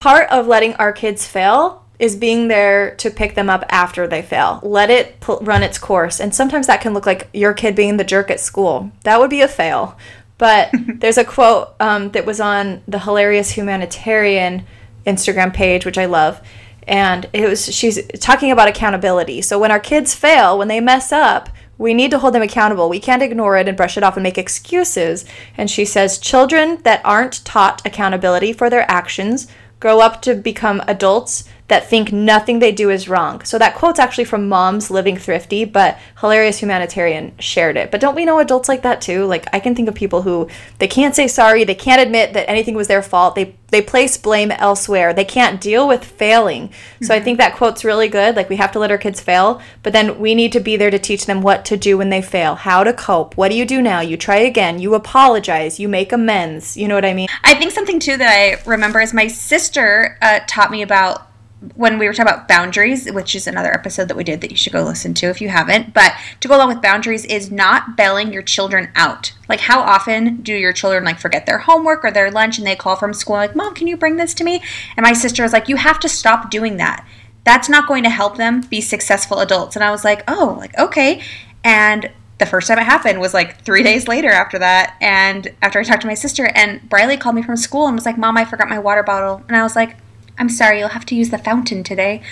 Part 0.00 0.30
of 0.30 0.46
letting 0.46 0.74
our 0.74 0.92
kids 0.92 1.26
fail 1.26 1.84
is 1.98 2.16
being 2.16 2.48
there 2.48 2.94
to 2.96 3.10
pick 3.10 3.34
them 3.34 3.48
up 3.48 3.64
after 3.68 4.06
they 4.06 4.22
fail. 4.22 4.60
Let 4.62 4.90
it 4.90 5.18
pl- 5.20 5.40
run 5.42 5.62
its 5.62 5.78
course. 5.78 6.20
And 6.20 6.34
sometimes 6.34 6.66
that 6.66 6.80
can 6.80 6.94
look 6.94 7.06
like 7.06 7.28
your 7.32 7.54
kid 7.54 7.74
being 7.74 7.96
the 7.96 8.04
jerk 8.04 8.30
at 8.30 8.40
school. 8.40 8.90
That 9.04 9.18
would 9.18 9.30
be 9.30 9.40
a 9.40 9.48
fail. 9.48 9.96
But 10.38 10.70
there's 11.00 11.18
a 11.18 11.24
quote 11.24 11.74
um, 11.80 12.10
that 12.10 12.26
was 12.26 12.40
on 12.40 12.82
the 12.86 12.98
hilarious 12.98 13.50
humanitarian 13.50 14.66
Instagram 15.06 15.54
page, 15.54 15.86
which 15.86 15.98
I 15.98 16.06
love. 16.06 16.40
And 16.86 17.28
it 17.32 17.48
was 17.48 17.74
she's 17.74 18.06
talking 18.20 18.50
about 18.50 18.68
accountability. 18.68 19.42
So 19.42 19.58
when 19.58 19.72
our 19.72 19.80
kids 19.80 20.14
fail, 20.14 20.56
when 20.56 20.68
they 20.68 20.80
mess 20.80 21.12
up, 21.12 21.48
we 21.78 21.94
need 21.94 22.10
to 22.10 22.18
hold 22.18 22.34
them 22.34 22.42
accountable. 22.42 22.88
We 22.88 23.00
can't 23.00 23.22
ignore 23.22 23.56
it 23.56 23.68
and 23.68 23.76
brush 23.76 23.96
it 23.96 24.02
off 24.02 24.16
and 24.16 24.22
make 24.22 24.38
excuses. 24.38 25.24
And 25.56 25.70
she 25.70 25.84
says 25.84 26.18
children 26.18 26.78
that 26.84 27.04
aren't 27.04 27.44
taught 27.44 27.84
accountability 27.84 28.52
for 28.52 28.70
their 28.70 28.90
actions 28.90 29.48
grow 29.80 30.00
up 30.00 30.22
to 30.22 30.34
become 30.34 30.82
adults 30.86 31.44
that 31.68 31.88
think 31.88 32.12
nothing 32.12 32.58
they 32.58 32.72
do 32.72 32.90
is 32.90 33.08
wrong. 33.08 33.42
So 33.42 33.58
that 33.58 33.74
quote's 33.74 33.98
actually 33.98 34.24
from 34.24 34.48
Moms 34.48 34.90
Living 34.90 35.16
Thrifty, 35.16 35.64
but 35.64 35.98
Hilarious 36.20 36.58
Humanitarian 36.58 37.36
shared 37.38 37.76
it. 37.76 37.90
But 37.90 38.00
don't 38.00 38.14
we 38.14 38.24
know 38.24 38.38
adults 38.38 38.68
like 38.68 38.82
that 38.82 39.00
too? 39.00 39.24
Like 39.24 39.46
I 39.52 39.58
can 39.58 39.74
think 39.74 39.88
of 39.88 39.94
people 39.94 40.22
who 40.22 40.48
they 40.78 40.86
can't 40.86 41.14
say 41.14 41.26
sorry, 41.26 41.64
they 41.64 41.74
can't 41.74 42.00
admit 42.00 42.34
that 42.34 42.48
anything 42.48 42.74
was 42.74 42.88
their 42.88 43.02
fault. 43.02 43.34
They 43.34 43.56
they 43.68 43.82
place 43.82 44.16
blame 44.16 44.52
elsewhere. 44.52 45.12
They 45.12 45.24
can't 45.24 45.60
deal 45.60 45.88
with 45.88 46.04
failing. 46.04 46.70
So 47.02 47.12
I 47.12 47.20
think 47.20 47.38
that 47.38 47.56
quote's 47.56 47.84
really 47.84 48.06
good. 48.06 48.36
Like 48.36 48.48
we 48.48 48.56
have 48.56 48.70
to 48.72 48.78
let 48.78 48.92
our 48.92 48.98
kids 48.98 49.20
fail, 49.20 49.60
but 49.82 49.92
then 49.92 50.20
we 50.20 50.36
need 50.36 50.52
to 50.52 50.60
be 50.60 50.76
there 50.76 50.90
to 50.90 51.00
teach 51.00 51.26
them 51.26 51.42
what 51.42 51.64
to 51.64 51.76
do 51.76 51.98
when 51.98 52.10
they 52.10 52.22
fail, 52.22 52.54
how 52.54 52.84
to 52.84 52.92
cope. 52.92 53.36
What 53.36 53.50
do 53.50 53.56
you 53.56 53.66
do 53.66 53.82
now? 53.82 54.00
You 54.00 54.16
try 54.16 54.36
again. 54.36 54.78
You 54.78 54.94
apologize. 54.94 55.80
You 55.80 55.88
make 55.88 56.12
amends. 56.12 56.76
You 56.76 56.86
know 56.86 56.94
what 56.94 57.04
I 57.04 57.12
mean? 57.12 57.28
I 57.42 57.54
think 57.54 57.72
something 57.72 57.98
too 57.98 58.16
that 58.16 58.28
I 58.28 58.70
remember 58.70 59.00
is 59.00 59.12
my 59.12 59.26
sister 59.26 60.16
uh, 60.22 60.40
taught 60.46 60.70
me 60.70 60.82
about 60.82 61.26
when 61.74 61.98
we 61.98 62.06
were 62.06 62.12
talking 62.12 62.32
about 62.32 62.48
boundaries, 62.48 63.10
which 63.10 63.34
is 63.34 63.46
another 63.46 63.72
episode 63.72 64.08
that 64.08 64.16
we 64.16 64.24
did 64.24 64.40
that 64.42 64.50
you 64.50 64.56
should 64.56 64.72
go 64.72 64.84
listen 64.84 65.14
to 65.14 65.26
if 65.26 65.40
you 65.40 65.48
haven't. 65.48 65.94
But 65.94 66.12
to 66.40 66.48
go 66.48 66.56
along 66.56 66.68
with 66.68 66.82
boundaries 66.82 67.24
is 67.24 67.50
not 67.50 67.96
bailing 67.96 68.32
your 68.32 68.42
children 68.42 68.90
out. 68.94 69.32
Like 69.48 69.60
how 69.60 69.80
often 69.80 70.36
do 70.42 70.52
your 70.54 70.72
children 70.72 71.04
like 71.04 71.18
forget 71.18 71.46
their 71.46 71.58
homework 71.58 72.04
or 72.04 72.10
their 72.10 72.30
lunch 72.30 72.58
and 72.58 72.66
they 72.66 72.76
call 72.76 72.96
from 72.96 73.14
school 73.14 73.36
like, 73.36 73.56
"Mom, 73.56 73.74
can 73.74 73.86
you 73.86 73.96
bring 73.96 74.16
this 74.16 74.34
to 74.34 74.44
me?" 74.44 74.62
And 74.96 75.04
my 75.04 75.14
sister 75.14 75.42
was 75.42 75.52
like, 75.52 75.68
"You 75.68 75.76
have 75.76 75.98
to 76.00 76.08
stop 76.08 76.50
doing 76.50 76.76
that." 76.76 77.06
that's 77.46 77.68
not 77.68 77.86
going 77.86 78.02
to 78.02 78.10
help 78.10 78.36
them 78.36 78.60
be 78.62 78.80
successful 78.80 79.38
adults. 79.38 79.76
And 79.76 79.84
I 79.84 79.92
was 79.92 80.04
like, 80.04 80.24
oh, 80.26 80.56
like, 80.58 80.76
okay. 80.76 81.22
And 81.62 82.10
the 82.38 82.44
first 82.44 82.66
time 82.66 82.78
it 82.80 82.82
happened 82.82 83.20
was 83.20 83.32
like 83.32 83.62
three 83.62 83.84
days 83.84 84.08
later 84.08 84.28
after 84.30 84.58
that. 84.58 84.96
And 85.00 85.54
after 85.62 85.78
I 85.78 85.84
talked 85.84 86.00
to 86.02 86.08
my 86.08 86.14
sister, 86.14 86.50
and 86.56 86.86
Briley 86.88 87.16
called 87.16 87.36
me 87.36 87.42
from 87.42 87.56
school 87.56 87.86
and 87.86 87.94
was 87.94 88.04
like, 88.04 88.18
Mom, 88.18 88.36
I 88.36 88.44
forgot 88.44 88.68
my 88.68 88.80
water 88.80 89.04
bottle. 89.04 89.44
And 89.46 89.56
I 89.56 89.62
was 89.62 89.76
like, 89.76 89.96
I'm 90.38 90.48
sorry, 90.48 90.80
you'll 90.80 90.88
have 90.88 91.06
to 91.06 91.14
use 91.14 91.30
the 91.30 91.38
fountain 91.38 91.82
today. 91.82 92.22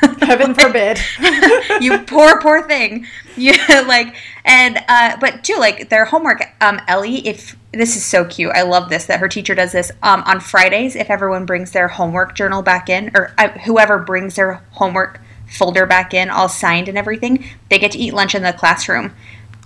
Heaven 0.20 0.54
forbid. 0.54 1.00
you 1.80 1.98
poor, 1.98 2.40
poor 2.40 2.66
thing. 2.66 3.06
Yeah, 3.38 3.84
like, 3.86 4.16
and, 4.44 4.82
uh, 4.88 5.16
but 5.20 5.44
too, 5.44 5.54
like, 5.60 5.90
their 5.90 6.04
homework, 6.04 6.42
um, 6.60 6.80
Ellie, 6.88 7.24
if, 7.24 7.56
this 7.70 7.94
is 7.94 8.04
so 8.04 8.24
cute. 8.24 8.50
I 8.52 8.62
love 8.62 8.88
this 8.88 9.06
that 9.06 9.20
her 9.20 9.28
teacher 9.28 9.54
does 9.54 9.70
this. 9.70 9.92
Um, 10.02 10.24
on 10.26 10.40
Fridays, 10.40 10.96
if 10.96 11.08
everyone 11.08 11.46
brings 11.46 11.70
their 11.70 11.86
homework 11.86 12.34
journal 12.34 12.62
back 12.62 12.88
in, 12.88 13.12
or 13.14 13.32
uh, 13.38 13.50
whoever 13.60 14.00
brings 14.00 14.34
their 14.34 14.54
homework 14.72 15.20
folder 15.48 15.86
back 15.86 16.12
in, 16.12 16.30
all 16.30 16.48
signed 16.48 16.88
and 16.88 16.98
everything, 16.98 17.44
they 17.70 17.78
get 17.78 17.92
to 17.92 17.98
eat 17.98 18.12
lunch 18.12 18.34
in 18.34 18.42
the 18.42 18.52
classroom. 18.52 19.14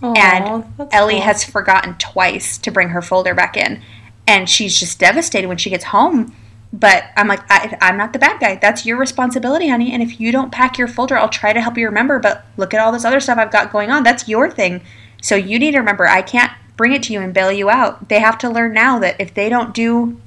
Aw, 0.03 0.15
and 0.15 0.65
Ellie 0.93 1.15
cool. 1.15 1.23
has 1.23 1.43
forgotten 1.43 1.95
twice 1.95 2.59
to 2.59 2.71
bring 2.71 2.91
her 2.91 3.01
folder 3.01 3.35
back 3.35 3.57
in. 3.57 3.81
And 4.27 4.51
she's 4.51 4.79
just 4.79 4.99
devastated 4.99 5.47
when 5.47 5.57
she 5.57 5.71
gets 5.71 5.85
home. 5.85 6.35
But 6.73 7.05
I'm 7.17 7.29
like, 7.29 7.43
I, 7.51 7.77
I'm 7.83 7.99
not 7.99 8.15
the 8.15 8.19
bad 8.19 8.41
guy. 8.41 8.57
That's 8.57 8.87
your 8.87 8.97
responsibility, 8.97 9.69
honey. 9.69 9.93
And 9.93 10.03
if 10.03 10.19
you 10.19 10.33
don't 10.33 10.51
pack 10.51 10.79
your 10.79 10.89
folder, 10.89 11.19
I'll 11.19 11.29
try 11.29 11.53
to 11.53 11.61
help 11.61 11.77
you 11.77 11.87
remember. 11.87 12.19
But 12.19 12.47
look 12.57 12.73
at 12.73 12.81
all 12.81 12.93
this 12.93 13.05
other 13.05 13.21
stuff 13.21 13.37
I've 13.37 13.53
got 13.53 13.71
going 13.71 13.91
on. 13.91 14.05
That's 14.05 14.27
your 14.27 14.51
thing. 14.51 14.81
So 15.21 15.37
you 15.37 15.59
need 15.59 15.73
to 15.73 15.79
remember, 15.79 16.09
I 16.09 16.23
can't 16.23 16.53
bring 16.77 16.93
it 16.93 17.03
to 17.05 17.13
you 17.13 17.21
and 17.21 17.35
bail 17.35 17.53
you 17.53 17.69
out. 17.69 18.09
They 18.09 18.21
have 18.21 18.39
to 18.39 18.49
learn 18.49 18.73
now 18.73 18.99
that 19.01 19.21
if 19.21 19.35
they 19.35 19.49
don't 19.51 19.75
do 19.75 20.21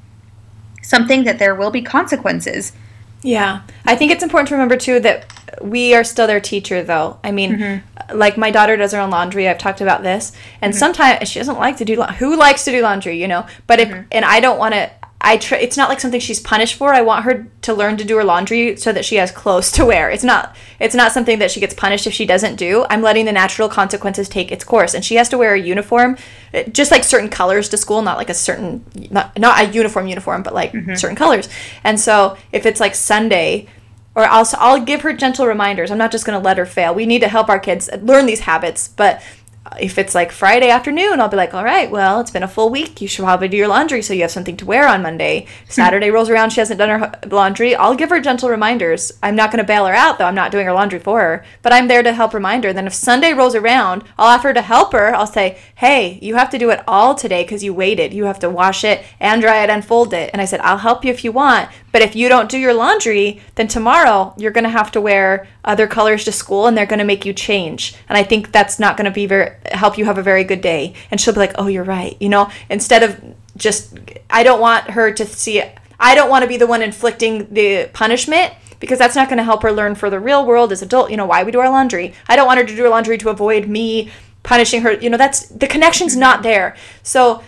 something, 0.83 1.23
that 1.23 1.39
there 1.39 1.55
will 1.55 1.71
be 1.71 1.81
consequences. 1.81 2.73
Yeah. 3.23 3.61
I 3.83 3.95
think 3.95 4.11
it's 4.11 4.23
important 4.23 4.49
to 4.49 4.53
remember 4.53 4.77
too 4.77 4.99
that 4.99 5.25
we 5.61 5.95
are 5.95 6.03
still 6.03 6.27
their 6.27 6.39
teacher 6.39 6.83
though. 6.83 7.19
I 7.23 7.31
mean, 7.31 7.57
mm-hmm. 7.57 8.17
like 8.17 8.37
my 8.37 8.51
daughter 8.51 8.77
does 8.77 8.91
her 8.91 8.99
own 8.99 9.09
laundry. 9.09 9.49
I've 9.49 9.57
talked 9.57 9.81
about 9.81 10.03
this. 10.03 10.31
And 10.61 10.73
mm-hmm. 10.73 10.79
sometimes 10.79 11.27
she 11.27 11.39
doesn't 11.39 11.57
like 11.57 11.77
to 11.77 11.85
do 11.85 11.95
la- 11.95 12.13
who 12.13 12.37
likes 12.37 12.65
to 12.65 12.71
do 12.71 12.83
laundry, 12.83 13.19
you 13.19 13.27
know? 13.27 13.47
But 13.65 13.79
if 13.79 13.89
mm-hmm. 13.89 14.07
and 14.11 14.23
I 14.23 14.39
don't 14.39 14.59
want 14.59 14.75
to 14.75 14.91
I 15.21 15.37
tr- 15.37 15.55
it's 15.55 15.77
not 15.77 15.89
like 15.89 15.99
something 15.99 16.19
she's 16.19 16.39
punished 16.39 16.75
for. 16.75 16.93
I 16.93 17.01
want 17.01 17.25
her 17.25 17.47
to 17.61 17.73
learn 17.73 17.97
to 17.97 18.03
do 18.03 18.17
her 18.17 18.23
laundry 18.23 18.75
so 18.75 18.91
that 18.91 19.05
she 19.05 19.15
has 19.15 19.31
clothes 19.31 19.71
to 19.73 19.85
wear. 19.85 20.11
It's 20.11 20.23
not 20.23 20.55
it's 20.79 20.93
not 20.95 21.11
something 21.11 21.39
that 21.39 21.51
she 21.51 21.59
gets 21.59 21.73
punished 21.73 22.05
if 22.05 22.13
she 22.13 22.25
doesn't 22.25 22.57
do. 22.57 22.85
I'm 22.89 23.01
letting 23.01 23.25
the 23.25 23.31
natural 23.31 23.69
consequences 23.69 24.29
take 24.29 24.51
its 24.51 24.63
course 24.63 24.93
and 24.93 25.03
she 25.03 25.15
has 25.15 25.29
to 25.29 25.37
wear 25.37 25.53
a 25.53 25.59
uniform 25.59 26.17
uh, 26.53 26.63
just 26.63 26.91
like 26.91 27.03
certain 27.03 27.29
colors 27.29 27.69
to 27.69 27.77
school, 27.77 28.01
not 28.01 28.17
like 28.17 28.29
a 28.29 28.33
certain 28.33 28.85
not 29.09 29.37
not 29.39 29.59
a 29.59 29.71
uniform 29.71 30.07
uniform, 30.07 30.43
but 30.43 30.53
like 30.53 30.73
certain 30.95 31.15
colors. 31.15 31.49
And 31.83 31.99
so 31.99 32.37
if 32.51 32.65
it's 32.65 32.79
like 32.79 32.93
Sunday 32.93 33.67
or 34.15 34.23
I'll 34.23 34.47
I'll 34.57 34.81
give 34.81 35.01
her 35.01 35.13
gentle 35.13 35.45
reminders. 35.45 35.91
I'm 35.91 35.97
not 35.97 36.11
just 36.11 36.25
going 36.25 36.39
to 36.39 36.43
let 36.43 36.57
her 36.57 36.65
fail. 36.65 36.95
We 36.95 37.05
need 37.05 37.19
to 37.19 37.27
help 37.27 37.49
our 37.49 37.59
kids 37.59 37.89
learn 38.01 38.25
these 38.25 38.41
habits, 38.41 38.87
but 38.87 39.21
if 39.79 39.97
it's 39.97 40.13
like 40.13 40.31
Friday 40.31 40.69
afternoon, 40.69 41.19
I'll 41.19 41.27
be 41.27 41.37
like, 41.37 41.53
all 41.53 41.63
right, 41.63 41.89
well, 41.89 42.19
it's 42.19 42.31
been 42.31 42.43
a 42.43 42.47
full 42.47 42.69
week. 42.69 43.01
You 43.01 43.07
should 43.07 43.23
probably 43.23 43.47
do 43.47 43.57
your 43.57 43.67
laundry 43.67 44.01
so 44.01 44.13
you 44.13 44.21
have 44.21 44.31
something 44.31 44.57
to 44.57 44.65
wear 44.65 44.87
on 44.87 45.01
Monday. 45.01 45.47
Saturday 45.69 46.11
rolls 46.11 46.29
around, 46.29 46.51
she 46.51 46.61
hasn't 46.61 46.77
done 46.77 46.99
her 46.99 47.19
laundry. 47.27 47.75
I'll 47.75 47.95
give 47.95 48.09
her 48.09 48.19
gentle 48.19 48.49
reminders. 48.49 49.11
I'm 49.23 49.35
not 49.35 49.51
going 49.51 49.63
to 49.63 49.67
bail 49.67 49.85
her 49.85 49.93
out, 49.93 50.17
though. 50.17 50.25
I'm 50.25 50.35
not 50.35 50.51
doing 50.51 50.65
her 50.65 50.73
laundry 50.73 50.99
for 50.99 51.19
her, 51.19 51.45
but 51.61 51.73
I'm 51.73 51.87
there 51.87 52.03
to 52.03 52.13
help 52.13 52.33
remind 52.33 52.63
her. 52.63 52.73
Then 52.73 52.87
if 52.87 52.93
Sunday 52.93 53.33
rolls 53.33 53.55
around, 53.55 54.03
I'll 54.17 54.35
offer 54.35 54.53
to 54.53 54.61
help 54.61 54.93
her. 54.93 55.15
I'll 55.15 55.27
say, 55.27 55.59
hey, 55.75 56.19
you 56.21 56.35
have 56.35 56.49
to 56.51 56.59
do 56.59 56.69
it 56.69 56.83
all 56.87 57.15
today 57.15 57.43
because 57.43 57.63
you 57.63 57.73
waited. 57.73 58.13
You 58.13 58.25
have 58.25 58.39
to 58.39 58.49
wash 58.49 58.83
it 58.83 59.03
and 59.19 59.41
dry 59.41 59.63
it 59.63 59.69
and 59.69 59.83
fold 59.83 60.13
it. 60.13 60.29
And 60.31 60.41
I 60.41 60.45
said, 60.45 60.59
I'll 60.61 60.77
help 60.77 61.03
you 61.03 61.11
if 61.11 61.23
you 61.23 61.31
want, 61.31 61.69
but 61.95 62.01
if 62.01 62.13
you 62.13 62.27
don't 62.27 62.51
do 62.51 62.57
your 62.57 62.73
laundry, 62.73 63.39
then 63.55 63.69
tomorrow 63.69 64.33
you're 64.35 64.51
going 64.51 64.65
to 64.65 64.69
have 64.69 64.91
to 64.91 64.99
wear 64.99 65.47
other 65.63 65.87
colors 65.87 66.25
to 66.25 66.31
school 66.33 66.67
and 66.67 66.77
they're 66.77 66.85
going 66.85 66.99
to 66.99 67.05
make 67.05 67.25
you 67.25 67.31
change. 67.31 67.95
And 68.09 68.17
I 68.17 68.23
think 68.23 68.51
that's 68.51 68.79
not 68.79 68.97
going 68.97 69.05
to 69.05 69.11
be 69.11 69.27
very 69.27 69.55
help 69.71 69.97
you 69.97 70.03
have 70.03 70.17
a 70.17 70.21
very 70.21 70.43
good 70.43 70.59
day. 70.59 70.93
And 71.09 71.21
she'll 71.21 71.33
be 71.33 71.39
like, 71.39 71.53
"Oh, 71.57 71.67
you're 71.67 71.85
right." 71.85 72.17
You 72.19 72.27
know, 72.27 72.51
instead 72.69 73.01
of 73.01 73.23
just 73.55 73.97
I 74.29 74.43
don't 74.43 74.59
want 74.59 74.89
her 74.89 75.13
to 75.13 75.25
see 75.25 75.57
it. 75.59 75.77
I 75.97 76.15
don't 76.15 76.29
want 76.29 76.43
to 76.43 76.49
be 76.49 76.57
the 76.57 76.67
one 76.67 76.81
inflicting 76.81 77.47
the 77.53 77.89
punishment 77.93 78.51
because 78.81 78.99
that's 78.99 79.15
not 79.15 79.29
going 79.29 79.37
to 79.37 79.45
help 79.45 79.63
her 79.63 79.71
learn 79.71 79.95
for 79.95 80.09
the 80.09 80.19
real 80.19 80.45
world 80.45 80.73
as 80.73 80.81
adult, 80.81 81.11
you 81.11 81.15
know, 81.15 81.25
why 81.25 81.43
we 81.43 81.51
do 81.53 81.61
our 81.61 81.69
laundry. 81.69 82.13
I 82.27 82.35
don't 82.35 82.45
want 82.45 82.59
her 82.59 82.65
to 82.65 82.75
do 82.75 82.83
her 82.83 82.89
laundry 82.89 83.17
to 83.19 83.29
avoid 83.29 83.69
me 83.69 84.11
punishing 84.43 84.81
her. 84.81 84.91
You 84.91 85.11
know, 85.11 85.17
that's 85.17 85.47
the 85.47 85.65
connection's 85.65 86.11
mm-hmm. 86.11 86.19
not 86.27 86.43
there. 86.43 86.75
So 87.03 87.41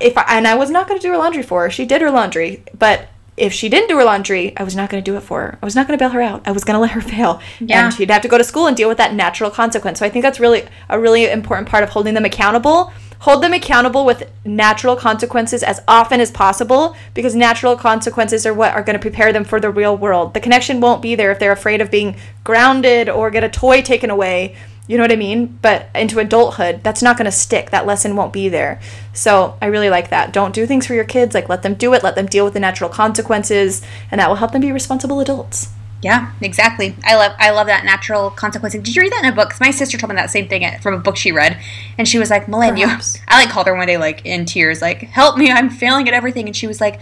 if 0.00 0.18
I, 0.18 0.24
and 0.38 0.48
I 0.48 0.56
was 0.56 0.70
not 0.70 0.88
going 0.88 0.98
to 0.98 1.06
do 1.06 1.12
her 1.12 1.18
laundry 1.18 1.44
for 1.44 1.62
her. 1.62 1.70
She 1.70 1.86
did 1.86 2.02
her 2.02 2.10
laundry, 2.10 2.64
but 2.76 3.08
if 3.40 3.52
she 3.52 3.68
didn't 3.68 3.88
do 3.88 3.96
her 3.96 4.04
laundry, 4.04 4.56
I 4.56 4.62
was 4.62 4.76
not 4.76 4.90
going 4.90 5.02
to 5.02 5.10
do 5.10 5.16
it 5.16 5.22
for 5.22 5.40
her. 5.40 5.58
I 5.60 5.64
was 5.64 5.74
not 5.74 5.86
going 5.86 5.98
to 5.98 6.02
bail 6.02 6.10
her 6.10 6.20
out. 6.20 6.42
I 6.46 6.52
was 6.52 6.62
going 6.64 6.74
to 6.74 6.80
let 6.80 6.90
her 6.92 7.00
fail, 7.14 7.40
Yeah. 7.58 7.84
and 7.86 7.94
she'd 7.94 8.10
have 8.10 8.22
to 8.22 8.28
go 8.28 8.38
to 8.38 8.44
school 8.44 8.66
and 8.66 8.76
deal 8.76 8.88
with 8.88 8.98
that 8.98 9.14
natural 9.14 9.50
consequence. 9.50 9.98
So 9.98 10.06
I 10.06 10.10
think 10.10 10.22
that's 10.22 10.38
really 10.40 10.66
a 10.88 11.00
really 11.00 11.28
important 11.30 11.68
part 11.68 11.82
of 11.82 11.90
holding 11.90 12.14
them 12.14 12.24
accountable. 12.24 12.92
Hold 13.20 13.42
them 13.42 13.52
accountable 13.52 14.06
with 14.06 14.30
natural 14.46 14.96
consequences 14.96 15.62
as 15.62 15.82
often 15.86 16.20
as 16.22 16.30
possible 16.30 16.96
because 17.12 17.34
natural 17.34 17.76
consequences 17.76 18.46
are 18.46 18.54
what 18.54 18.72
are 18.72 18.82
going 18.82 18.94
to 18.94 19.00
prepare 19.02 19.30
them 19.30 19.44
for 19.44 19.60
the 19.60 19.68
real 19.68 19.94
world. 19.94 20.32
The 20.32 20.40
connection 20.40 20.80
won't 20.80 21.02
be 21.02 21.14
there 21.16 21.30
if 21.30 21.38
they're 21.38 21.52
afraid 21.52 21.82
of 21.82 21.90
being 21.90 22.16
grounded 22.44 23.10
or 23.10 23.30
get 23.30 23.44
a 23.44 23.48
toy 23.50 23.82
taken 23.82 24.08
away. 24.08 24.56
You 24.90 24.96
know 24.96 25.04
what 25.04 25.12
I 25.12 25.16
mean? 25.16 25.56
But 25.62 25.86
into 25.94 26.18
adulthood, 26.18 26.80
that's 26.82 27.00
not 27.00 27.16
going 27.16 27.26
to 27.26 27.30
stick. 27.30 27.70
That 27.70 27.86
lesson 27.86 28.16
won't 28.16 28.32
be 28.32 28.48
there. 28.48 28.80
So 29.12 29.56
I 29.62 29.66
really 29.66 29.88
like 29.88 30.10
that. 30.10 30.32
Don't 30.32 30.52
do 30.52 30.66
things 30.66 30.84
for 30.84 30.94
your 30.94 31.04
kids. 31.04 31.32
Like 31.32 31.48
let 31.48 31.62
them 31.62 31.74
do 31.74 31.94
it. 31.94 32.02
Let 32.02 32.16
them 32.16 32.26
deal 32.26 32.44
with 32.44 32.54
the 32.54 32.58
natural 32.60 32.90
consequences, 32.90 33.82
and 34.10 34.20
that 34.20 34.28
will 34.28 34.34
help 34.34 34.50
them 34.50 34.62
be 34.62 34.72
responsible 34.72 35.20
adults. 35.20 35.68
Yeah, 36.02 36.32
exactly. 36.40 36.96
I 37.04 37.14
love 37.14 37.32
I 37.38 37.50
love 37.50 37.68
that 37.68 37.84
natural 37.84 38.30
consequence. 38.30 38.72
Did 38.74 38.96
you 38.96 39.02
read 39.02 39.12
that 39.12 39.22
in 39.22 39.32
a 39.32 39.36
book? 39.36 39.50
'Cause 39.50 39.60
my 39.60 39.70
sister 39.70 39.96
told 39.96 40.10
me 40.10 40.16
that 40.16 40.30
same 40.30 40.48
thing 40.48 40.64
uh, 40.64 40.78
from 40.82 40.94
a 40.94 40.98
book 40.98 41.16
she 41.16 41.30
read, 41.30 41.56
and 41.96 42.08
she 42.08 42.18
was 42.18 42.30
like, 42.30 42.46
"Millennials." 42.46 43.20
I 43.28 43.44
like 43.44 43.50
called 43.50 43.68
her 43.68 43.76
one 43.76 43.86
day 43.86 43.96
like 43.96 44.26
in 44.26 44.44
tears, 44.44 44.82
like, 44.82 45.02
"Help 45.10 45.36
me! 45.36 45.52
I'm 45.52 45.70
failing 45.70 46.08
at 46.08 46.14
everything." 46.14 46.46
And 46.46 46.56
she 46.56 46.66
was 46.66 46.80
like, 46.80 46.98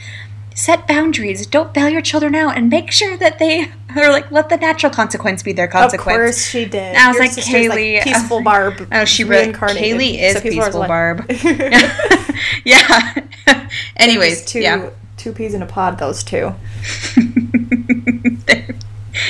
"Set 0.59 0.87
boundaries. 0.89 1.47
Don't 1.47 1.73
bail 1.73 1.89
your 1.89 2.03
children 2.03 2.35
out, 2.35 2.57
and 2.57 2.69
make 2.69 2.91
sure 2.91 3.17
that 3.17 3.39
they 3.39 3.71
are 3.97 4.11
like 4.11 4.31
let 4.31 4.49
the 4.49 4.57
natural 4.57 4.93
consequence 4.93 5.43
be 5.43 5.53
their 5.53 5.69
consequence." 5.69 6.17
Of 6.17 6.21
course 6.21 6.47
she 6.47 6.65
did. 6.65 6.97
I 6.97 7.09
was 7.09 7.17
Your 7.17 7.25
like, 7.27 7.33
Kaylee- 7.77 8.01
uh, 8.01 8.05
peaceful 8.05 8.43
Barb. 8.43 8.89
Oh, 8.93 9.05
she 9.05 9.25
really 9.25 9.43
reincarnated. 9.45 9.83
Kaylee 10.01 10.19
is 10.21 10.35
So 10.35 10.41
peaceful 10.41 10.81
like- 10.81 10.89
Barb. 10.89 11.17
yeah. 12.65 13.25
Anyways, 13.97 14.45
two 14.45 14.61
yeah. 14.61 14.91
two 15.17 15.33
peas 15.33 15.55
in 15.55 15.63
a 15.63 15.67
pod. 15.67 15.99
Those 15.99 16.23
two. 16.25 16.53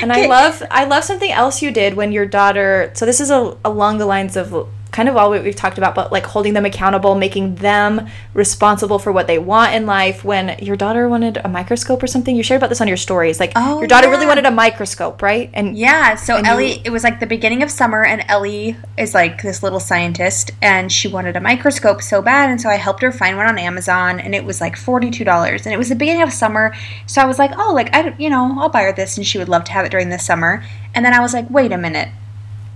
And 0.00 0.12
I 0.12 0.26
love 0.26 0.62
I 0.70 0.84
love 0.84 1.02
something 1.04 1.30
else 1.30 1.62
you 1.62 1.70
did 1.70 1.94
when 1.94 2.12
your 2.12 2.26
daughter. 2.26 2.90
So 2.94 3.06
this 3.06 3.20
is 3.20 3.30
a, 3.30 3.56
along 3.64 3.98
the 3.98 4.06
lines 4.06 4.36
of 4.36 4.68
kind 4.90 5.08
of 5.08 5.16
all 5.16 5.30
what 5.30 5.42
we've 5.44 5.54
talked 5.54 5.78
about, 5.78 5.94
but 5.94 6.10
like 6.10 6.24
holding 6.26 6.54
them 6.54 6.64
accountable, 6.64 7.14
making 7.14 7.56
them 7.56 8.08
responsible 8.34 8.98
for 8.98 9.12
what 9.12 9.26
they 9.26 9.38
want 9.38 9.74
in 9.74 9.86
life. 9.86 10.24
When 10.24 10.56
your 10.60 10.76
daughter 10.76 11.08
wanted 11.08 11.38
a 11.44 11.48
microscope 11.48 12.02
or 12.02 12.06
something, 12.06 12.34
you 12.34 12.42
shared 12.42 12.58
about 12.60 12.68
this 12.70 12.80
on 12.80 12.88
your 12.88 12.96
stories. 12.96 13.38
Like 13.38 13.52
Oh, 13.54 13.78
your 13.78 13.86
daughter 13.86 14.08
really 14.08 14.26
wanted 14.26 14.46
a 14.46 14.50
microscope, 14.50 15.20
right? 15.22 15.50
And 15.52 15.76
Yeah, 15.76 16.14
so 16.16 16.36
And 16.36 16.46
you- 16.46 16.52
Ellie, 16.52 16.82
it 16.84 16.90
was 16.90 17.04
like 17.04 17.20
the 17.20 17.26
beginning 17.26 17.62
of 17.62 17.70
summer, 17.70 18.04
and 18.04 18.24
Ellie 18.28 18.76
is 18.96 19.14
like 19.14 19.42
this 19.42 19.62
little 19.62 19.80
scientist, 19.80 20.50
and 20.62 20.90
she 20.90 21.08
wanted 21.08 21.36
a 21.36 21.40
microscope 21.40 22.02
so 22.02 22.22
bad, 22.22 22.50
and 22.50 22.60
so 22.60 22.68
I 22.68 22.76
helped 22.76 23.02
her 23.02 23.12
find 23.12 23.36
one 23.36 23.46
on 23.46 23.58
Amazon, 23.58 24.18
and 24.20 24.34
it 24.34 24.44
was 24.44 24.60
like 24.60 24.76
forty-two 24.76 25.24
dollars, 25.24 25.66
and 25.66 25.74
it 25.74 25.78
was 25.78 25.88
the 25.90 25.94
beginning 25.96 26.22
of 26.22 26.32
summer, 26.32 26.74
so 27.06 27.20
I 27.20 27.24
was 27.26 27.38
like, 27.38 27.52
oh, 27.58 27.72
like 27.74 27.94
I, 27.94 28.14
you 28.18 28.30
know, 28.30 28.56
I'll 28.58 28.68
buy 28.68 28.82
her 28.82 28.92
this, 28.92 29.16
and 29.16 29.26
she 29.26 29.38
would 29.38 29.48
love 29.48 29.64
to 29.64 29.72
have 29.72 29.84
it 29.84 29.90
during 29.90 30.08
the 30.08 30.18
summer, 30.18 30.64
and 30.94 31.04
then 31.04 31.12
I 31.12 31.20
was 31.20 31.34
like, 31.34 31.48
wait 31.50 31.72
a 31.72 31.78
minute, 31.78 32.08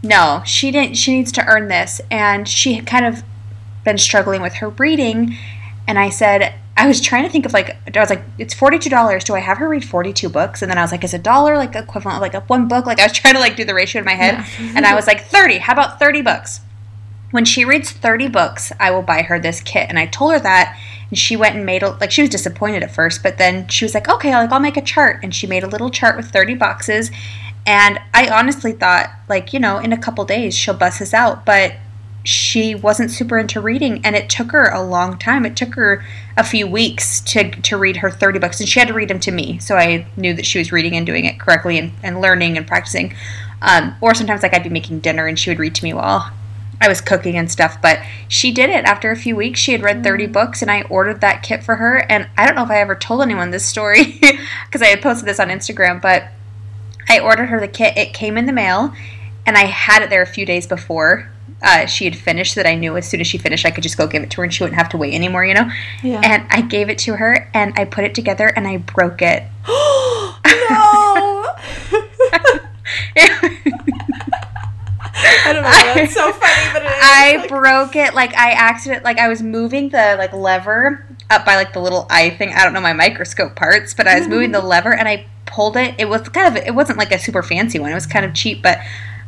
no, 0.03 0.43
she 0.45 0.71
didn't, 0.71 0.97
she 0.97 1.15
needs 1.15 1.33
to 1.33 1.47
earn 1.47 1.69
this, 1.69 2.01
and 2.11 2.49
she 2.49 2.75
had 2.75 2.87
kind 2.87 3.07
of 3.07 3.23
been 3.85 3.99
struggling 3.99 4.43
with 4.43 4.55
her 4.55 4.69
reading, 4.71 5.37
and 5.87 5.99
I 5.99 6.11
said. 6.11 6.55
I 6.75 6.87
was 6.87 7.03
trying 7.03 7.25
to 7.25 7.29
think 7.29 7.45
of 7.45 7.53
like 7.53 7.77
I 7.95 8.01
was 8.01 8.09
like 8.09 8.25
it's 8.39 8.55
forty 8.55 8.79
two 8.79 8.89
dollars. 8.89 9.25
Do 9.25 9.35
I 9.35 9.41
have 9.41 9.59
her 9.59 9.69
read 9.69 9.85
forty 9.85 10.11
two 10.11 10.31
books? 10.31 10.63
And 10.63 10.71
then 10.71 10.79
I 10.79 10.83
was 10.83 10.91
like, 10.91 11.05
is 11.05 11.13
a 11.13 11.19
dollar 11.19 11.55
like 11.55 11.75
equivalent 11.75 12.17
of 12.17 12.23
like 12.23 12.33
a 12.33 12.41
one 12.41 12.67
book? 12.67 12.87
Like 12.87 12.99
I 12.99 13.05
was 13.05 13.13
trying 13.19 13.35
to 13.35 13.41
like 13.41 13.57
do 13.57 13.65
the 13.67 13.75
ratio 13.75 13.99
in 13.99 14.07
my 14.07 14.15
head, 14.15 14.37
mm-hmm. 14.37 14.77
and 14.79 14.87
I 14.87 14.95
was 14.95 15.07
like 15.07 15.27
thirty. 15.27 15.59
How 15.59 15.75
about 15.75 15.99
thirty 15.99 16.23
books? 16.23 16.63
When 17.31 17.45
she 17.45 17.67
reads 17.67 17.91
thirty 17.91 18.27
books, 18.27 18.73
I 18.81 18.91
will 18.91 19.03
buy 19.03 19.21
her 19.21 19.39
this 19.39 19.61
kit. 19.61 19.87
And 19.91 19.99
I 19.99 20.07
told 20.07 20.33
her 20.33 20.41
that, 20.41 20.79
and 21.11 21.19
she 21.19 21.37
went 21.37 21.57
and 21.57 21.67
made 21.67 21.83
a 21.83 21.91
like 21.91 22.11
she 22.11 22.23
was 22.23 22.31
disappointed 22.31 22.83
at 22.83 22.95
first, 22.95 23.23
but 23.23 23.37
then 23.37 23.69
she 23.69 23.85
was 23.85 23.93
like, 23.93 24.09
okay, 24.09 24.35
like 24.35 24.51
I'll 24.51 24.59
make 24.59 24.79
a 24.79 24.83
chart, 24.83 25.21
and 25.23 25.35
she 25.35 25.47
made 25.47 25.63
a 25.63 25.69
little 25.69 25.91
chart 25.91 26.17
with 26.17 26.31
thirty 26.31 26.55
boxes. 26.55 27.11
And 27.67 28.01
I 28.13 28.29
honestly 28.29 28.73
thought 28.73 29.11
like 29.29 29.53
you 29.53 29.61
know 29.61 29.79
in 29.79 29.93
a 29.93 29.99
couple 29.99 30.25
days 30.25 30.57
she'll 30.57 30.75
bust 30.75 31.01
us 31.01 31.15
out, 31.15 31.47
but 31.47 31.75
she 32.25 32.75
wasn't 32.75 33.11
super 33.11 33.37
into 33.39 33.61
reading 33.61 34.01
and 34.05 34.15
it 34.15 34.31
took 34.31 34.53
her 34.53 34.69
a 34.69 34.83
long 34.83 35.19
time. 35.19 35.45
It 35.45 35.57
took 35.57 35.75
her 35.75 36.05
a 36.37 36.45
few 36.45 36.67
weeks 36.67 37.21
to, 37.21 37.51
to 37.51 37.77
read 37.77 37.99
her 37.99 38.11
30 38.11 38.39
books 38.39 38.61
and 38.61 38.69
she 38.69 38.79
had 38.79 38.89
to 38.89 38.95
read 38.95 39.09
them 39.09 39.21
to 39.21 39.31
me 39.31 39.59
so 39.59 39.77
i 39.77 40.07
knew 40.17 40.33
that 40.35 40.47
she 40.47 40.59
was 40.59 40.73
reading 40.73 40.97
and 40.97 41.07
doing 41.07 41.25
it 41.25 41.39
correctly 41.39 41.79
and, 41.79 41.93
and 42.03 42.21
learning 42.21 42.57
and 42.57 42.67
practicing. 42.67 43.15
Um, 43.61 43.95
or 44.01 44.15
sometimes 44.15 44.43
like 44.43 44.55
i'd 44.55 44.65
be 44.65 44.71
making 44.71 45.01
dinner 45.01 45.27
and 45.27 45.39
she 45.39 45.51
would 45.51 45.59
read 45.59 45.75
to 45.77 45.85
me 45.85 45.95
while 45.95 46.33
i 46.81 46.89
was 46.89 47.01
cooking 47.01 47.37
and 47.37 47.51
stuff 47.51 47.81
but 47.81 48.01
she 48.27 48.51
did 48.51 48.71
it. 48.71 48.85
After 48.85 49.11
a 49.11 49.17
few 49.17 49.37
weeks 49.37 49.61
she 49.61 49.73
had 49.73 49.83
read 49.83 50.03
30 50.03 50.27
books 50.27 50.63
and 50.63 50.71
i 50.71 50.83
ordered 50.83 51.21
that 51.21 51.43
kit 51.43 51.63
for 51.63 51.77
her 51.77 51.99
and 52.11 52.29
i 52.37 52.47
don't 52.47 52.57
know 52.57 52.65
if 52.65 52.71
i 52.71 52.81
ever 52.81 52.95
told 52.95 53.23
anyone 53.23 53.51
this 53.51 53.65
story 53.65 54.19
because 54.67 54.83
i 54.83 54.87
had 54.87 55.03
posted 55.03 55.29
this 55.29 55.39
on 55.39 55.49
instagram 55.49 56.01
but 56.01 56.25
I 57.09 57.19
ordered 57.21 57.47
her 57.47 57.61
the 57.61 57.69
kit. 57.69 57.97
It 57.97 58.13
came 58.15 58.39
in 58.39 58.47
the 58.47 58.53
mail, 58.53 58.93
and 59.47 59.57
I 59.57 59.65
had 59.65 60.03
it 60.03 60.11
there 60.11 60.23
a 60.23 60.27
few 60.27 60.47
days 60.47 60.67
before 60.67 61.31
uh, 61.63 61.87
she 61.87 62.05
had 62.05 62.17
finished. 62.17 62.55
That 62.55 62.67
I 62.67 62.75
knew 62.75 62.97
as 62.97 63.09
soon 63.09 63.21
as 63.21 63.27
she 63.27 63.39
finished, 63.39 63.65
I 63.67 63.71
could 63.71 63.83
just 63.83 63.97
go 63.97 64.07
give 64.07 64.23
it 64.23 64.31
to 64.33 64.37
her, 64.39 64.45
and 64.45 64.53
she 64.53 64.63
wouldn't 64.63 64.79
have 64.79 64.89
to 64.91 64.97
wait 64.97 65.15
anymore. 65.15 65.45
You 65.45 65.55
know. 65.55 65.71
Yeah. 66.03 66.21
And 66.25 66.47
I 66.51 66.63
gave 66.63 66.89
it 66.89 66.99
to 66.99 67.17
her, 67.17 67.51
and 67.55 67.73
I 67.77 67.85
put 67.85 68.05
it 68.05 68.15
together, 68.15 68.49
and 68.49 68.67
I 68.67 68.79
broke 68.79 69.23
it. 69.23 69.45
no. 69.67 71.47
I 75.45 75.53
don't 75.53 75.63
know. 75.63 75.95
That's 75.95 76.15
so 76.15 76.33
funny, 76.33 76.73
but 76.73 76.83
it 76.83 76.87
is. 76.87 76.93
I 77.01 77.37
like- 77.37 77.49
broke 77.49 77.97
it 77.97 78.15
like 78.15 78.35
I 78.35 78.53
accident 78.53 79.05
like 79.05 79.19
I 79.19 79.29
was 79.29 79.43
moving 79.43 79.89
the 79.91 80.17
like 80.19 80.33
lever 80.33 81.07
up 81.33 81.45
by 81.45 81.57
like 81.57 81.73
the 81.73 81.81
little 81.81 82.07
eye 82.11 82.31
thing. 82.31 82.53
I 82.53 82.65
don't 82.65 82.73
know 82.73 82.81
my 82.81 82.93
microscope 82.93 83.57
parts, 83.57 83.95
but 83.95 84.07
I 84.07 84.19
was 84.19 84.29
moving 84.29 84.53
the 84.53 84.61
lever 84.61 84.95
and 84.95 85.09
I 85.09 85.27
pulled 85.47 85.77
it. 85.77 85.95
It 85.99 86.09
was 86.09 86.29
kind 86.29 86.57
of 86.57 86.63
it 86.63 86.75
wasn't 86.75 86.99
like 86.99 87.13
a 87.13 87.19
super 87.19 87.43
fancy 87.43 87.79
one. 87.79 87.91
It 87.91 87.95
was 87.95 88.07
kind 88.07 88.25
of 88.25 88.35
cheap, 88.35 88.63
but 88.63 88.79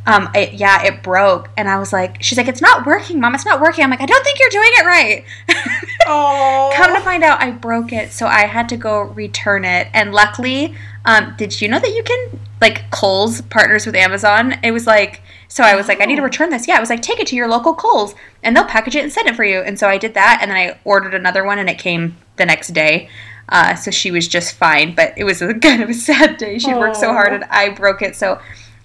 um 0.07 0.29
it, 0.35 0.53
yeah, 0.53 0.85
it 0.85 1.03
broke 1.03 1.49
and 1.57 1.69
I 1.69 1.79
was 1.79 1.93
like 1.93 2.23
she's 2.23 2.39
like 2.39 2.49
it's 2.49 2.61
not 2.61 2.87
working, 2.87 3.21
mom. 3.21 3.35
It's 3.35 3.47
not 3.47 3.61
working. 3.61 3.85
I'm 3.85 3.91
like 3.91 4.01
I 4.01 4.07
don't 4.07 4.25
think 4.25 4.39
you're 4.39 4.51
doing 4.51 4.71
it 4.73 4.85
right. 4.85 5.25
oh. 6.07 6.73
Come 6.75 6.95
to 6.95 7.01
find 7.01 7.25
out 7.25 7.41
I 7.41 7.51
broke 7.51 7.93
it, 7.93 8.13
so 8.13 8.27
I 8.27 8.47
had 8.47 8.69
to 8.71 8.77
go 8.77 9.03
return 9.03 9.65
it. 9.65 9.89
And 9.93 10.13
luckily, 10.13 10.75
um 11.05 11.35
did 11.37 11.61
you 11.61 11.69
know 11.69 11.79
that 11.79 11.95
you 11.95 12.03
can 12.03 12.41
like 12.69 12.91
Kohl's 12.91 13.41
partners 13.43 13.87
with 13.87 13.95
Amazon? 13.95 14.55
It 14.63 14.73
was 14.73 14.87
like 14.87 15.23
so 15.49 15.63
I 15.63 15.77
was 15.77 15.87
like, 15.87 16.01
I 16.01 16.05
need 16.07 16.17
to 16.17 16.23
Oh. 16.23 16.25
return 16.25 16.51
this. 16.51 16.67
Yeah, 16.67 16.77
I 16.77 16.81
was 16.81 16.91
like, 16.91 17.01
take 17.03 17.21
it 17.21 17.29
to 17.29 17.37
your 17.37 17.47
local 17.47 17.75
Kohl's 17.75 18.15
and 18.43 18.57
they'll 18.57 18.65
package 18.65 18.97
it 18.97 19.05
and 19.05 19.13
send 19.13 19.29
it 19.29 19.37
for 19.37 19.45
you. 19.45 19.61
And 19.61 19.79
so 19.79 19.89
I 19.89 19.99
did 19.99 20.15
that, 20.15 20.39
and 20.43 20.51
then 20.51 20.59
I 20.59 20.79
ordered 20.85 21.15
another 21.15 21.45
one, 21.45 21.59
and 21.61 21.69
it 21.71 21.79
came 21.79 22.17
the 22.37 22.45
next 22.47 22.69
day. 22.75 23.09
Uh, 23.49 23.75
so 23.77 23.91
she 23.93 24.11
was 24.11 24.27
just 24.27 24.55
fine, 24.57 24.95
but 24.95 25.13
it 25.17 25.25
was 25.25 25.41
a 25.43 25.55
kind 25.67 25.83
of 25.83 25.91
a 25.91 25.95
sad 25.95 26.39
day. 26.39 26.59
She 26.59 26.75
worked 26.75 26.97
so 26.97 27.13
hard, 27.13 27.33
and 27.33 27.45
I 27.45 27.69
broke 27.69 28.03
it. 28.03 28.17
So 28.17 28.41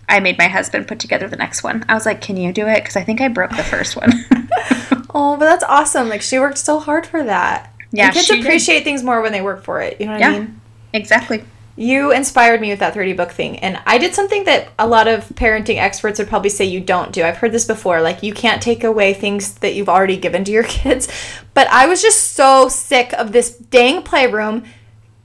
I 0.07 0.19
made 0.19 0.37
my 0.37 0.47
husband 0.47 0.87
put 0.87 0.99
together 0.99 1.27
the 1.27 1.37
next 1.37 1.63
one. 1.63 1.83
I 1.89 1.93
was 1.95 2.05
like, 2.05 2.21
"Can 2.21 2.37
you 2.37 2.51
do 2.53 2.67
it?" 2.67 2.75
Because 2.83 2.95
I 2.97 3.03
think 3.03 3.19
I 3.21 3.29
broke 3.29 3.51
the 3.51 3.63
first 3.63 3.95
one. 3.95 4.11
Oh, 5.11 5.37
but 5.37 5.45
that's 5.45 5.63
awesome. 5.63 6.07
Like 6.07 6.21
she 6.21 6.37
worked 6.37 6.59
so 6.59 6.79
hard 6.79 7.05
for 7.07 7.23
that. 7.23 7.73
Yeah, 7.91 8.05
And 8.05 8.13
kids 8.13 8.27
she 8.27 8.35
did. 8.35 8.45
appreciate 8.45 8.83
things 8.83 9.01
more 9.01 9.21
when 9.21 9.31
they 9.31 9.41
work 9.41 9.63
for 9.63 9.81
it. 9.81 9.99
You 9.99 10.05
know 10.05 10.11
what 10.13 10.21
Yeah. 10.21 10.29
I 10.29 10.39
mean? 10.39 10.61
exactly. 10.93 11.43
You 11.79 12.11
inspired 12.11 12.59
me 12.59 12.71
with 12.71 12.79
that 12.79 12.93
30 12.93 13.13
book 13.13 13.31
thing. 13.31 13.57
And 13.59 13.79
I 13.85 13.99
did 13.99 14.13
something 14.13 14.43
that 14.43 14.67
a 14.77 14.85
lot 14.85 15.07
of 15.07 15.23
parenting 15.29 15.77
experts 15.77 16.19
would 16.19 16.27
probably 16.27 16.49
say 16.49 16.65
you 16.65 16.81
don't 16.81 17.13
do. 17.13 17.23
I've 17.23 17.37
heard 17.37 17.53
this 17.53 17.63
before. 17.63 18.01
Like, 18.01 18.21
you 18.21 18.33
can't 18.33 18.61
take 18.61 18.83
away 18.83 19.13
things 19.13 19.53
that 19.59 19.75
you've 19.75 19.87
already 19.87 20.17
given 20.17 20.43
to 20.43 20.51
your 20.51 20.63
kids. 20.67 21.07
But 21.53 21.69
I 21.69 21.85
was 21.85 22.01
just 22.01 22.33
so 22.33 22.67
sick 22.67 23.13
of 23.13 23.31
this 23.31 23.55
dang 23.55 24.03
playroom 24.03 24.65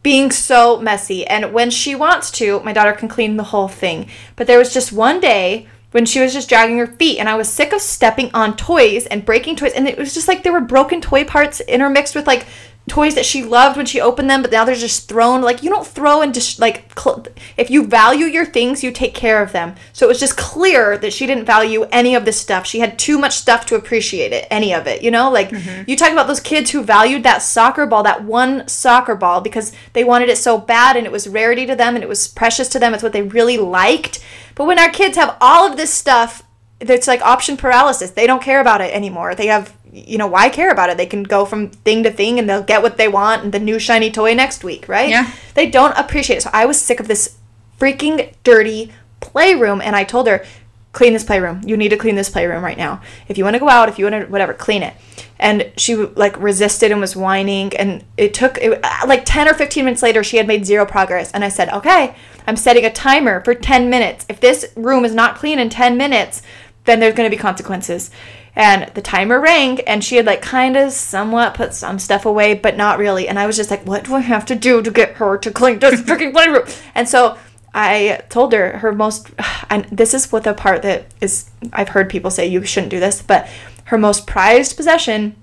being 0.05 0.31
so 0.31 0.79
messy. 0.79 1.27
And 1.27 1.53
when 1.53 1.73
she 1.73 1.97
wants 1.97 2.31
to, 2.33 2.61
my 2.61 2.73
daughter 2.73 2.93
can 2.93 3.09
clean 3.09 3.37
the 3.37 3.43
whole 3.43 3.67
thing. 3.67 4.09
But 4.37 4.47
there 4.47 4.59
was 4.59 4.73
just 4.73 4.93
one 4.93 5.19
day 5.19 5.67
when 5.91 6.07
she 6.07 6.21
was 6.21 6.33
just 6.33 6.49
dragging 6.49 6.79
her 6.79 6.87
feet, 6.87 7.19
and 7.19 7.29
I 7.29 7.35
was 7.35 7.49
sick 7.49 7.73
of 7.73 7.81
stepping 7.81 8.31
on 8.33 8.57
toys 8.57 9.07
and 9.07 9.25
breaking 9.25 9.57
toys. 9.57 9.73
And 9.73 9.89
it 9.89 9.99
was 9.99 10.15
just 10.15 10.29
like 10.29 10.45
there 10.45 10.53
were 10.53 10.61
broken 10.61 11.01
toy 11.01 11.25
parts 11.25 11.61
intermixed 11.63 12.15
with 12.15 12.29
like 12.29 12.47
toys 12.87 13.15
that 13.15 13.25
she 13.25 13.43
loved 13.43 13.77
when 13.77 13.87
she 13.87 14.01
opened 14.01 14.29
them, 14.29 14.43
but 14.43 14.51
now 14.51 14.65
they're 14.65 14.75
just 14.75 15.09
thrown. 15.09 15.41
Like 15.41 15.63
you 15.63 15.71
don't 15.71 15.87
throw 15.87 16.21
and 16.21 16.35
just 16.35 16.59
like 16.59 16.99
cl- 16.99 17.27
if 17.57 17.71
you 17.71 17.87
value 17.87 18.27
your 18.27 18.45
things, 18.45 18.85
you 18.85 18.93
take 18.93 19.15
care 19.15 19.43
of 19.43 19.53
them. 19.53 19.75
So 19.93 20.07
it 20.07 20.09
was 20.09 20.21
just 20.21 20.37
clear 20.37 20.99
that 20.99 21.13
she 21.13 21.27
didn't 21.27 21.47
value 21.47 21.85
any 21.85 22.15
of 22.15 22.25
this 22.25 22.39
stuff. 22.39 22.67
She 22.67 22.81
had 22.81 22.99
too 22.99 23.19
much 23.19 23.37
stuff 23.37 23.65
to 23.67 23.77
appreciate 23.77 24.33
it, 24.33 24.47
any 24.51 24.75
of 24.75 24.87
it. 24.87 25.03
You 25.03 25.11
know, 25.11 25.31
like 25.31 25.51
mm-hmm. 25.51 25.89
you 25.89 25.97
talk 25.97 26.13
about 26.13 26.27
those 26.27 26.41
kids 26.41 26.71
who 26.71 26.83
valued 26.83 27.23
that 27.23 27.43
soccer 27.43 27.87
ball, 27.87 28.03
that 28.03 28.25
one 28.25 28.69
soccer 28.69 29.15
ball, 29.15 29.41
because 29.41 29.73
they 29.95 30.05
wanted 30.05 30.29
it 30.29 30.37
so 30.37 30.59
bad 30.59 30.97
and 30.97 31.07
it 31.07 31.13
was 31.13 31.27
rarity 31.27 31.65
to 31.67 31.75
them 31.75 31.95
and 31.95 32.05
it 32.05 32.09
was 32.09 32.29
precious 32.29 32.69
to 32.69 32.79
them. 32.79 32.93
It's 32.93 33.03
what 33.03 33.13
they 33.13 33.23
really 33.23 33.57
liked. 33.57 34.23
But 34.55 34.67
when 34.67 34.79
our 34.79 34.91
kids 34.91 35.17
have 35.17 35.37
all 35.41 35.71
of 35.71 35.77
this 35.77 35.93
stuff 35.93 36.43
it's 36.81 37.07
like 37.07 37.23
option 37.23 37.57
paralysis. 37.57 38.11
They 38.11 38.27
don't 38.27 38.43
care 38.43 38.61
about 38.61 38.81
it 38.81 38.95
anymore. 38.95 39.35
They 39.35 39.47
have, 39.47 39.75
you 39.95 40.19
know, 40.19 40.27
why 40.27 40.49
care 40.49 40.71
about 40.71 40.91
it? 40.91 40.97
They 40.97 41.07
can 41.07 41.23
go 41.23 41.45
from 41.45 41.71
thing 41.71 42.03
to 42.03 42.11
thing 42.11 42.39
and 42.39 42.49
they'll 42.49 42.63
get 42.63 42.83
what 42.83 42.97
they 42.97 43.09
want 43.09 43.45
and 43.45 43.53
the 43.53 43.61
new 43.61 43.79
shiny 43.79 44.11
toy 44.11 44.35
next 44.35 44.65
week, 44.65 44.89
right? 44.89 45.09
Yeah. 45.09 45.31
They 45.55 45.71
don't 45.71 45.97
appreciate 45.97 46.39
it. 46.39 46.43
So 46.43 46.51
I 46.53 46.67
was 46.67 46.81
sick 46.81 46.99
of 46.99 47.07
this 47.07 47.39
freaking 47.79 48.33
dirty 48.43 48.93
playroom 49.21 49.81
and 49.81 49.95
I 49.95 50.05
told 50.05 50.27
her, 50.27 50.45
clean 50.93 51.13
this 51.13 51.25
playroom. 51.25 51.61
You 51.65 51.77
need 51.77 51.91
to 51.91 51.97
clean 51.97 52.15
this 52.15 52.31
playroom 52.31 52.65
right 52.65 52.79
now. 52.79 53.03
If 53.29 53.37
you 53.37 53.45
want 53.45 53.55
to 53.55 53.61
go 53.61 53.69
out, 53.69 53.89
if 53.89 53.99
you 53.99 54.07
want 54.07 54.27
to 54.27 54.31
whatever, 54.31 54.55
clean 54.55 54.83
it. 54.83 54.95
And 55.39 55.71
she 55.77 55.97
like 55.97 56.41
resisted 56.41 56.91
and 56.93 57.01
was 57.01 57.17
whining 57.17 57.77
and 57.77 58.05
it 58.17 58.33
took 58.33 58.57
it, 58.59 58.81
uh, 58.83 59.07
like 59.07 59.25
10 59.25 59.49
or 59.49 59.55
15 59.55 59.85
minutes 59.85 60.03
later 60.03 60.23
she 60.23 60.37
had 60.37 60.47
made 60.47 60.65
zero 60.65 60.87
progress 60.87 61.33
and 61.33 61.45
I 61.45 61.49
said, 61.49 61.69
"Okay, 61.71 62.15
I'm 62.47 62.57
setting 62.57 62.85
a 62.85 62.93
timer 62.93 63.43
for 63.43 63.55
10 63.55 63.91
minutes. 63.91 64.25
If 64.29 64.41
this 64.41 64.67
room 64.77 65.05
is 65.05 65.15
not 65.15 65.37
clean 65.37 65.59
in 65.59 65.69
10 65.69 65.97
minutes, 65.97 66.43
then 66.85 67.01
there's 67.01 67.15
going 67.15 67.29
to 67.29 67.37
be 67.37 67.41
consequences." 67.41 68.11
And 68.57 68.91
the 68.95 69.03
timer 69.03 69.41
rang 69.41 69.81
and 69.81 70.05
she 70.05 70.17
had 70.17 70.27
like 70.27 70.41
kind 70.41 70.77
of 70.77 70.93
somewhat 70.93 71.55
put 71.55 71.75
some 71.75 71.99
stuff 71.99 72.25
away, 72.25 72.55
but 72.55 72.77
not 72.77 72.99
really. 72.99 73.27
And 73.27 73.39
I 73.39 73.47
was 73.47 73.57
just 73.57 73.71
like, 73.71 73.85
"What 73.85 74.05
do 74.05 74.15
I 74.15 74.21
have 74.21 74.45
to 74.47 74.55
do 74.55 74.81
to 74.81 74.91
get 74.91 75.15
her 75.15 75.37
to 75.39 75.51
clean 75.51 75.81
this 75.81 76.01
freaking 76.03 76.33
playroom?" 76.33 76.67
And 76.95 77.09
so 77.09 77.37
I 77.75 78.23
told 78.29 78.53
her 78.53 78.79
her 78.79 78.93
most, 78.93 79.31
and 79.71 79.85
this 79.87 80.15
is 80.15 80.31
what 80.31 80.45
the 80.45 80.55
part 80.55 80.83
that 80.83 81.07
is, 81.21 81.51
I've 81.73 81.91
heard 81.91 82.09
people 82.09 82.31
say 82.31 82.47
you 82.47 82.65
shouldn't 82.65 82.91
do 82.91 83.01
this, 83.01 83.21
but 83.21 83.49
her 83.87 83.99
most 83.99 84.27
prized 84.27 84.77
possession 84.77 85.37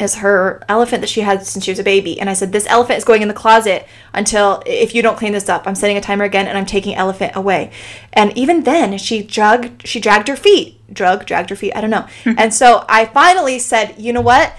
is 0.00 0.16
her 0.16 0.62
elephant 0.68 1.00
that 1.00 1.08
she 1.08 1.20
had 1.20 1.46
since 1.46 1.64
she 1.64 1.70
was 1.70 1.78
a 1.78 1.84
baby. 1.84 2.20
And 2.20 2.28
I 2.28 2.32
said, 2.32 2.52
This 2.52 2.66
elephant 2.66 2.98
is 2.98 3.04
going 3.04 3.22
in 3.22 3.28
the 3.28 3.34
closet 3.34 3.86
until, 4.12 4.62
if 4.66 4.94
you 4.94 5.02
don't 5.02 5.16
clean 5.16 5.32
this 5.32 5.48
up, 5.48 5.66
I'm 5.66 5.74
setting 5.74 5.96
a 5.96 6.00
timer 6.00 6.24
again 6.24 6.46
and 6.46 6.58
I'm 6.58 6.66
taking 6.66 6.94
elephant 6.94 7.32
away. 7.34 7.70
And 8.12 8.36
even 8.36 8.64
then, 8.64 8.98
she 8.98 9.22
dragged, 9.22 9.86
she 9.86 10.00
dragged 10.00 10.28
her 10.28 10.36
feet. 10.36 10.80
Drug, 10.92 11.26
dragged 11.26 11.50
her 11.50 11.56
feet, 11.56 11.72
I 11.74 11.80
don't 11.80 11.90
know. 11.90 12.06
Hmm. 12.24 12.34
and 12.38 12.54
so 12.54 12.84
I 12.88 13.06
finally 13.06 13.58
said, 13.58 13.94
You 13.98 14.12
know 14.12 14.20
what? 14.20 14.54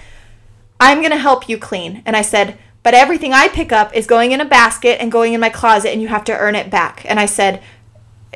I'm 0.78 0.98
going 0.98 1.10
to 1.10 1.18
help 1.18 1.48
you 1.48 1.56
clean. 1.56 2.02
And 2.04 2.16
I 2.16 2.22
said, 2.22 2.58
but 2.86 2.94
everything 2.94 3.32
I 3.32 3.48
pick 3.48 3.72
up 3.72 3.96
is 3.96 4.06
going 4.06 4.30
in 4.30 4.40
a 4.40 4.44
basket 4.44 5.00
and 5.00 5.10
going 5.10 5.32
in 5.32 5.40
my 5.40 5.48
closet 5.48 5.90
and 5.90 6.00
you 6.00 6.06
have 6.06 6.22
to 6.22 6.38
earn 6.38 6.54
it 6.54 6.70
back. 6.70 7.04
And 7.08 7.18
I 7.18 7.26
said, 7.26 7.60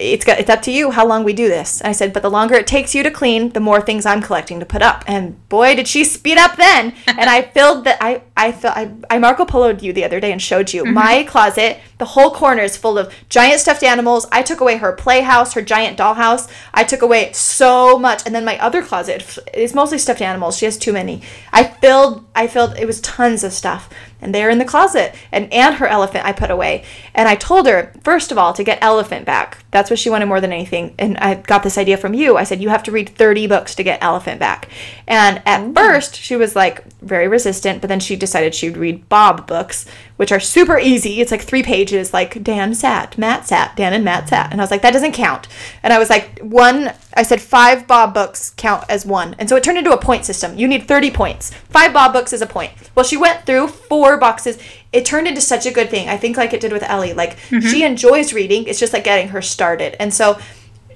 it's 0.00 0.24
got, 0.24 0.40
it's 0.40 0.48
up 0.48 0.62
to 0.62 0.72
you 0.72 0.90
how 0.90 1.06
long 1.06 1.24
we 1.24 1.34
do 1.34 1.48
this. 1.48 1.82
I 1.82 1.92
said, 1.92 2.12
but 2.12 2.22
the 2.22 2.30
longer 2.30 2.54
it 2.54 2.66
takes 2.66 2.94
you 2.94 3.02
to 3.02 3.10
clean, 3.10 3.50
the 3.50 3.60
more 3.60 3.80
things 3.82 4.06
I'm 4.06 4.22
collecting 4.22 4.58
to 4.58 4.66
put 4.66 4.80
up. 4.80 5.04
And 5.06 5.46
boy, 5.50 5.74
did 5.74 5.86
she 5.86 6.04
speed 6.04 6.38
up 6.38 6.56
then. 6.56 6.94
and 7.06 7.28
I 7.28 7.42
filled 7.42 7.84
that 7.84 7.98
I 8.00 8.22
I 8.36 8.52
felt 8.52 8.74
I, 8.74 8.90
I 9.10 9.18
Marco 9.18 9.44
Poloed 9.44 9.82
you 9.82 9.92
the 9.92 10.04
other 10.04 10.18
day 10.18 10.32
and 10.32 10.40
showed 10.40 10.72
you 10.72 10.84
mm-hmm. 10.84 10.94
my 10.94 11.24
closet. 11.24 11.78
The 11.98 12.06
whole 12.06 12.30
corner 12.30 12.62
is 12.62 12.78
full 12.78 12.96
of 12.96 13.12
giant 13.28 13.60
stuffed 13.60 13.82
animals. 13.82 14.26
I 14.32 14.42
took 14.42 14.60
away 14.60 14.78
her 14.78 14.92
playhouse, 14.92 15.52
her 15.52 15.60
giant 15.60 15.98
dollhouse. 15.98 16.50
I 16.72 16.84
took 16.84 17.02
away 17.02 17.32
so 17.34 17.98
much, 17.98 18.22
and 18.24 18.34
then 18.34 18.46
my 18.46 18.58
other 18.58 18.82
closet 18.82 19.38
is 19.52 19.74
mostly 19.74 19.98
stuffed 19.98 20.22
animals. 20.22 20.56
She 20.56 20.64
has 20.64 20.78
too 20.78 20.94
many. 20.94 21.20
I 21.52 21.64
filled 21.64 22.24
I 22.34 22.46
filled 22.46 22.78
it 22.78 22.86
was 22.86 23.02
tons 23.02 23.44
of 23.44 23.52
stuff 23.52 23.90
and 24.20 24.34
they're 24.34 24.50
in 24.50 24.58
the 24.58 24.64
closet. 24.64 25.14
And 25.32 25.52
and 25.52 25.76
her 25.76 25.86
elephant 25.86 26.24
i 26.24 26.32
put 26.32 26.50
away. 26.50 26.84
And 27.14 27.28
i 27.28 27.34
told 27.34 27.66
her 27.66 27.92
first 28.02 28.32
of 28.32 28.38
all 28.38 28.52
to 28.52 28.64
get 28.64 28.78
elephant 28.82 29.26
back. 29.26 29.64
That's 29.70 29.90
what 29.90 29.98
she 29.98 30.10
wanted 30.10 30.26
more 30.26 30.40
than 30.40 30.52
anything. 30.52 30.94
And 30.98 31.18
i 31.18 31.34
got 31.34 31.62
this 31.62 31.78
idea 31.78 31.96
from 31.96 32.14
you. 32.14 32.36
I 32.36 32.44
said 32.44 32.62
you 32.62 32.68
have 32.68 32.82
to 32.84 32.92
read 32.92 33.10
30 33.10 33.46
books 33.46 33.74
to 33.76 33.82
get 33.82 34.02
elephant 34.02 34.40
back. 34.40 34.68
And 35.06 35.42
at 35.46 35.74
first 35.74 36.14
she 36.16 36.36
was 36.36 36.56
like 36.56 36.84
very 37.00 37.28
resistant. 37.28 37.80
But 37.80 37.88
then 37.88 38.00
she 38.00 38.16
decided 38.16 38.54
she'd 38.54 38.76
read 38.76 39.08
bob 39.08 39.46
books 39.46 39.86
which 40.20 40.32
are 40.32 40.38
super 40.38 40.78
easy. 40.78 41.22
It's 41.22 41.30
like 41.30 41.40
three 41.40 41.62
pages 41.62 42.12
like 42.12 42.44
dan 42.44 42.74
sat 42.74 43.16
matt 43.16 43.46
sat 43.46 43.74
dan 43.74 43.94
and 43.94 44.04
matt 44.04 44.28
sat. 44.28 44.52
And 44.52 44.60
i 44.60 44.62
was 44.62 44.70
like 44.70 44.82
that 44.82 44.92
doesn't 44.92 45.12
count. 45.12 45.48
And 45.82 45.94
i 45.94 45.98
was 45.98 46.10
like 46.10 46.38
one 46.40 46.92
i 47.14 47.22
said 47.22 47.40
five 47.40 47.86
bob 47.86 48.12
books 48.12 48.52
count 48.58 48.84
as 48.90 49.06
one. 49.06 49.34
And 49.38 49.48
so 49.48 49.56
it 49.56 49.64
turned 49.64 49.78
into 49.78 49.94
a 49.94 49.96
point 49.98 50.26
system. 50.26 50.58
You 50.58 50.68
need 50.68 50.86
30 50.86 51.10
points. 51.10 51.54
Five 51.70 51.94
bob 51.94 52.12
books 52.12 52.34
is 52.34 52.42
a 52.42 52.46
point. 52.46 52.72
Well 52.94 53.06
she 53.06 53.16
went 53.16 53.46
through 53.46 53.68
four 53.68 54.18
boxes. 54.18 54.58
It 54.92 55.06
turned 55.06 55.26
into 55.26 55.40
such 55.40 55.64
a 55.64 55.70
good 55.70 55.88
thing. 55.88 56.10
I 56.10 56.18
think 56.18 56.36
like 56.36 56.52
it 56.52 56.60
did 56.60 56.74
with 56.74 56.82
ellie. 56.82 57.14
Like 57.14 57.38
mm-hmm. 57.38 57.66
she 57.66 57.82
enjoys 57.82 58.34
reading. 58.34 58.66
It's 58.66 58.78
just 58.78 58.92
like 58.92 59.04
getting 59.04 59.28
her 59.28 59.40
started. 59.40 59.96
And 59.98 60.12
so 60.12 60.38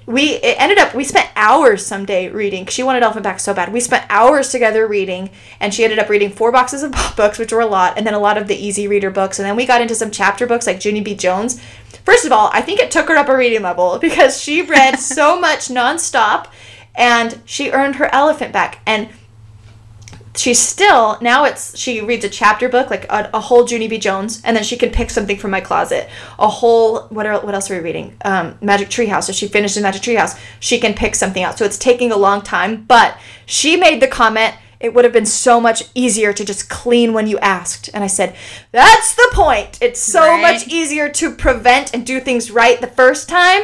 we 0.05 0.35
it 0.35 0.55
ended 0.59 0.77
up 0.77 0.93
we 0.93 1.03
spent 1.03 1.29
hours 1.35 1.85
someday 1.85 2.29
reading. 2.29 2.65
she 2.67 2.83
wanted 2.83 3.01
elephant 3.01 3.23
back 3.23 3.39
so 3.39 3.53
bad 3.53 3.73
we 3.73 3.79
spent 3.79 4.05
hours 4.09 4.49
together 4.49 4.87
reading 4.87 5.29
and 5.59 5.73
she 5.73 5.83
ended 5.83 5.97
up 5.97 6.09
reading 6.09 6.29
four 6.29 6.51
boxes 6.51 6.83
of 6.83 6.91
books 7.17 7.39
which 7.39 7.51
were 7.51 7.61
a 7.61 7.65
lot 7.65 7.97
and 7.97 8.05
then 8.05 8.13
a 8.13 8.19
lot 8.19 8.37
of 8.37 8.47
the 8.47 8.55
easy 8.55 8.87
reader 8.87 9.09
books 9.09 9.39
and 9.39 9.45
then 9.45 9.55
we 9.55 9.65
got 9.65 9.81
into 9.81 9.95
some 9.95 10.11
chapter 10.11 10.45
books 10.45 10.67
like 10.67 10.83
junie 10.83 11.01
b 11.01 11.15
jones 11.15 11.59
first 12.03 12.25
of 12.25 12.31
all 12.31 12.49
i 12.53 12.61
think 12.61 12.79
it 12.79 12.91
took 12.91 13.07
her 13.07 13.15
up 13.15 13.29
a 13.29 13.35
reading 13.35 13.63
level 13.63 13.97
because 14.01 14.41
she 14.41 14.61
read 14.61 14.97
so 14.97 15.39
much 15.39 15.67
nonstop 15.69 16.47
and 16.93 17.41
she 17.45 17.71
earned 17.71 17.95
her 17.95 18.13
elephant 18.13 18.53
back 18.53 18.79
and 18.85 19.09
she's 20.37 20.59
still 20.59 21.17
now 21.21 21.45
it's 21.45 21.77
she 21.77 22.01
reads 22.01 22.25
a 22.25 22.29
chapter 22.29 22.67
book 22.69 22.89
like 22.89 23.05
a, 23.05 23.29
a 23.33 23.39
whole 23.39 23.65
Junie 23.67 23.87
B 23.87 23.97
Jones 23.97 24.41
and 24.43 24.55
then 24.55 24.63
she 24.63 24.77
can 24.77 24.89
pick 24.91 25.09
something 25.09 25.37
from 25.37 25.51
my 25.51 25.61
closet 25.61 26.09
a 26.39 26.47
whole 26.47 27.01
what 27.07 27.25
are, 27.25 27.39
what 27.41 27.53
else 27.55 27.69
are 27.71 27.75
we 27.75 27.81
reading 27.81 28.15
um, 28.25 28.57
Magic 28.61 28.89
Treehouse 28.89 29.29
if 29.29 29.35
she 29.35 29.47
finished 29.47 29.77
in 29.77 29.83
Magic 29.83 30.01
Treehouse 30.01 30.39
she 30.59 30.79
can 30.79 30.93
pick 30.93 31.15
something 31.15 31.43
out 31.43 31.57
so 31.57 31.65
it's 31.65 31.77
taking 31.77 32.11
a 32.11 32.17
long 32.17 32.41
time 32.41 32.83
but 32.83 33.17
she 33.45 33.75
made 33.75 34.01
the 34.01 34.07
comment 34.07 34.55
it 34.79 34.93
would 34.93 35.03
have 35.05 35.13
been 35.13 35.25
so 35.25 35.59
much 35.59 35.83
easier 35.95 36.33
to 36.33 36.45
just 36.45 36.69
clean 36.69 37.13
when 37.13 37.27
you 37.27 37.39
asked. 37.39 37.89
And 37.93 38.03
I 38.03 38.07
said, 38.07 38.35
That's 38.71 39.15
the 39.15 39.29
point. 39.33 39.77
It's 39.81 39.99
so 39.99 40.19
Right. 40.19 40.41
much 40.41 40.67
easier 40.67 41.09
to 41.09 41.31
prevent 41.31 41.93
and 41.93 42.05
do 42.05 42.19
things 42.19 42.51
right 42.51 42.79
the 42.79 42.87
first 42.87 43.29
time 43.29 43.63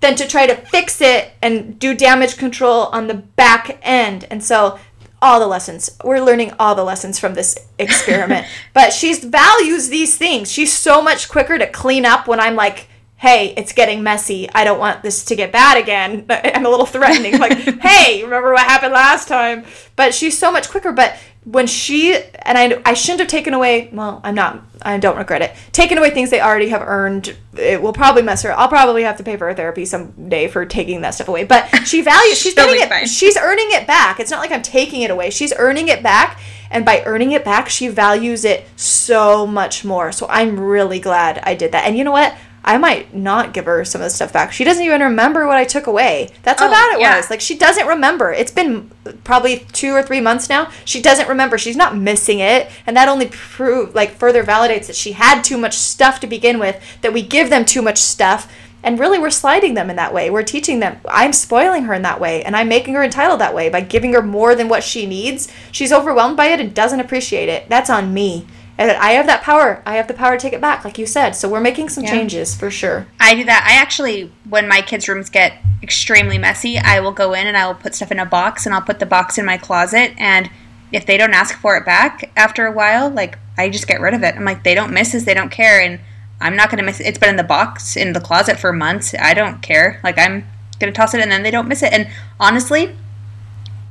than 0.00 0.14
to 0.14 0.26
try 0.26 0.46
to 0.46 0.54
fix 0.56 1.00
it 1.00 1.32
and 1.42 1.78
do 1.78 1.94
damage 1.94 2.36
control 2.36 2.86
on 2.86 3.08
the 3.08 3.14
back 3.14 3.78
end. 3.82 4.26
And 4.30 4.42
so 4.42 4.78
all 5.20 5.40
the 5.40 5.46
lessons. 5.46 5.90
We're 6.04 6.20
learning 6.20 6.52
all 6.58 6.74
the 6.74 6.84
lessons 6.84 7.18
from 7.18 7.34
this 7.34 7.58
experiment. 7.78 8.46
But 8.74 8.92
she 8.92 9.12
values 9.14 9.88
these 9.88 10.16
things. 10.16 10.52
She's 10.52 10.72
so 10.72 11.02
much 11.02 11.28
quicker 11.28 11.58
to 11.58 11.66
clean 11.66 12.04
up 12.06 12.28
when 12.28 12.38
i'm 12.38 12.54
like 12.54 12.88
hey 13.18 13.52
it's 13.56 13.72
getting 13.72 14.02
messy. 14.02 14.48
I 14.54 14.64
don't 14.64 14.78
want 14.78 15.02
this 15.02 15.24
to 15.26 15.36
get 15.36 15.52
bad 15.52 15.76
again. 15.76 16.24
I'm 16.30 16.64
a 16.64 16.70
little 16.70 16.86
threatening 16.86 17.38
like 17.38 17.52
hey 17.80 18.22
remember 18.22 18.52
what 18.52 18.62
happened 18.66 18.94
last 18.94 19.28
time? 19.28 19.64
But 19.96 20.14
she's 20.14 20.38
so 20.38 20.50
much 20.50 20.70
quicker. 20.70 20.92
But 20.92 21.18
when 21.44 21.66
she 21.66 22.14
and 22.14 22.58
I, 22.58 22.80
I 22.84 22.94
shouldn't 22.94 23.20
have 23.20 23.28
taken 23.28 23.54
away 23.54 23.88
well 23.92 24.20
i'm 24.22 24.34
not 24.34 24.62
i 24.82 24.98
don't 24.98 25.16
regret 25.16 25.42
it. 25.42 25.54
Taken 25.72 25.96
away 25.96 26.10
things 26.10 26.30
they 26.30 26.40
already 26.40 26.68
have 26.68 26.82
earned 26.82 27.36
it 27.56 27.80
will 27.80 27.92
probably 27.92 28.22
mess 28.22 28.42
her 28.42 28.52
i'll 28.52 28.68
probably 28.68 29.02
have 29.02 29.16
to 29.16 29.22
pay 29.22 29.36
for 29.36 29.46
her 29.46 29.54
therapy 29.54 29.84
someday 29.84 30.46
for 30.48 30.64
taking 30.64 31.00
that 31.02 31.10
stuff 31.10 31.28
away. 31.28 31.44
But 31.44 31.86
she 31.86 32.02
values 32.14 32.38
she's 32.38 32.54
getting 32.54 32.80
it 32.80 32.88
fine. 32.88 33.06
she's 33.06 33.36
earning 33.36 33.68
it 33.70 33.86
back. 33.86 34.20
It's 34.20 34.30
not 34.30 34.40
like 34.40 34.52
i'm 34.52 34.62
taking 34.62 35.02
it 35.02 35.10
away. 35.10 35.30
She's 35.30 35.52
earning 35.58 35.88
it 35.88 36.02
back. 36.02 36.40
And 36.70 36.84
by 36.84 37.02
earning 37.06 37.32
it 37.32 37.44
back 37.44 37.68
she 37.68 37.88
values 37.88 38.44
it 38.44 38.68
so 38.76 39.46
much 39.46 39.84
more. 39.84 40.12
So 40.12 40.26
i'm 40.28 40.60
really 40.60 41.00
glad 41.00 41.38
i 41.44 41.54
did 41.54 41.72
that. 41.72 41.84
And 41.86 41.96
you 41.96 42.04
know 42.04 42.12
what 42.12 42.36
I 42.68 42.76
might 42.76 43.14
not 43.14 43.54
give 43.54 43.64
her 43.64 43.82
some 43.86 44.02
of 44.02 44.04
the 44.04 44.10
stuff 44.10 44.30
back. 44.32 44.52
She 44.52 44.62
doesn't 44.62 44.84
even 44.84 45.00
remember 45.00 45.46
what 45.46 45.56
I 45.56 45.64
took 45.64 45.86
away. 45.86 46.28
That's 46.42 46.60
how 46.60 46.68
Oh, 46.68 46.70
bad 46.70 46.96
it 46.96 47.00
yeah. 47.00 47.16
was. 47.16 47.30
Like 47.30 47.40
she 47.40 47.56
doesn't 47.56 47.86
remember. 47.86 48.30
It's 48.30 48.52
been 48.52 48.90
probably 49.24 49.66
two 49.72 49.92
or 49.94 50.02
three 50.02 50.20
months 50.20 50.50
now. 50.50 50.70
She 50.84 51.00
doesn't 51.00 51.28
remember. 51.30 51.56
She's 51.56 51.76
not 51.76 51.96
missing 51.96 52.40
it, 52.40 52.70
and 52.86 52.94
that 52.94 53.08
only 53.08 53.28
prove 53.32 53.94
like 53.94 54.10
further 54.10 54.44
validates 54.44 54.86
that 54.88 54.96
she 54.96 55.12
had 55.12 55.42
too 55.42 55.56
much 55.56 55.74
stuff 55.78 56.20
to 56.20 56.26
begin 56.26 56.58
with. 56.58 56.78
That 57.00 57.14
we 57.14 57.22
give 57.22 57.48
them 57.48 57.64
too 57.64 57.80
much 57.80 57.96
stuff, 57.96 58.52
and 58.82 58.98
really 59.00 59.18
we're 59.18 59.30
sliding 59.30 59.72
them 59.72 59.88
in 59.88 59.96
that 59.96 60.12
way. 60.12 60.28
We're 60.28 60.42
teaching 60.42 60.80
them. 60.80 60.98
I'm 61.08 61.32
spoiling 61.32 61.84
her 61.84 61.94
in 61.94 62.02
that 62.02 62.20
way, 62.20 62.42
and 62.44 62.54
I'm 62.54 62.68
making 62.68 62.92
her 62.94 63.02
entitled 63.02 63.40
that 63.40 63.54
way 63.54 63.70
by 63.70 63.80
giving 63.80 64.12
her 64.12 64.20
more 64.22 64.54
than 64.54 64.68
what 64.68 64.84
she 64.84 65.06
needs. 65.06 65.50
She's 65.72 65.90
overwhelmed 65.92 66.36
by 66.36 66.48
it 66.48 66.60
and 66.60 66.74
doesn't 66.74 67.00
appreciate 67.00 67.48
it. 67.48 67.66
That's 67.70 67.88
on 67.88 68.12
me. 68.12 68.46
And 68.78 68.92
I 68.92 69.10
have 69.12 69.26
that 69.26 69.42
power. 69.42 69.82
I 69.84 69.96
have 69.96 70.06
the 70.06 70.14
power 70.14 70.36
to 70.36 70.40
take 70.40 70.52
it 70.52 70.60
back, 70.60 70.84
like 70.84 70.98
you 70.98 71.06
said. 71.06 71.32
So 71.34 71.48
we're 71.48 71.60
making 71.60 71.88
some 71.88 72.04
Yeah. 72.04 72.10
changes 72.10 72.54
for 72.54 72.70
sure. 72.70 73.06
I 73.18 73.34
do 73.34 73.42
that. 73.44 73.66
I 73.68 73.80
actually, 73.82 74.32
when 74.48 74.68
my 74.68 74.80
kids' 74.82 75.08
rooms 75.08 75.28
get 75.28 75.54
extremely 75.82 76.38
messy, 76.38 76.78
I 76.78 77.00
will 77.00 77.10
go 77.12 77.32
in 77.34 77.46
and 77.48 77.56
I 77.56 77.66
will 77.66 77.74
put 77.74 77.94
stuff 77.96 78.12
in 78.12 78.20
a 78.20 78.24
box 78.26 78.66
and 78.66 78.74
I'll 78.74 78.80
put 78.80 79.00
the 79.00 79.06
box 79.06 79.36
in 79.36 79.44
my 79.44 79.56
closet. 79.58 80.12
And 80.16 80.48
if 80.92 81.04
they 81.04 81.16
don't 81.16 81.34
ask 81.34 81.58
for 81.58 81.76
it 81.76 81.84
back 81.84 82.30
after 82.36 82.66
a 82.66 82.72
while, 82.72 83.10
like 83.10 83.36
I 83.58 83.68
just 83.68 83.88
get 83.88 84.00
rid 84.00 84.14
of 84.14 84.22
it. 84.22 84.36
I'm 84.36 84.44
like, 84.44 84.62
they 84.62 84.76
don't 84.76 84.92
miss 84.92 85.10
this, 85.10 85.24
they 85.24 85.34
don't 85.34 85.50
care, 85.50 85.80
and 85.80 85.98
I'm 86.40 86.54
not 86.54 86.70
gonna 86.70 86.84
miss 86.84 87.00
it. 87.00 87.06
It's 87.06 87.18
been 87.18 87.30
in 87.30 87.36
the 87.36 87.42
box 87.42 87.96
in 87.96 88.12
the 88.12 88.20
closet 88.20 88.60
for 88.60 88.72
months. 88.72 89.12
I 89.20 89.34
don't 89.34 89.60
care. 89.60 89.98
Like 90.04 90.18
I'm 90.18 90.46
gonna 90.78 90.92
toss 90.92 91.14
it 91.14 91.20
and 91.20 91.32
then 91.32 91.42
they 91.42 91.50
don't 91.50 91.66
miss 91.66 91.82
it. 91.82 91.92
And 91.92 92.06
honestly, 92.38 92.96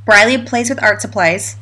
Briley 0.05 0.37
plays 0.37 0.69
with 0.69 0.81
art 0.81 1.01
supplies. 1.01 1.57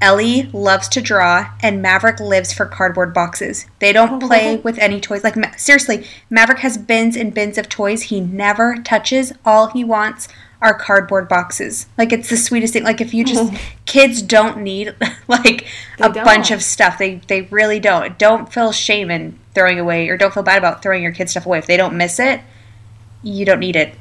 Ellie 0.00 0.44
loves 0.52 0.88
to 0.88 1.00
draw, 1.00 1.50
and 1.62 1.80
Maverick 1.80 2.20
lives 2.20 2.52
for 2.52 2.66
cardboard 2.66 3.14
boxes. 3.14 3.66
They 3.78 3.92
don't 3.92 4.22
oh, 4.22 4.26
play 4.26 4.56
with 4.58 4.78
any 4.78 5.00
toys. 5.00 5.24
Like, 5.24 5.36
Ma- 5.36 5.56
seriously, 5.56 6.06
Maverick 6.28 6.58
has 6.58 6.76
bins 6.76 7.16
and 7.16 7.32
bins 7.32 7.56
of 7.56 7.68
toys 7.68 8.02
he 8.04 8.20
never 8.20 8.76
touches. 8.84 9.32
All 9.44 9.68
he 9.68 9.84
wants 9.84 10.28
are 10.60 10.74
cardboard 10.74 11.28
boxes. 11.28 11.86
Like, 11.96 12.12
it's 12.12 12.28
the 12.28 12.36
sweetest 12.36 12.74
thing. 12.74 12.84
Like, 12.84 13.00
if 13.00 13.14
you 13.14 13.24
just, 13.24 13.52
kids 13.86 14.20
don't 14.20 14.58
need, 14.58 14.94
like, 15.28 15.66
a 15.98 16.10
They 16.12 16.22
bunch 16.22 16.48
don't. 16.50 16.56
of 16.56 16.62
stuff. 16.62 16.98
They, 16.98 17.16
they 17.28 17.42
really 17.42 17.80
don't. 17.80 18.18
Don't 18.18 18.52
feel 18.52 18.72
shame 18.72 19.10
in 19.10 19.38
throwing 19.54 19.78
away, 19.78 20.08
or 20.10 20.18
don't 20.18 20.34
feel 20.34 20.42
bad 20.42 20.58
about 20.58 20.82
throwing 20.82 21.02
your 21.02 21.12
kids' 21.12 21.30
stuff 21.30 21.46
away. 21.46 21.58
If 21.58 21.66
they 21.66 21.78
don't 21.78 21.96
miss 21.96 22.18
it, 22.20 22.42
you 23.22 23.46
don't 23.46 23.60
need 23.60 23.76
it. 23.76 23.94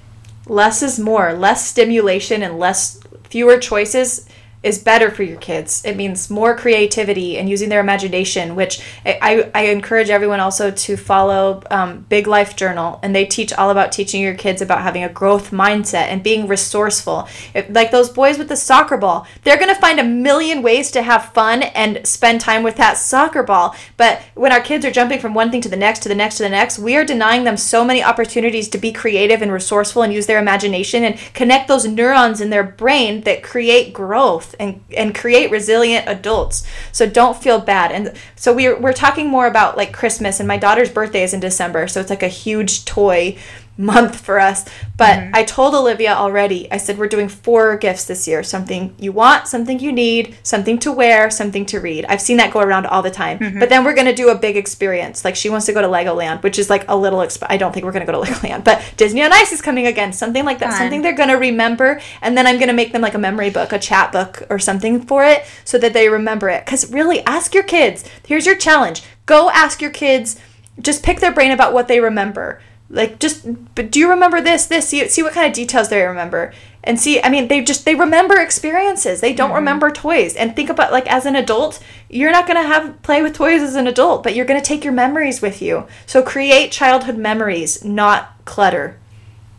less 0.46 0.84
is 0.84 1.00
more 1.00 1.34
less 1.34 1.66
stimulation 1.66 2.43
and 2.43 2.60
less 2.60 3.00
fewer 3.30 3.58
choices 3.58 4.28
is 4.66 4.80
better 4.80 5.11
for 5.11 5.24
your 5.24 5.38
kids. 5.38 5.86
It 5.86 5.95
means 5.95 6.30
more 6.30 6.57
creativity 6.57 7.38
and 7.38 7.47
using 7.47 7.70
their 7.70 7.80
imagination 7.80 8.55
which 8.55 8.82
i, 9.05 9.49
I, 9.53 9.66
encourage 9.66 10.09
everyone 10.09 10.39
also 10.39 10.72
to 10.72 10.97
follow 10.97 11.61
um, 11.70 12.05
big 12.09 12.26
life 12.26 12.55
journal 12.55 12.99
and 13.03 13.16
they 13.16 13.26
teach 13.26 13.53
all 13.53 13.70
about 13.70 13.91
teaching 13.91 14.22
your 14.22 14.34
kids 14.34 14.61
about 14.61 14.82
having 14.82 15.03
a 15.03 15.09
growth 15.09 15.51
mindset 15.51 16.07
and 16.07 16.24
being 16.24 16.47
resourceful. 16.47 17.28
If- 17.53 17.68
like 17.70 17.91
those 17.91 18.09
boys 18.09 18.38
with 18.38 18.49
the 18.49 18.55
soccer 18.55 18.97
ball 18.97 19.28
they're 19.43 19.57
going 19.57 19.74
to 19.74 19.80
find 19.80 19.99
a 19.99 20.03
million 20.03 20.61
ways 20.61 20.89
to 20.91 21.03
have 21.03 21.34
fun 21.34 21.63
and 21.63 22.05
spend 22.07 22.41
time 22.41 22.63
with 22.63 22.76
that 22.78 22.97
soccer 22.97 23.43
ball. 23.43 23.76
But 23.97 24.22
when 24.34 24.51
our 24.51 24.61
kids 24.61 24.86
are 24.86 24.91
jumping 24.91 25.20
from 25.20 25.34
one 25.34 25.51
thing 25.51 25.61
to 25.61 25.70
the 25.70 25.78
next 25.78 25.99
to 25.99 26.09
the 26.09 26.16
next 26.16 26.38
to 26.38 26.43
the 26.43 26.49
next 26.49 26.80
we 26.80 26.95
are 26.95 27.05
denying 27.05 27.43
them 27.43 27.57
so 27.57 27.86
many 27.86 28.03
opportunities 28.03 28.70
to 28.70 28.78
be 28.78 28.91
creative 28.91 29.41
and 29.41 29.51
resourceful 29.51 30.01
and 30.01 30.13
use 30.13 30.26
their 30.26 30.39
imagination 30.39 31.03
and 31.03 31.18
connect 31.34 31.68
those 31.68 31.86
neurons 31.86 32.41
in 32.41 32.49
their 32.49 32.63
brain 32.63 33.22
that 33.22 33.43
create 33.43 33.93
growth 33.93 34.55
and, 34.60 34.84
and 34.95 35.16
create 35.16 35.51
resilient 35.51 36.08
adults. 36.08 36.66
So 36.91 37.08
don't 37.08 37.38
feel 37.41 37.60
bad. 37.60 37.91
And 37.91 38.14
so 38.36 38.53
we're, 38.53 38.80
we're 38.80 38.93
talking 38.93 39.30
more 39.30 39.47
about 39.47 39.78
like 39.78 39.91
christmas 39.93 40.39
and 40.39 40.47
my 40.47 40.58
daughter's 40.58 40.89
birthday 40.89 41.24
is 41.24 41.34
in 41.34 41.39
december 41.39 41.88
so 41.88 41.99
it's 41.99 42.10
like 42.10 42.24
a 42.24 42.28
huge 42.28 42.86
toy 42.86 43.38
month 43.78 44.20
for 44.20 44.40
us. 44.40 44.66
But 44.98 45.20
mm-hmm. 45.20 45.36
i 45.36 45.44
told 45.44 45.76
olivia 45.76 46.14
already 46.14 46.72
i 46.72 46.78
said 46.78 46.98
we're 46.98 47.08
doing 47.08 47.28
four 47.28 47.76
gifts 47.76 48.06
this 48.06 48.28
year 48.28 48.44
something 48.44 48.96
you 48.98 49.12
want 49.12 49.48
something 49.48 49.80
you 49.80 49.92
need 49.92 50.38
something 50.42 50.80
to 50.80 50.92
wear 50.92 51.30
something 51.30 51.66
to 51.66 51.80
read. 51.80 52.06
I've 52.06 52.22
seen 52.22 52.38
that 52.38 52.54
go 52.54 52.62
around 52.62 52.86
all 52.86 53.02
the 53.02 53.12
time. 53.12 53.40
Mm-hmm. 53.40 53.60
But 53.60 53.70
then 53.70 53.84
we're 53.84 53.94
going 53.94 54.08
to 54.08 54.16
do 54.16 54.30
a 54.30 54.36
big 54.36 54.56
experience 54.56 55.26
like 55.26 55.36
she 55.36 55.50
wants 55.50 55.66
to 55.66 55.74
go 55.74 55.82
to 55.82 55.88
legoland 55.88 56.44
which 56.44 56.58
is 56.58 56.70
like 56.70 56.86
a 56.88 56.96
little 56.96 57.20
exp- 57.20 57.46
i 57.50 57.58
don't 57.58 57.74
think 57.74 57.86
we're 57.86 57.92
going 57.92 58.06
to 58.06 58.12
go 58.12 58.24
to 58.24 58.32
legoland 58.32 58.64
but 58.64 58.82
disney 58.98 59.22
on 59.22 59.34
ice 59.34 59.52
is 59.52 59.62
coming 59.62 59.88
again 59.88 60.14
something 60.14 60.46
like 60.46 60.60
that 60.60 60.70
Fun. 60.70 60.80
something 60.80 61.02
they're 61.02 61.14
going 61.14 61.30
to 61.30 61.36
remember 61.36 62.02
and 62.22 62.38
then 62.38 62.48
i'm 62.48 62.56
going 62.56 62.68
to 62.68 62.74
make 62.74 62.92
them 62.94 63.02
like 63.02 63.14
a 63.14 63.20
memory 63.20 63.50
book 63.50 63.72
a 63.74 63.80
chat 63.80 64.12
book 64.12 64.44
or 64.50 64.60
something 64.60 65.02
for 65.02 65.26
it 65.26 65.46
so 65.64 65.78
that 65.78 65.94
they 65.94 66.10
remember 66.10 66.50
it. 66.50 66.66
Because 66.66 66.92
really 66.92 67.22
ask 67.26 67.54
your 67.54 67.64
kids. 67.64 68.04
Here's 68.26 68.46
your 68.46 68.56
challenge. 68.56 69.04
Go 69.26 69.50
ask 69.50 69.82
your 69.82 69.92
kids 69.92 70.40
just 70.82 71.04
pick 71.04 71.22
their 71.22 71.32
brain 71.32 71.52
about 71.52 71.72
what 71.72 71.88
they 71.88 72.02
remember 72.02 72.62
like 72.90 73.20
just 73.20 73.46
but 73.74 73.92
do 73.92 74.00
you 74.00 74.10
remember 74.10 74.42
this 74.42 74.66
this 74.68 74.90
see, 74.90 75.08
see 75.08 75.24
what 75.24 75.34
kind 75.34 75.48
of 75.48 75.54
details 75.54 75.90
they 75.90 76.06
remember. 76.06 76.54
And 76.84 77.00
see 77.00 77.22
i 77.22 77.30
mean 77.30 77.48
they 77.48 77.64
just 77.64 77.86
they 77.86 77.96
remember 77.96 78.40
experiences. 78.40 79.22
They 79.22 79.34
don't 79.34 79.50
mm-hmm. 79.50 79.58
remember 79.58 79.92
toys. 79.92 80.36
And 80.36 80.56
think 80.56 80.70
about 80.70 80.92
like 80.92 81.08
as 81.12 81.26
an 81.26 81.36
adult 81.36 81.84
you're 82.10 82.32
not 82.32 82.48
going 82.48 82.62
to 82.62 82.68
have 82.68 83.02
play 83.02 83.22
with 83.22 83.34
toys 83.34 83.62
as 83.62 83.76
an 83.76 83.88
adult 83.88 84.24
but 84.24 84.36
you're 84.36 84.46
going 84.46 84.62
to 84.62 84.66
take 84.66 84.84
your 84.84 84.94
memories 84.94 85.42
with 85.42 85.62
you. 85.62 85.88
So 86.06 86.22
create 86.22 86.72
childhood 86.72 87.18
memories 87.18 87.84
not 87.84 88.34
clutter. 88.46 89.00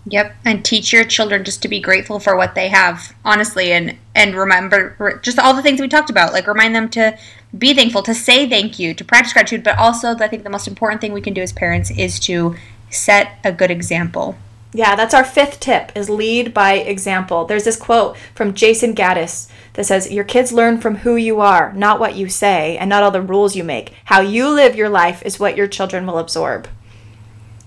Yep, 0.08 0.36
and 0.44 0.64
teach 0.64 0.92
your 0.92 1.04
children 1.04 1.42
just 1.42 1.62
to 1.62 1.68
be 1.68 1.80
grateful 1.80 2.20
for 2.20 2.36
what 2.36 2.54
they 2.54 2.68
have, 2.68 3.12
honestly, 3.24 3.72
and 3.72 3.98
and 4.14 4.36
remember 4.36 5.18
just 5.22 5.36
all 5.36 5.52
the 5.52 5.62
things 5.62 5.80
we 5.80 5.88
talked 5.88 6.10
about. 6.10 6.32
Like 6.32 6.46
remind 6.46 6.76
them 6.76 6.88
to 6.90 7.18
be 7.58 7.74
thankful, 7.74 8.04
to 8.04 8.14
say 8.14 8.48
thank 8.48 8.78
you, 8.78 8.94
to 8.94 9.04
practice 9.04 9.32
gratitude, 9.32 9.64
but 9.64 9.76
also 9.78 10.16
I 10.16 10.28
think 10.28 10.44
the 10.44 10.50
most 10.50 10.68
important 10.68 11.00
thing 11.00 11.12
we 11.12 11.20
can 11.20 11.34
do 11.34 11.42
as 11.42 11.52
parents 11.52 11.90
is 11.90 12.20
to 12.20 12.54
set 12.90 13.38
a 13.44 13.52
good 13.52 13.70
example. 13.70 14.36
Yeah, 14.72 14.94
that's 14.94 15.14
our 15.14 15.24
fifth 15.24 15.60
tip 15.60 15.90
is 15.96 16.10
lead 16.10 16.52
by 16.52 16.74
example. 16.74 17.46
There's 17.46 17.64
this 17.64 17.76
quote 17.78 18.16
from 18.34 18.52
Jason 18.54 18.94
Gaddis 18.94 19.48
that 19.74 19.86
says, 19.86 20.12
Your 20.12 20.24
kids 20.24 20.52
learn 20.52 20.80
from 20.80 20.96
who 20.96 21.16
you 21.16 21.40
are, 21.40 21.72
not 21.72 21.98
what 21.98 22.14
you 22.16 22.28
say, 22.28 22.76
and 22.76 22.88
not 22.90 23.02
all 23.02 23.10
the 23.10 23.22
rules 23.22 23.56
you 23.56 23.64
make. 23.64 23.94
How 24.06 24.20
you 24.20 24.48
live 24.50 24.76
your 24.76 24.90
life 24.90 25.22
is 25.24 25.40
what 25.40 25.56
your 25.56 25.66
children 25.66 26.06
will 26.06 26.18
absorb. 26.18 26.68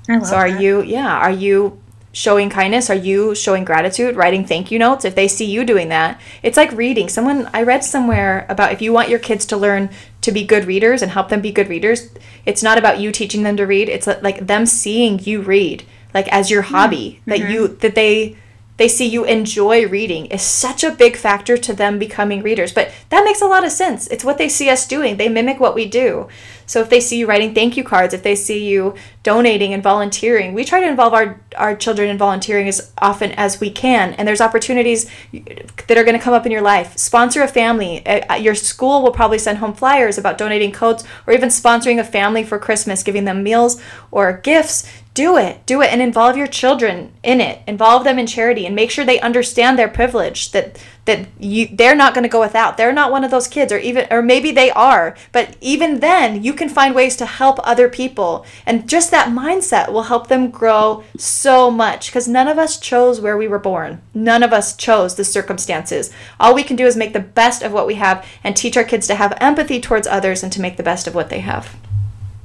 I 0.09 0.17
love 0.17 0.28
So 0.28 0.36
are 0.36 0.49
that. 0.49 0.59
you 0.61 0.82
yeah, 0.84 1.17
are 1.17 1.32
you 1.32 1.80
showing 2.20 2.49
kindness? 2.49 2.89
Are 2.89 2.95
you 2.95 3.34
showing 3.34 3.63
gratitude, 3.63 4.17
writing 4.17 4.43
thank 4.43 4.72
you 4.72 4.78
notes? 4.78 5.05
If 5.05 5.15
they 5.15 5.30
see 5.30 5.45
you 5.45 5.63
doing 5.63 5.88
that, 5.88 6.20
it's 6.43 6.57
like 6.57 6.70
reading. 6.74 7.07
Someone 7.07 7.49
I 7.53 7.63
read 7.63 7.82
somewhere 7.82 8.45
about 8.49 8.74
if 8.74 8.82
you 8.82 8.91
want 8.91 9.07
your 9.07 9.20
kids 9.20 9.45
to 9.45 9.57
learn 9.57 9.89
to 10.20 10.34
be 10.34 10.43
good 10.43 10.65
readers 10.65 11.01
and 11.01 11.11
help 11.11 11.30
them 11.30 11.39
be 11.39 11.53
good 11.53 11.70
readers, 11.70 12.09
it's 12.45 12.61
not 12.61 12.78
about 12.78 12.99
you 12.99 13.13
teaching 13.13 13.43
them 13.43 13.55
to 13.55 13.65
read. 13.65 13.88
It's 13.88 14.05
like 14.05 14.45
them 14.45 14.65
seeing 14.65 15.20
you 15.20 15.39
read, 15.39 15.86
like 16.13 16.28
as 16.28 16.51
your 16.51 16.63
hmm. 16.63 16.74
hobby, 16.74 17.22
that 17.26 17.39
mm-hmm. 17.39 17.51
you 17.53 17.67
that 17.70 17.95
they 17.95 18.36
they 18.80 18.88
see 18.88 19.05
you 19.05 19.25
enjoy 19.25 19.86
reading 19.88 20.25
is 20.27 20.41
such 20.41 20.86
a 20.86 20.91
big 20.91 21.17
factor 21.17 21.57
to 21.57 21.73
them 21.73 21.99
becoming 21.99 22.41
readers. 22.41 22.71
But 22.71 22.91
that 23.09 23.25
makes 23.25 23.41
a 23.41 23.45
lot 23.45 23.65
of 23.65 23.71
sense. 23.73 24.07
It's 24.07 24.23
what 24.23 24.38
they 24.38 24.47
see 24.47 24.69
us 24.69 24.88
doing. 24.88 25.17
They 25.17 25.27
mimic 25.27 25.59
what 25.59 25.75
we 25.75 25.86
do. 25.86 26.30
So 26.65 26.82
if 26.82 26.89
they 26.89 27.01
see 27.01 27.17
you 27.17 27.27
writing 27.27 27.55
thank 27.55 27.77
you 27.77 27.84
cards, 27.84 28.13
if 28.13 28.21
they 28.23 28.36
see 28.36 28.63
you 28.69 28.95
donating 29.23 29.73
and 29.73 29.82
volunteering, 29.82 30.53
we 30.53 30.63
try 30.63 30.80
to 30.80 30.88
involve 30.88 31.13
our, 31.13 31.41
our 31.57 31.75
children 31.75 32.09
in 32.09 32.17
volunteering 32.17 32.67
as 32.67 32.91
often 32.99 33.32
as 33.34 33.59
we 33.59 33.69
can. 33.69 34.13
And 34.13 34.27
there's 34.27 34.39
opportunities 34.39 35.09
that 35.34 35.97
are 35.97 36.03
going 36.03 36.17
to 36.17 36.23
come 36.23 36.34
up 36.34 36.45
in 36.45 36.51
your 36.51 36.61
life. 36.61 36.95
Sponsor 36.95 37.41
a 37.41 37.47
family. 37.47 38.05
Uh, 38.05 38.36
Your 38.36 38.55
school 38.55 39.01
will 39.01 39.11
probably 39.11 39.39
send 39.39 39.57
home 39.57 39.73
flyers 39.73 40.17
about 40.17 40.38
donating 40.38 40.71
coats 40.71 41.03
or 41.27 41.34
even 41.34 41.49
sponsoring 41.49 41.99
a 41.99 42.03
family 42.03 42.43
for 42.43 42.59
Christmas, 42.59 43.03
giving 43.03 43.25
them 43.25 43.43
meals 43.43 43.82
or 44.11 44.38
gifts 44.38 44.89
do 45.14 45.38
it. 45.38 45.66
Do 45.66 45.82
it 45.82 45.91
and 45.91 46.01
involve 46.01 46.38
your 46.38 46.47
children 46.47 47.12
in 47.24 47.41
it. 47.41 47.62
Involve 47.68 48.03
them 48.03 48.20
in 48.20 48.28
charity 48.28 48.66
and 48.66 48.76
make 48.76 48.91
sure 48.91 49.03
they 49.03 49.20
understand 49.20 49.78
their 49.78 49.88
privilege 49.88 50.51
that 50.51 50.82
that 51.05 51.28
you 51.39 51.68
they're 51.72 51.95
not 51.95 52.14
going 52.14 52.24
to 52.24 52.30
go 52.30 52.39
without. 52.39 52.78
They're 52.78 52.93
not 52.93 53.12
one 53.12 53.24
of 53.24 53.32
those 53.32 53.47
kids 53.47 53.74
or 53.74 53.80
even 53.80 54.07
or 54.12 54.22
maybe 54.22 54.51
they 54.51 54.70
are 54.72 55.18
but 55.32 55.57
even 55.60 55.99
then 55.99 56.43
you 56.43 56.53
can 56.53 56.70
find 56.70 56.93
ways 56.93 57.16
to 57.18 57.26
help 57.26 57.60
other 57.64 57.89
people. 57.89 58.45
And 58.66 58.88
just 58.88 59.10
that 59.12 59.30
mindset 59.30 59.91
will 59.91 60.03
help 60.03 60.28
them 60.28 60.51
grow 60.51 61.03
so 61.18 61.72
much 61.72 62.07
because 62.07 62.28
none 62.28 62.47
of 62.47 62.60
us 62.60 62.80
chose 62.80 63.20
where 63.20 63.38
we 63.38 63.47
were 63.47 63.60
born. 63.60 64.01
None 64.14 64.43
of 64.43 64.53
us 64.53 64.76
chose 64.76 65.16
the 65.16 65.26
circumstances. 65.26 66.14
All 66.39 66.53
we 66.53 66.64
can 66.64 66.76
do 66.76 66.86
is 66.86 66.95
make 66.95 67.14
the 67.14 67.20
best 67.20 67.64
of 67.64 67.74
what 67.74 67.88
we 67.88 67.95
have 67.95 68.26
and 68.43 68.55
teach 68.55 68.78
our 68.78 68.84
kids 68.84 69.07
to 69.07 69.16
have 69.16 69.38
empathy 69.41 69.82
towards 69.82 70.07
others 70.07 70.43
and 70.43 70.53
to 70.53 70.62
make 70.62 70.78
the 70.78 70.84
best 70.84 71.07
of 71.07 71.16
what 71.16 71.30
they 71.30 71.39
have. 71.39 71.76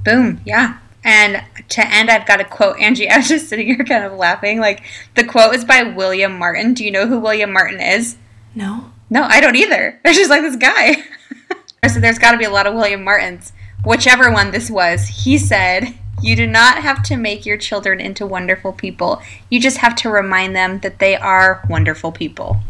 Boom. 0.03 0.41
Yeah 0.45 0.79
and 1.05 1.45
to 1.69 1.87
end, 1.87 2.11
I've 2.11 2.27
got 2.27 2.41
a 2.41 2.45
quote. 2.45 2.79
Angie, 2.81 3.09
I 3.11 3.19
was 3.19 3.29
just 3.29 3.49
sitting 3.49 3.67
here 3.67 3.85
kind 3.85 4.05
of 4.05 4.15
laughing. 4.15 4.59
Like, 4.59 4.83
the 5.15 5.25
quote 5.25 5.55
is 5.55 5.65
by 5.65 5.83
William 5.83 6.39
Martin. 6.39 6.75
Do 6.75 6.85
you 6.85 6.91
know 6.91 7.07
who 7.07 7.21
William 7.21 7.53
Martin 7.53 7.81
is? 7.81 8.17
No. 8.55 8.91
No, 9.11 9.23
I 9.25 9.41
don't 9.41 9.57
either. 9.57 10.01
It's 10.05 10.19
just 10.19 10.31
like 10.31 10.43
this 10.43 10.57
guy. 10.57 10.97
so 11.89 12.01
there's 12.01 12.19
got 12.19 12.33
to 12.33 12.39
be 12.39 12.45
a 12.45 12.51
lot 12.51 12.67
of 12.67 12.75
William 12.75 13.05
Martins. 13.05 13.53
Whichever 13.85 14.33
one 14.33 14.51
this 14.51 14.71
was, 14.71 15.07
he 15.09 15.37
said, 15.37 15.95
You 16.23 16.35
do 16.35 16.47
not 16.47 16.79
have 16.79 17.03
to 17.05 17.17
make 17.17 17.45
your 17.45 17.59
children 17.59 18.01
into 18.01 18.27
wonderful 18.27 18.73
people. 18.73 19.21
You 19.51 19.61
just 19.61 19.79
have 19.79 19.95
to 19.97 20.11
remind 20.11 20.57
them 20.57 20.81
that 20.81 21.01
they 21.01 21.17
are 21.17 21.63
wonderful 21.69 22.13
people. 22.13 22.61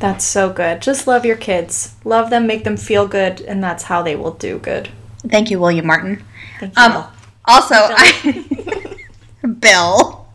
That's 0.00 0.24
so 0.24 0.50
good. 0.50 0.80
Just 0.80 1.06
love 1.06 1.24
your 1.26 1.36
kids. 1.36 1.94
Love 2.04 2.30
them, 2.30 2.46
make 2.46 2.64
them 2.64 2.78
feel 2.78 3.06
good, 3.06 3.42
and 3.42 3.62
that's 3.62 3.84
how 3.84 4.02
they 4.02 4.16
will 4.16 4.32
do 4.32 4.58
good. 4.58 4.88
Thank 5.28 5.50
you, 5.50 5.60
William 5.60 5.86
Martin. 5.86 6.24
Thank 6.58 6.76
you. 6.76 6.82
Um, 6.82 7.04
also, 7.50 7.74
I, 7.74 8.44
Bill. 9.58 10.28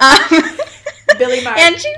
Um, 0.00 1.18
Billy 1.18 1.44
Martin. 1.44 1.62
Angie, 1.62 1.88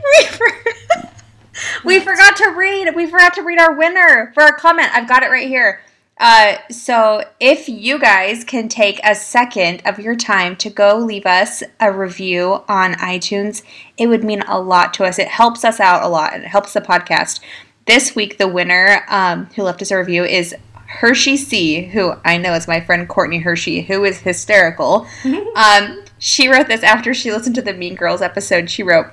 we, 1.84 1.98
we 1.98 2.00
forgot 2.00 2.36
to 2.36 2.50
read. 2.56 2.94
We 2.96 3.06
forgot 3.06 3.34
to 3.34 3.42
read 3.42 3.60
our 3.60 3.74
winner 3.74 4.32
for 4.34 4.42
our 4.42 4.56
comment. 4.56 4.88
I've 4.92 5.08
got 5.08 5.22
it 5.22 5.30
right 5.30 5.46
here. 5.46 5.80
Uh, 6.18 6.56
so, 6.70 7.24
if 7.38 7.68
you 7.68 7.98
guys 7.98 8.44
can 8.44 8.68
take 8.68 9.00
a 9.04 9.14
second 9.14 9.82
of 9.86 9.98
your 9.98 10.14
time 10.14 10.54
to 10.56 10.68
go 10.68 10.98
leave 10.98 11.24
us 11.24 11.62
a 11.78 11.90
review 11.90 12.62
on 12.68 12.92
iTunes, 12.94 13.62
it 13.96 14.08
would 14.08 14.22
mean 14.24 14.42
a 14.42 14.60
lot 14.60 14.92
to 14.94 15.04
us. 15.04 15.18
It 15.18 15.28
helps 15.28 15.64
us 15.64 15.80
out 15.80 16.02
a 16.02 16.08
lot 16.08 16.34
and 16.34 16.42
it 16.42 16.48
helps 16.48 16.74
the 16.74 16.80
podcast. 16.80 17.40
This 17.86 18.14
week, 18.14 18.36
the 18.36 18.48
winner 18.48 19.02
um, 19.08 19.46
who 19.56 19.62
left 19.62 19.80
us 19.80 19.90
a 19.90 19.96
review 19.96 20.24
is 20.24 20.54
Hershey 20.90 21.36
C, 21.36 21.84
who 21.84 22.14
I 22.24 22.36
know 22.36 22.54
is 22.54 22.66
my 22.66 22.80
friend 22.80 23.08
Courtney 23.08 23.38
Hershey, 23.38 23.82
who 23.82 24.04
is 24.04 24.18
hysterical. 24.18 25.06
um, 25.54 26.04
she 26.18 26.48
wrote 26.48 26.66
this 26.66 26.82
after 26.82 27.14
she 27.14 27.32
listened 27.32 27.54
to 27.54 27.62
the 27.62 27.72
Mean 27.72 27.94
Girls 27.94 28.20
episode. 28.20 28.68
She 28.68 28.82
wrote, 28.82 29.06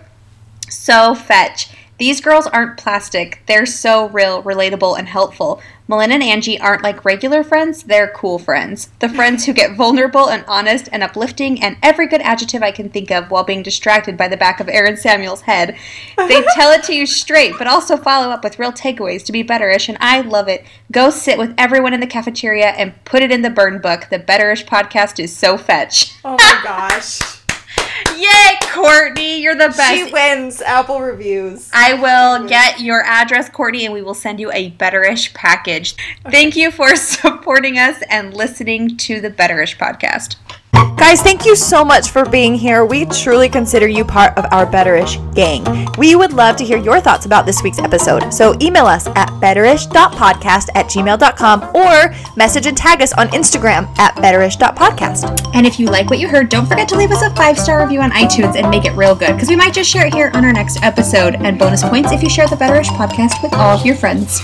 So 0.70 1.14
fetch. 1.14 1.70
These 2.00 2.20
girls 2.20 2.48
aren't 2.48 2.78
plastic. 2.78 3.44
They're 3.46 3.66
so 3.68 4.10
real, 4.10 4.42
relatable, 4.44 4.98
and 4.98 5.08
helpful. 5.08 5.62
Melinda 5.88 6.16
and 6.16 6.24
Angie 6.24 6.60
aren't 6.60 6.84
like 6.84 7.06
regular 7.06 7.44
friends, 7.44 7.84
they're 7.84 8.10
cool 8.10 8.40
friends. 8.40 8.90
The 9.00 9.08
friends 9.08 9.46
who 9.46 9.54
get 9.54 9.78
vulnerable 9.78 10.30
and 10.30 10.44
honest 10.46 10.90
and 10.92 11.02
uplifting 11.02 11.64
and 11.64 11.78
every 11.82 12.08
good 12.08 12.22
adjective 12.22 12.62
I 12.62 12.72
can 12.72 12.90
think 12.90 13.10
of 13.10 13.32
while 13.32 13.46
being 13.46 13.64
distracted 13.64 14.18
by 14.18 14.28
the 14.28 14.36
back 14.36 14.60
of 14.60 14.68
Aaron 14.68 14.98
Samuel's 14.98 15.42
head. 15.42 15.78
They 16.18 16.44
tell 16.56 16.72
it 16.72 16.84
to 16.84 16.94
you 16.94 17.06
straight, 17.06 17.54
but 17.58 17.68
also 17.68 17.96
follow 17.96 18.32
up 18.32 18.44
with 18.44 18.60
real 18.60 18.74
takeaways 18.74 19.24
to 19.26 19.32
be 19.32 19.44
betterish, 19.44 19.88
and 19.88 19.98
I 20.02 20.22
love 20.22 20.48
it. 20.48 20.66
Go 20.92 21.10
sit 21.10 21.38
with 21.38 21.54
everyone 21.58 21.94
in 21.94 22.02
the 22.02 22.08
cafeteria 22.08 22.68
and 22.68 22.94
put 23.06 23.22
it 23.22 23.32
in 23.32 23.42
the 23.42 23.50
burn 23.50 23.80
book. 23.80 24.08
The 24.10 24.20
Betterish 24.20 24.66
podcast 24.66 25.24
is 25.24 25.36
so 25.36 25.58
fetch. 25.58 26.14
Oh 26.26 26.38
my 26.38 26.62
gosh. 26.64 27.37
Yay, 28.18 28.60
Courtney, 28.64 29.42
you're 29.42 29.56
the 29.56 29.70
best. 29.70 29.94
She 29.94 30.12
wins 30.12 30.62
Apple 30.62 31.02
reviews. 31.02 31.70
I 31.74 31.94
will 31.94 32.46
mm. 32.46 32.50
get 32.50 32.80
your 32.80 33.02
address, 33.04 33.50
Courtney, 33.50 33.86
and 33.86 33.94
we 33.94 34.02
will 34.02 34.14
send 34.14 34.40
you 34.40 34.52
a 34.52 34.72
Betterish 34.72 35.34
package. 35.34 35.96
Thank 36.30 36.56
you 36.56 36.72
for 36.72 36.96
supporting 36.96 37.78
us 37.78 38.02
and 38.10 38.34
listening 38.34 38.98
to 38.98 39.22
the 39.22 39.30
Betterish 39.30 39.78
podcast. 39.78 40.36
Guys, 40.98 41.22
thank 41.22 41.46
you 41.46 41.56
so 41.56 41.86
much 41.86 42.10
for 42.10 42.26
being 42.26 42.54
here. 42.54 42.84
We 42.84 43.06
truly 43.06 43.48
consider 43.48 43.88
you 43.88 44.04
part 44.04 44.38
of 44.38 44.46
our 44.52 44.66
Betterish 44.66 45.16
gang. 45.34 45.88
We 45.98 46.16
would 46.16 46.34
love 46.34 46.58
to 46.58 46.66
hear 46.66 46.78
your 46.78 47.00
thoughts 47.00 47.26
about 47.26 47.46
this 47.46 47.64
week's 47.64 47.80
episode. 47.80 48.34
So 48.34 48.58
email 48.62 48.86
us 48.86 49.08
at 49.16 49.30
betterish.podcast 49.40 50.68
at 50.76 50.88
gmail.com 50.88 51.76
or 51.76 52.14
message 52.36 52.66
and 52.66 52.76
tag 52.76 53.02
us 53.02 53.14
on 53.14 53.30
Instagram 53.30 53.88
at 54.00 54.16
betterish.podcast. 54.16 55.52
And 55.54 55.66
if 55.66 55.80
you 55.80 55.88
like 55.88 56.10
what 56.10 56.20
you 56.20 56.28
heard, 56.28 56.50
don't 56.50 56.66
forget 56.66 56.90
to 56.90 56.98
leave 56.98 57.12
us 57.12 57.22
a 57.22 57.34
five 57.36 57.58
star 57.58 57.82
review 57.82 58.02
on 58.02 58.12
iTunes 58.12 58.56
and 58.56 58.70
make 58.70 58.84
it 58.84 58.92
real 58.92 59.16
good 59.16 59.34
because 59.34 59.50
we 59.50 59.56
might 59.56 59.74
just 59.74 59.90
share 59.90 60.08
it 60.08 60.14
here 60.14 60.32
on 60.34 60.44
our 60.44 60.52
next 60.52 60.84
episode. 60.84 61.36
And 61.36 61.58
bonus 61.58 61.84
points 61.84 62.12
if 62.12 62.22
you 62.22 62.30
share 62.30 62.48
the 62.48 62.58
Betterish 62.58 62.88
podcast 62.88 63.42
with 63.42 63.54
all 63.54 63.78
of 63.78 63.86
your 63.86 63.96
friends. 63.96 64.42